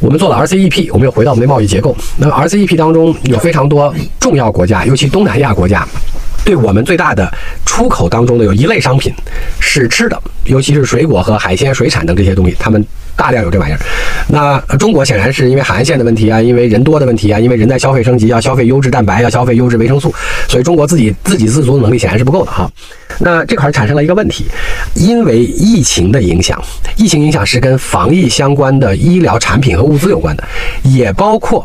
[0.00, 1.96] 我们做了 RCEP，我们又回到我们的贸易结构。
[2.16, 5.86] 那 RCEP 当中有非常多重要国家，尤其东南亚国家，
[6.44, 7.32] 对我们最大的
[7.64, 9.12] 出口当中的有一类商品
[9.60, 12.84] 是吃的，尤其是水果和海鲜、水产等这些东西，他们。
[13.16, 13.78] 大量有这玩意儿，
[14.26, 20.12] 那中国显然是因为海岸线的问题啊，因为人多的问题啊，因为人在消费升级，要消费优质蛋白，要消费优质维生素，
[20.48, 22.68] 所以中国自己自给自足的能力显然是不够的哈。
[23.20, 24.46] 那这块产生了一个问题，
[24.94, 26.60] 因为疫情的影响，
[26.96, 30.42] 疫情影响是跟防疫相关的医疗产品和物资有关的，
[30.82, 31.64] 也包括。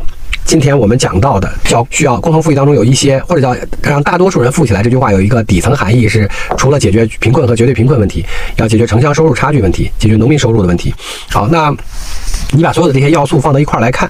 [0.49, 6.27] 今天我们讲到的叫需要共同富裕当中有一些，或者叫让大多数人富起来，这句话有一个底层含义是，
[6.57, 10.91] 除了解决贫困和绝对贫困问题，要解决城乡收入差距问题，解决农民收入的问题。
[11.29, 11.71] 好，那。
[12.51, 14.09] 你把所有的这些要素放到一块儿来看，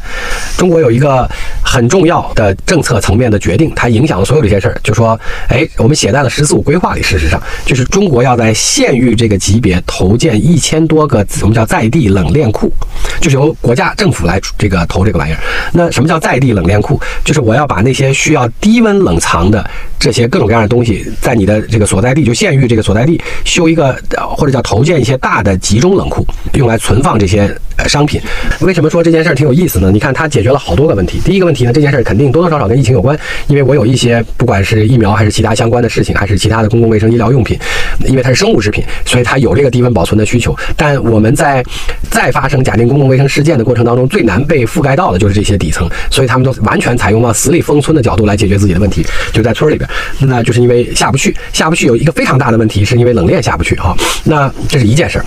[0.56, 1.30] 中国有一个
[1.62, 4.80] 很重要的政策层面的决定，它影响了所有这些事儿。
[4.82, 7.04] 就说，哎，我们写在了“十四五”规划里。
[7.04, 12.72] 事实上，就是中国要在县域这个级别投建一千多个我们叫在地冷链库，
[13.20, 15.40] 就是由国家政府来这个投这个玩意儿。
[15.74, 17.00] 那什么叫在地冷链库？
[17.24, 19.66] 就是我要把那些需要低温冷藏的
[19.98, 23.98] 这些各种各样的东西，在你的这个所在地，就县域这个所在地修一个
[24.36, 26.26] 或者叫投建一些大的集中冷库，
[26.56, 27.50] 用来存放这些。
[27.88, 28.20] 商品，
[28.60, 29.90] 为什么说这件事儿挺有意思呢？
[29.90, 31.18] 你看，它解决了好多个问题。
[31.24, 31.60] 第一个问题。
[31.60, 31.74] 题呢？
[31.74, 37.60] 这件事儿肯定多多少少跟疫情有关，因为我有一些不管是疫苗还是其他相关的事情，还是其他的公共卫生医疗用品，
[38.06, 40.56] 因为它是生物制品，所以它有这个低温保存的需求。
[40.78, 41.62] 但我们在
[42.10, 45.86] 再发生假定公共卫生事件的过程当中，最难被覆盖到的就是这些底层，
[46.20, 49.90] 所以他们都完全采用往死里封村的角度来解决自己的问题，就在村里边。
[50.20, 53.96] 那就是因为下不去，下不去有一个非常大的问题，是因为冷链下不去哈。
[54.26, 55.24] 那这是一件事儿。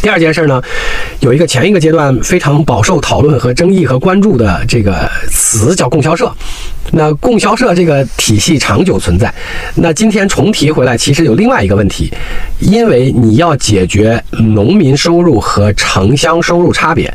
[0.00, 0.62] 第二件事儿呢，
[1.20, 6.32] 有一个前一个阶段非常饱受讨论和争议和关注的这个词叫供销社。
[6.92, 9.32] 那供销社这个体系长久存在。
[9.74, 12.10] 那今天重提回来，其实有另外一个问题，
[12.58, 17.12] 因为你要解决农民收入和城乡收入差别，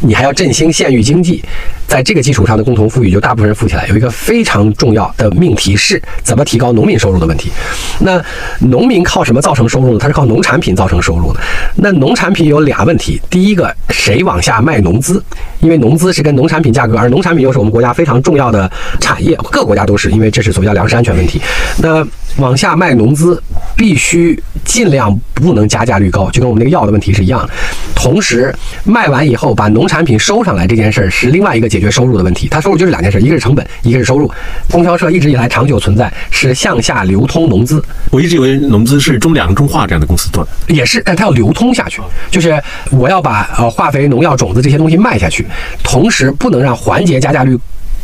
[0.00, 1.40] 你还要振兴县域经济，
[1.88, 3.86] 在这个基础上的共同富裕就大部分人富起来。
[3.88, 7.50] 有一个非常重要的命题是怎么提高农民收入的问题。
[7.98, 8.22] 那
[8.60, 9.98] 农民靠什么造成收入呢？
[9.98, 11.40] 他是靠农产品造成收入的。
[11.74, 15.22] 那农产品有俩问题，第一个谁往下卖农资？
[15.60, 18.70] 因为农资是跟农产品价格，而农产品又是我们国家非常重要的
[19.00, 21.40] 产业，各国家都是，因为这是所谓叫粮食安全问题。
[21.78, 22.06] 那
[22.38, 23.40] 往下卖农资，
[23.76, 27.50] 必须尽量不能加价率高，就跟我们那个药的问题是一样的。
[27.94, 28.54] 同时，
[28.84, 32.46] 卖完以后把农产品收上来这件事儿是另外一个解决收入的问题。
[32.48, 34.30] 它收入就是两件事，一个是成本，一个是收入。
[34.70, 37.82] 供销社一直以来长久存在，是向下流通农资。
[38.10, 42.00] 我一直以为农资是中粮、中化这样的公司做的，也是，但它要流通下去，
[42.30, 42.56] 就是
[42.92, 45.44] 我要把呃化肥、农药、种子这些东西卖下去，
[45.82, 47.58] 同时不能让环节加价率。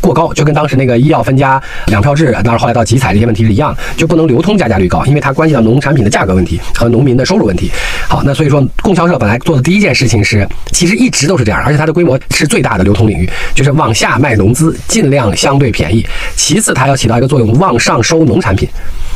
[0.05, 7.71] 过高就跟当时那个医药分家两票制，那后来到集采这些问题是一样，就不能流通加价率高，因为它关系到农产品的价格问题和农民的收入问题。
[8.07, 16.05] 好，那所以说供销社本来做的第一件事情是，其实一直都是这样，而且它的规模是最大的流通领域，就是往下卖农资，尽量相对便宜。
[16.35, 18.69] 其次，它要起到一个作用，往上收农产品，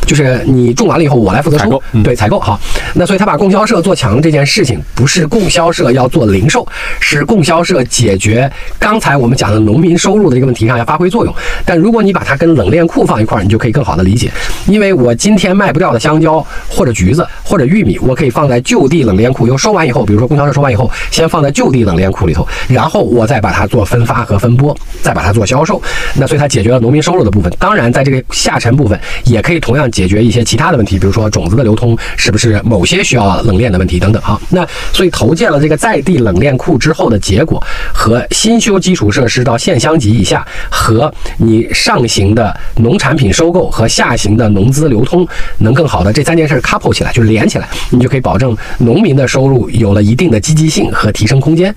[0.10, 2.40] 就是你种完了以后，我来负责收，对采购。
[2.40, 2.60] 好，
[2.96, 6.68] 那所以他把供销社做强这件事情，不是供销社要做零售，
[7.00, 10.80] 是供销社解决刚才我们讲的农民收入的这个问题上。
[10.80, 14.32] 要发挥作用，但如果你把它跟冷链库放一块儿，你就可以更好的理解。
[14.66, 25.82] 因为我今天卖不掉的香蕉或者橘子或者玉米，我可以放在就地冷链库，又收完以后，比如说供销社收完以后，先放在就地冷链库里头，然后我再把它做分发和分拨，再把它做销售。
[26.16, 27.52] 那所以它解决了农民收入的部分。
[27.60, 34.22] 当然，在这个下沉部分，也可以同样解决一些其他的问题，比如说种子的流通是不是某些需要冷链的问题等等。
[34.22, 37.62] 哈，那所以投建了这个在地冷链库之后的结果，
[37.94, 40.48] 和新修基础设施到县乡级以下。
[40.70, 45.28] 和你上行的农产品收购和下行的农资流通
[45.58, 51.76] 能更好的这三件事 couple 起来，就是连起来，你就可以保证农民的收入有了一定的积极性和提升空间。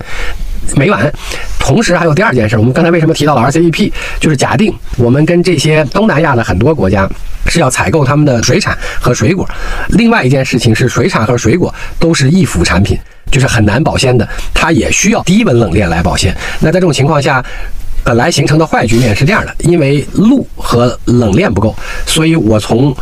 [0.75, 1.11] 没完，
[1.59, 3.91] 同时还有第二件事，我们刚才为什么提到了 RCEP？
[4.19, 7.09] 就是假定我们跟这些东南亚的很多国家
[7.47, 9.47] 是要采购他们的水产和水果。
[9.89, 12.97] 另外一件事情是，水产和水果都是易腐产品，
[13.31, 16.35] 就是很难保鲜的，它也需要低温冷链来保鲜。
[16.59, 17.43] 那在这种情况下，
[18.03, 21.75] 本来形成的坏局面是这样的：因为路和冷链不够，
[22.05, 22.95] 所以我从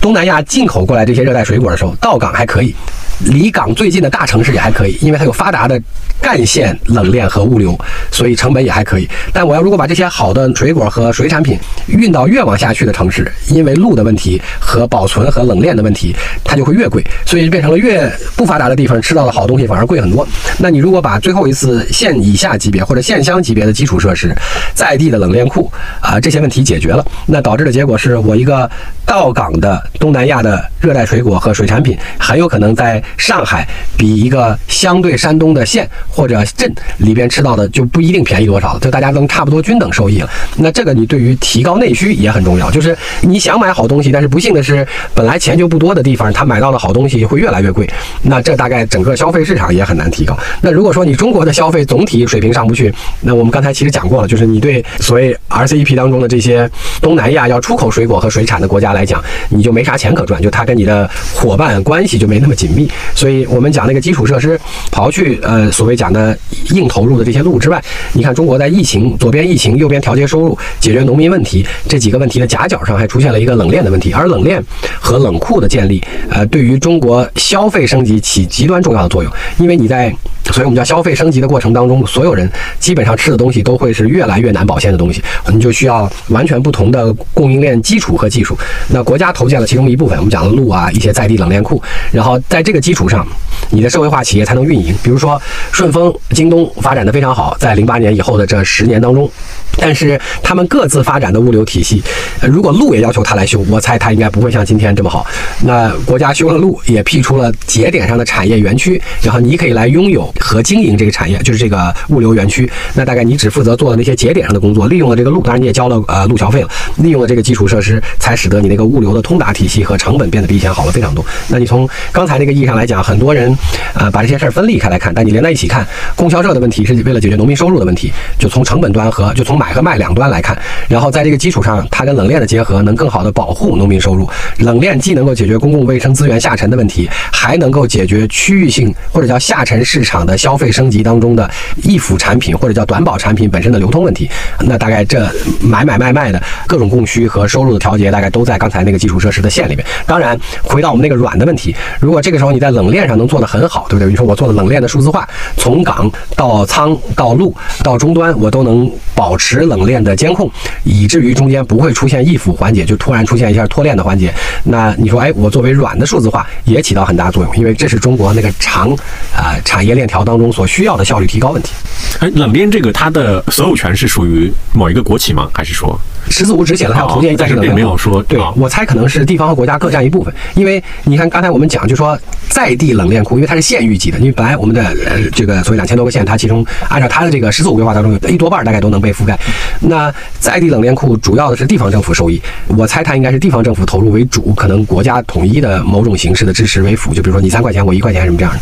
[0.00, 2.74] 东南亚进口过来这些热带水果的时候，到港还可以。
[3.20, 5.80] 离港最近的大城市也还可以，因为它有发达的
[6.20, 7.78] 干线冷链和物流，
[8.10, 9.08] 所以成本也还可以。
[9.32, 20.26] 但我要如果把这些好的水果和水产品运到越往下去的城市，因为路的问题和保存和冷链的问题，它就会越贵，所以变成了越不发达的地方吃到的好东西反而贵很多。
[20.58, 24.34] 那你如果把最后一次县以下级别或者县乡级别的基础设施、
[24.74, 25.70] 在地的冷链库
[26.00, 28.70] 啊这些问题解决了，那导致的结果是我一个
[29.04, 33.66] 到港的东南亚的热带水果和水产品很有可能在上海
[33.96, 40.30] 比一个相对山东的县或者镇里边吃到的就不一定便宜多少，就大家能差不多均等收益了。
[40.56, 47.88] 那这个你对于提高内需也很重要，就是你想买好东西，但是不幸的是，本来钱就不多的地方，他买到的好东西会越来越贵。
[48.22, 50.36] 那这大概整个消费市场也很难提高。
[50.60, 56.68] 那如果说你中国的消费总体水平上不去，那我们刚才其实讲过了，就是你对所谓 RCEP 当中的这些
[57.00, 62.88] 东南亚要出口水果和水产的国家来讲，你就没啥钱可赚，就他跟你的伙伴关系就没那么紧密。
[63.14, 64.58] 所以我们讲那个基础设施，
[64.90, 66.36] 刨去呃所谓讲的
[66.70, 74.12] 硬投入的这些路之外，你看中国在疫情左边疫情，右边调节收入，解决农民问题这几个问题的夹角上，还出现了一个冷链的问题。
[74.12, 74.62] 而冷链
[75.00, 80.14] 和冷库的建立，呃，对于中国消费升级起极端重要的作用，因为你在。
[80.52, 85.22] 所以我们叫消费升级的过程当中，所有人基本上吃的东西都会是越来越难保鲜的东西，
[85.52, 88.56] 你就需要完全不同的供应链基础和技术。
[88.88, 93.26] 那国家投建了其中一部分，我们讲的路啊，一些在地冷链库，然后在这个基础上，
[93.70, 94.94] 你的社会化企业才能运营。
[95.02, 95.40] 比如说
[95.72, 99.30] 顺丰、京东发展的非常好，在零八年以后的这十年当中。
[99.76, 102.00] 但是他们各自发展的物流体系，
[102.42, 105.26] 如果路也要求他来修，我猜他应该不会像今天这么好。
[105.62, 112.70] 那国家修了路，也辟出了节点上的产业园区，然后你可以来拥有和经营这个产业，就是这个物流园区。
[112.94, 121.24] 那大概你只负责做的那些节点上的工作，利用了这个路，当然你也交了呃路桥费了，利用了这个基础设施，才使得你那个物流的通达体系和成本变得比以前好了非常多。
[121.48, 123.56] 那你从刚才那个意义上来讲，很多人
[123.94, 125.86] 呃把这些事儿分离开来看，但你连在一起看，
[126.16, 130.56] 供销社的问题是为了解决农民收入的问题，就从成本端和就从买和卖两端来看，
[130.88, 134.28] 然后在这个基础上，它跟冷链的结合，能更好的保护农民收入。
[134.58, 141.48] 冷链既能够解决公共卫生资源下沉的问题，还能够解决区域性或者叫下沉市场的消费升级当中的
[141.82, 144.28] 易腐产品或者叫短保产品本身的流通问题。
[144.60, 145.28] 那大概这
[145.60, 149.84] 买买卖卖的各种供需和收入的调节，大概都在刚才那个基础设施的线里面。
[150.06, 154.08] 当然，回到我们那个软的问题，如果这个时候你在冷链上能做得很好，对不对？
[154.08, 160.50] 你说我做了冷链的数字化，从港到仓到路到终端，我都能保持冷链的监控，
[160.84, 164.32] 以至于中间不会出现易腐环节，就突然出现一下脱链的环节。
[164.64, 168.92] 那你说，哎，我作为软的数字化也起到很大作用，因为这是中国那个长
[169.34, 171.72] 啊、产业链条条当中所需要的效率提高问题。
[172.20, 175.50] 哎，冷链这个它的所有权是属于某一个国企吗？
[175.52, 175.98] 还是说？
[176.28, 182.18] 十四五只写了，它有图鉴哦但是在这并没有说对啊，我猜可能是地方和国家各占一部分，因为你看刚才我们讲，就说
[182.48, 189.38] 在地冷链库，因为它是县域级的，因为本来我们的呃这个所谓两千多个县，它其中按照它的这个十四五规划当中，有一多半大概都能被覆盖。
[189.80, 198.60] 那在地冷链库主要的是地方政府受益，我猜它应该是地方政府投入为主，可能国家统一的某种形式的支持为辅，就比如说你三块钱，我一块钱什么这样的。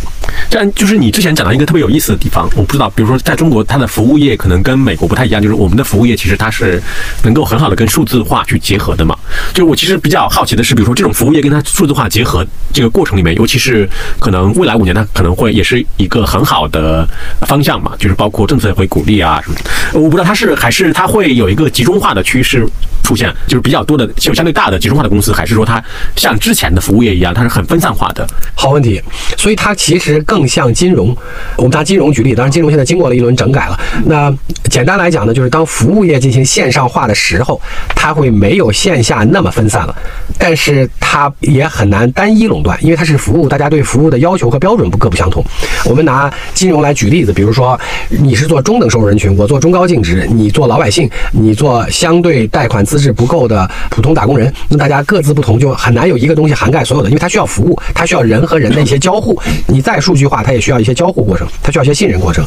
[0.51, 6.83] 这样就是你之前讲到一个特别有意思的地方，我不知道，比如说在中国，它的服务业可能跟美国不太一样，就是我们的服务业其实它是
[7.23, 9.15] 能够很好的跟数字化去结合的嘛。
[9.53, 12.43] 就是我其实比较好奇的是，比如说这种服务业跟它数字化结合
[12.73, 13.87] 这个过程里面，尤其是
[14.19, 17.07] 可能未来五年它可能会也是一个很好的
[17.43, 19.57] 方向嘛，就是包括政策会鼓励啊什么。
[19.93, 22.67] 我不知道它是还是它会有一个集中化的趋势
[23.03, 25.83] 出现，就是比较多的就相对大的集中化的公司，还是说它
[26.17, 28.27] 像之前的服务业一样，它是很分散化的？
[28.55, 28.99] 好问题，
[29.37, 31.15] 所以它其实更像金融。
[31.57, 33.79] 我们拿金融举例，当然金融现在经过了一轮整改了。
[34.07, 34.33] 那
[34.73, 37.61] 简单来讲呢，就是当服务业进行线上化的时候，
[37.95, 39.95] 它会没有线下那么分散了，
[40.39, 45.45] 但是它也很难单一垄断，因为它是服务，大家对服务的要求和标准不各不相同。
[45.85, 47.79] 我们拿金融来举例子，比如说
[48.09, 59.39] 你是做中等收入人群，我做中高净值，你做老百姓，你做相对贷款资质不够的普通打工人，那大家各自不同，就很难有一个东西涵盖所有的，因为它需要服务，它需要人和人的一些交互。
[59.67, 62.43] 你再数据化，它也需要一些交互过程，它需要一些信任过程。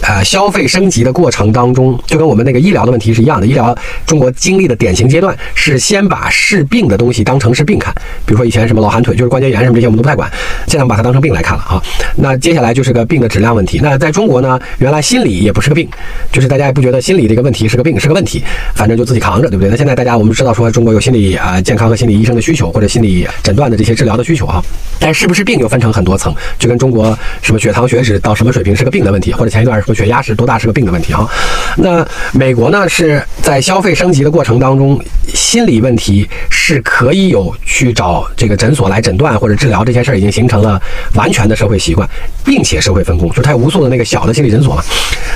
[0.00, 3.46] 呃，消费升级的过程当当中，就跟我们那个医疗的问题是一样的。
[3.46, 3.72] 医疗
[4.04, 7.94] 中国经历的典型阶段是先把是病的东西当成是病看，
[8.26, 10.28] 比如说以前什么老寒腿，就是关节炎什么这些我们都不太管，
[10.66, 11.80] 现在我们把它当成病来看了啊。
[12.16, 13.78] 那接下来就是个病的质量问题。
[13.80, 15.88] 那在中国呢，原来心理也不是个病，
[16.32, 18.42] 就是大家也不觉得心理这个问题是个病，是个问题，
[18.74, 19.70] 反正就自己扛着，对不对？
[19.70, 24.60] 那现在大家我们知道说中国有心理啊、健康和心理医生的需求，或者心理诊断的这些治疗的需求啊，
[24.98, 31.28] 但是不是病又分成很多层，就跟中国什么血糖、血脂到什么水平是个病的问题，或者前一段说血压是多大是个病的问题啊。
[31.76, 35.00] 那美国呢是在消费升级的过程当中，
[35.34, 40.80] 心理问题是可以有去找这个诊所来诊断或者治疗这些事儿，已经形成了
[41.14, 42.08] 完全的社会习惯，
[42.44, 44.82] 并且社会分工，就是它有无数的那个小的心理诊所嘛。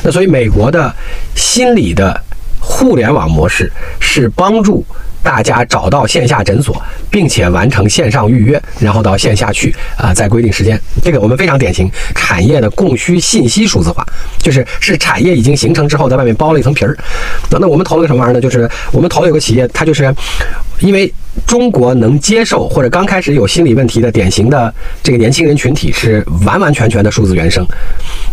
[0.03, 0.95] 那所以美国的
[1.35, 2.23] 心理的
[2.69, 4.85] 互联网模式是帮助。
[5.23, 6.81] 大家找到线下诊所，
[7.11, 10.81] 并且完成线上预约，然后到线下去啊、在规定时间。
[11.03, 14.07] 这个我们非常典型，产业的供需信息数字化，
[14.39, 16.97] 就是是产业已经形成之后，在外面包了一层皮儿。
[17.51, 18.41] 那那我们投了个什么玩意儿呢？
[18.41, 20.15] 就是我们投了有个企业，它就是
[20.79, 21.13] 因为
[21.45, 24.73] 中国能接受或者刚开始有心理问题的典型的
[25.03, 27.67] 这个年轻人群体是完完全全的数字原生。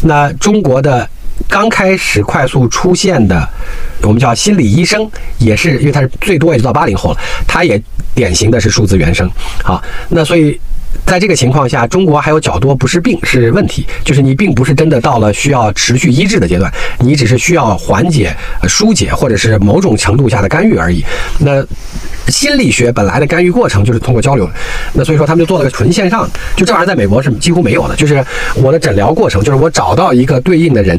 [0.04, 1.10] 那中国的
[1.48, 3.48] 刚开始快速出现的，
[4.02, 7.82] 我们叫心理医生，也是因为他是最多也就到八零后了，他也
[8.16, 9.30] 典型的是数字原生。
[9.64, 10.60] 好，那所以。
[11.06, 18.36] 在这个情况下，中国还有较多不是病是问题，就是你并不是真的到了需要持续医治的阶段，你只是需要缓解、
[18.68, 21.04] 疏解或者是某种程度下的干预而已。
[21.40, 21.64] 那
[22.28, 24.50] 心理学本来的干预过程就是通过交流，
[24.94, 28.26] 那所以说他们就做了个纯线上，就这玩意儿在美国是几乎没有的，就是
[28.56, 30.98] 我的诊疗过程，就是我找到一个对应的人，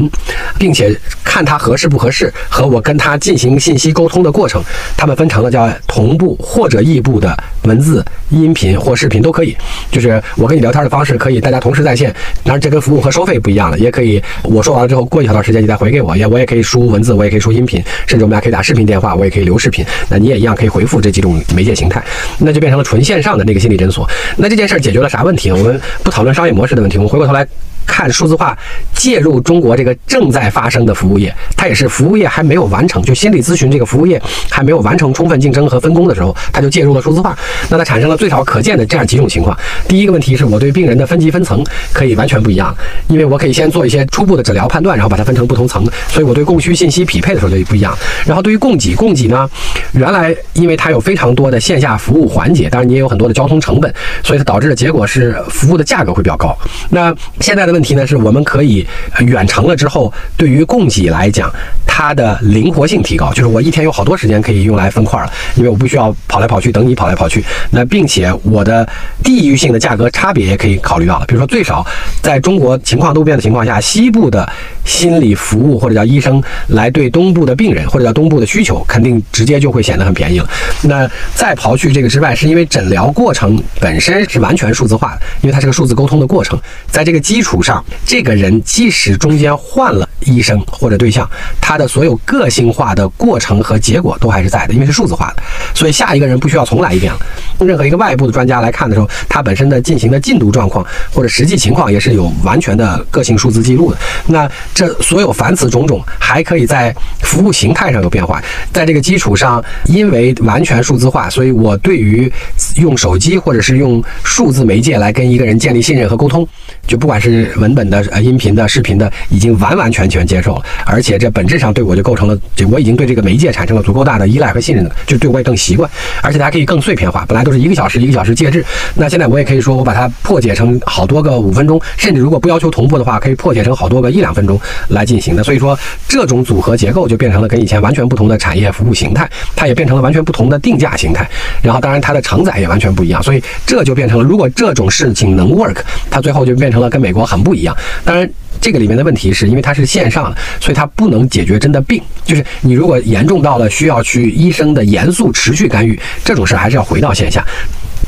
[0.59, 0.95] 并且
[1.25, 4.63] 看他合适不合适，和我跟他进行信息沟通的过程，
[4.97, 9.57] 他们分成了叫同步或者异步的文字、音频或视频都可以，
[9.91, 22.03] 就是我跟你聊天的方式可以大家同时在线，当然这跟服务和收费不一样了，也可以我说完了之后过一小段时间你再回给我，也我也可以输文字，我也可以输音频，甚至我们俩可以打视频电话，我也可以留视频，那你也一样可以回复这几种媒介形态，
[22.39, 24.09] 那就变成了纯线上的那个心理诊所。
[24.37, 25.51] 那这件事儿解决了啥问题？
[25.51, 27.47] 我们不讨论商业模式的问题，我们回过头来
[27.87, 28.57] 看数字化
[28.95, 34.21] 介入中国这个正在发生的服务业，它也是服务业还没有完成，就心理咨询这个服务业
[34.51, 37.37] 还没有完成充分竞争和分工的时候，它就介入了数字化。
[37.69, 39.57] 那它产生了最少可见的这样几种情况。
[39.87, 42.75] 第一个问题是我对病人的分级分层可以完全不一样，
[43.09, 47.97] 因为我可以先做一些初步的诊疗判断，然后把它分成不同层，所以我对供需信息匹配的时候就不一样。
[48.25, 49.49] 然后对于供给，供给呢，
[49.93, 53.93] 原来因为它有非常多的线下服务环节，当然你也有很多的交通成本，
[54.23, 56.57] 所以它导致的结果是服务的价格会比较高。
[56.91, 58.87] 那现在的问题呢，是我们可以
[59.19, 61.53] 远程了之后，对于供给来讲，
[61.85, 67.45] 它的灵活性提高，就是我一天有好多时间可以用来分块了，因为我不需要跑来跑去等你跑来跑去。
[67.73, 68.89] 那并且我的
[69.25, 71.85] 地域性的价格差别也可以考虑到了，比如说最少
[72.23, 74.49] 在中国情况都变的情况下，西部的
[74.85, 80.49] 心理服务或者叫医生来对东部的病人或者叫东部的需求，肯定直接就会显得很便宜了。
[80.83, 91.29] 那再刨去这个之外，是因为诊疗过程本身是完全数字化的，因为它是个数字沟通的过程，在这个基础上，这个人即使中间换了医生或者对象，
[91.61, 95.43] 他的所有个性化的过程和结果都还是在的，因为是数字化的，
[95.75, 97.19] 所以下一个人不需要重来一遍了。
[97.61, 103.99] 任何一个外部的专家来看的时候，他本身的进行的进度状况或者实际情况也是有完全的个性数字记录的。
[104.27, 108.43] 那这所有凡此种种，还可以在服务形态上有变化，
[108.73, 112.31] 在这个基础上，因为完全数字化，所以我对于
[112.77, 116.47] 用手机或者是用数字媒介来跟一个人建立信任和沟通，
[116.87, 125.89] 就不管是文本的、呃音频的、视频的，已经完完全全接受了，而且这本质上对我就构成了，就我已经对这个媒介产生了足够大的依赖和信任了，就对我也更习惯，
[126.23, 128.65] 而且它可以更碎片化，本来都是一个小时一个小时介质，
[128.95, 135.43] 那现在我也可以说我把它破解成好多个五分钟，甚至如果不要求同步的话，可以破解成好多个一两分钟来进行的。
[135.43, 135.79] 所以说，
[136.09, 141.29] 这种组合结构就变成了跟以前完全不同的产业服务形态，它也变成了完全不同的定价形态。
[141.63, 145.77] 然后，当然它的承载也完全不一样，所以这就变成了，如果这种事情能 work，
[146.11, 147.77] 它最后就变成了跟美国很不一样。
[148.05, 148.29] 当然。
[148.61, 152.01] 这个里面的问题是因为它是线上的，所以它不能解决真的病。
[152.25, 157.45] 就是你如果严重到了需要去医生的严肃持续干预，这种事还是要回到线下。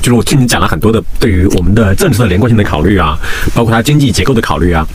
[0.00, 3.18] 就是我听你讲了很多的对于我们的政策的连贯性的考虑啊，
[3.54, 4.86] 包括它经济结构的考虑啊。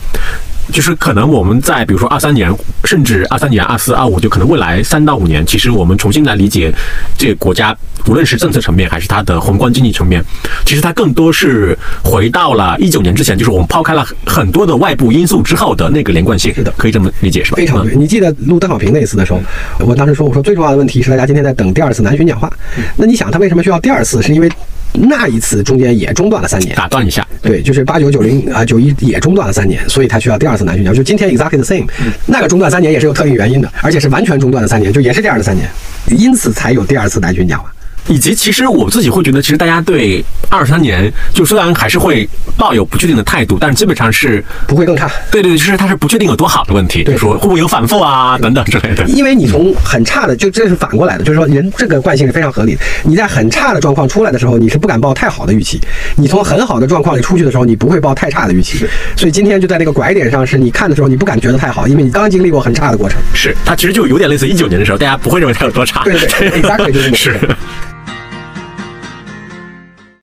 [0.70, 6.72] 就是可能我们在比如说二三年，甚至二三年、二四、二五，就可能未来三到五年，其实我们重新来理解
[7.18, 7.76] 这个国家，
[8.06, 10.22] 无论是政策层面还是它的宏观经济层面，
[10.64, 16.54] 其实它更多是回到了一九年之前，就是我们抛开了很多的外部因素之后的那个连贯性。
[16.54, 17.56] 是的，可以这么理解是吧？
[17.56, 17.94] 非常对。
[17.96, 19.40] 你记得录邓小平那次的时候，
[19.80, 22.50] 我当时说，我说最重要的问题是大家今天在等第二次南巡讲话。
[22.96, 24.22] 那你想他为什么需要第二次？
[24.22, 24.50] 是因为
[24.92, 26.74] 那一次中间也中断了三年。
[26.76, 30.94] 打断一下，对，就是八九九零啊九一也中断了三年，所以他需要第二次南巡讲。
[30.94, 31.86] 就今天 exactly the same，
[32.26, 35.68] 那个中断三年也是有特定原因的，而且是完全中断了三年，就也是这样的三年，
[36.16, 37.72] 因此才有第二次南巡讲话。
[38.08, 45.10] 以及其实我自己会觉得，其实大家对二三年就虽然还是会抱有不确定的态度，但是基本上是不会更差。
[45.30, 49.04] 对对对，就是它是不确定有多好的问题，就是说会不会有反复啊等等之类的。
[49.04, 52.80] 因为你从很差的，就这是反过来的，就是说人这个惯性是非常合理的。
[53.04, 55.78] 你在很差的状况出来的时候，你是不敢抱太好的预期；
[56.16, 58.84] 你从很好的状况里出去的时候，你不会抱太差的预期。
[59.16, 63.20] 所以今天就在那个拐点上，是你看的时候你不敢觉得太好，因为你刚经历过很差的过程。
[63.32, 66.02] 是它其实就有点类似一九年的时候，大家不会认为它有多差。
[66.04, 67.40] 对对对， exactly 就是是。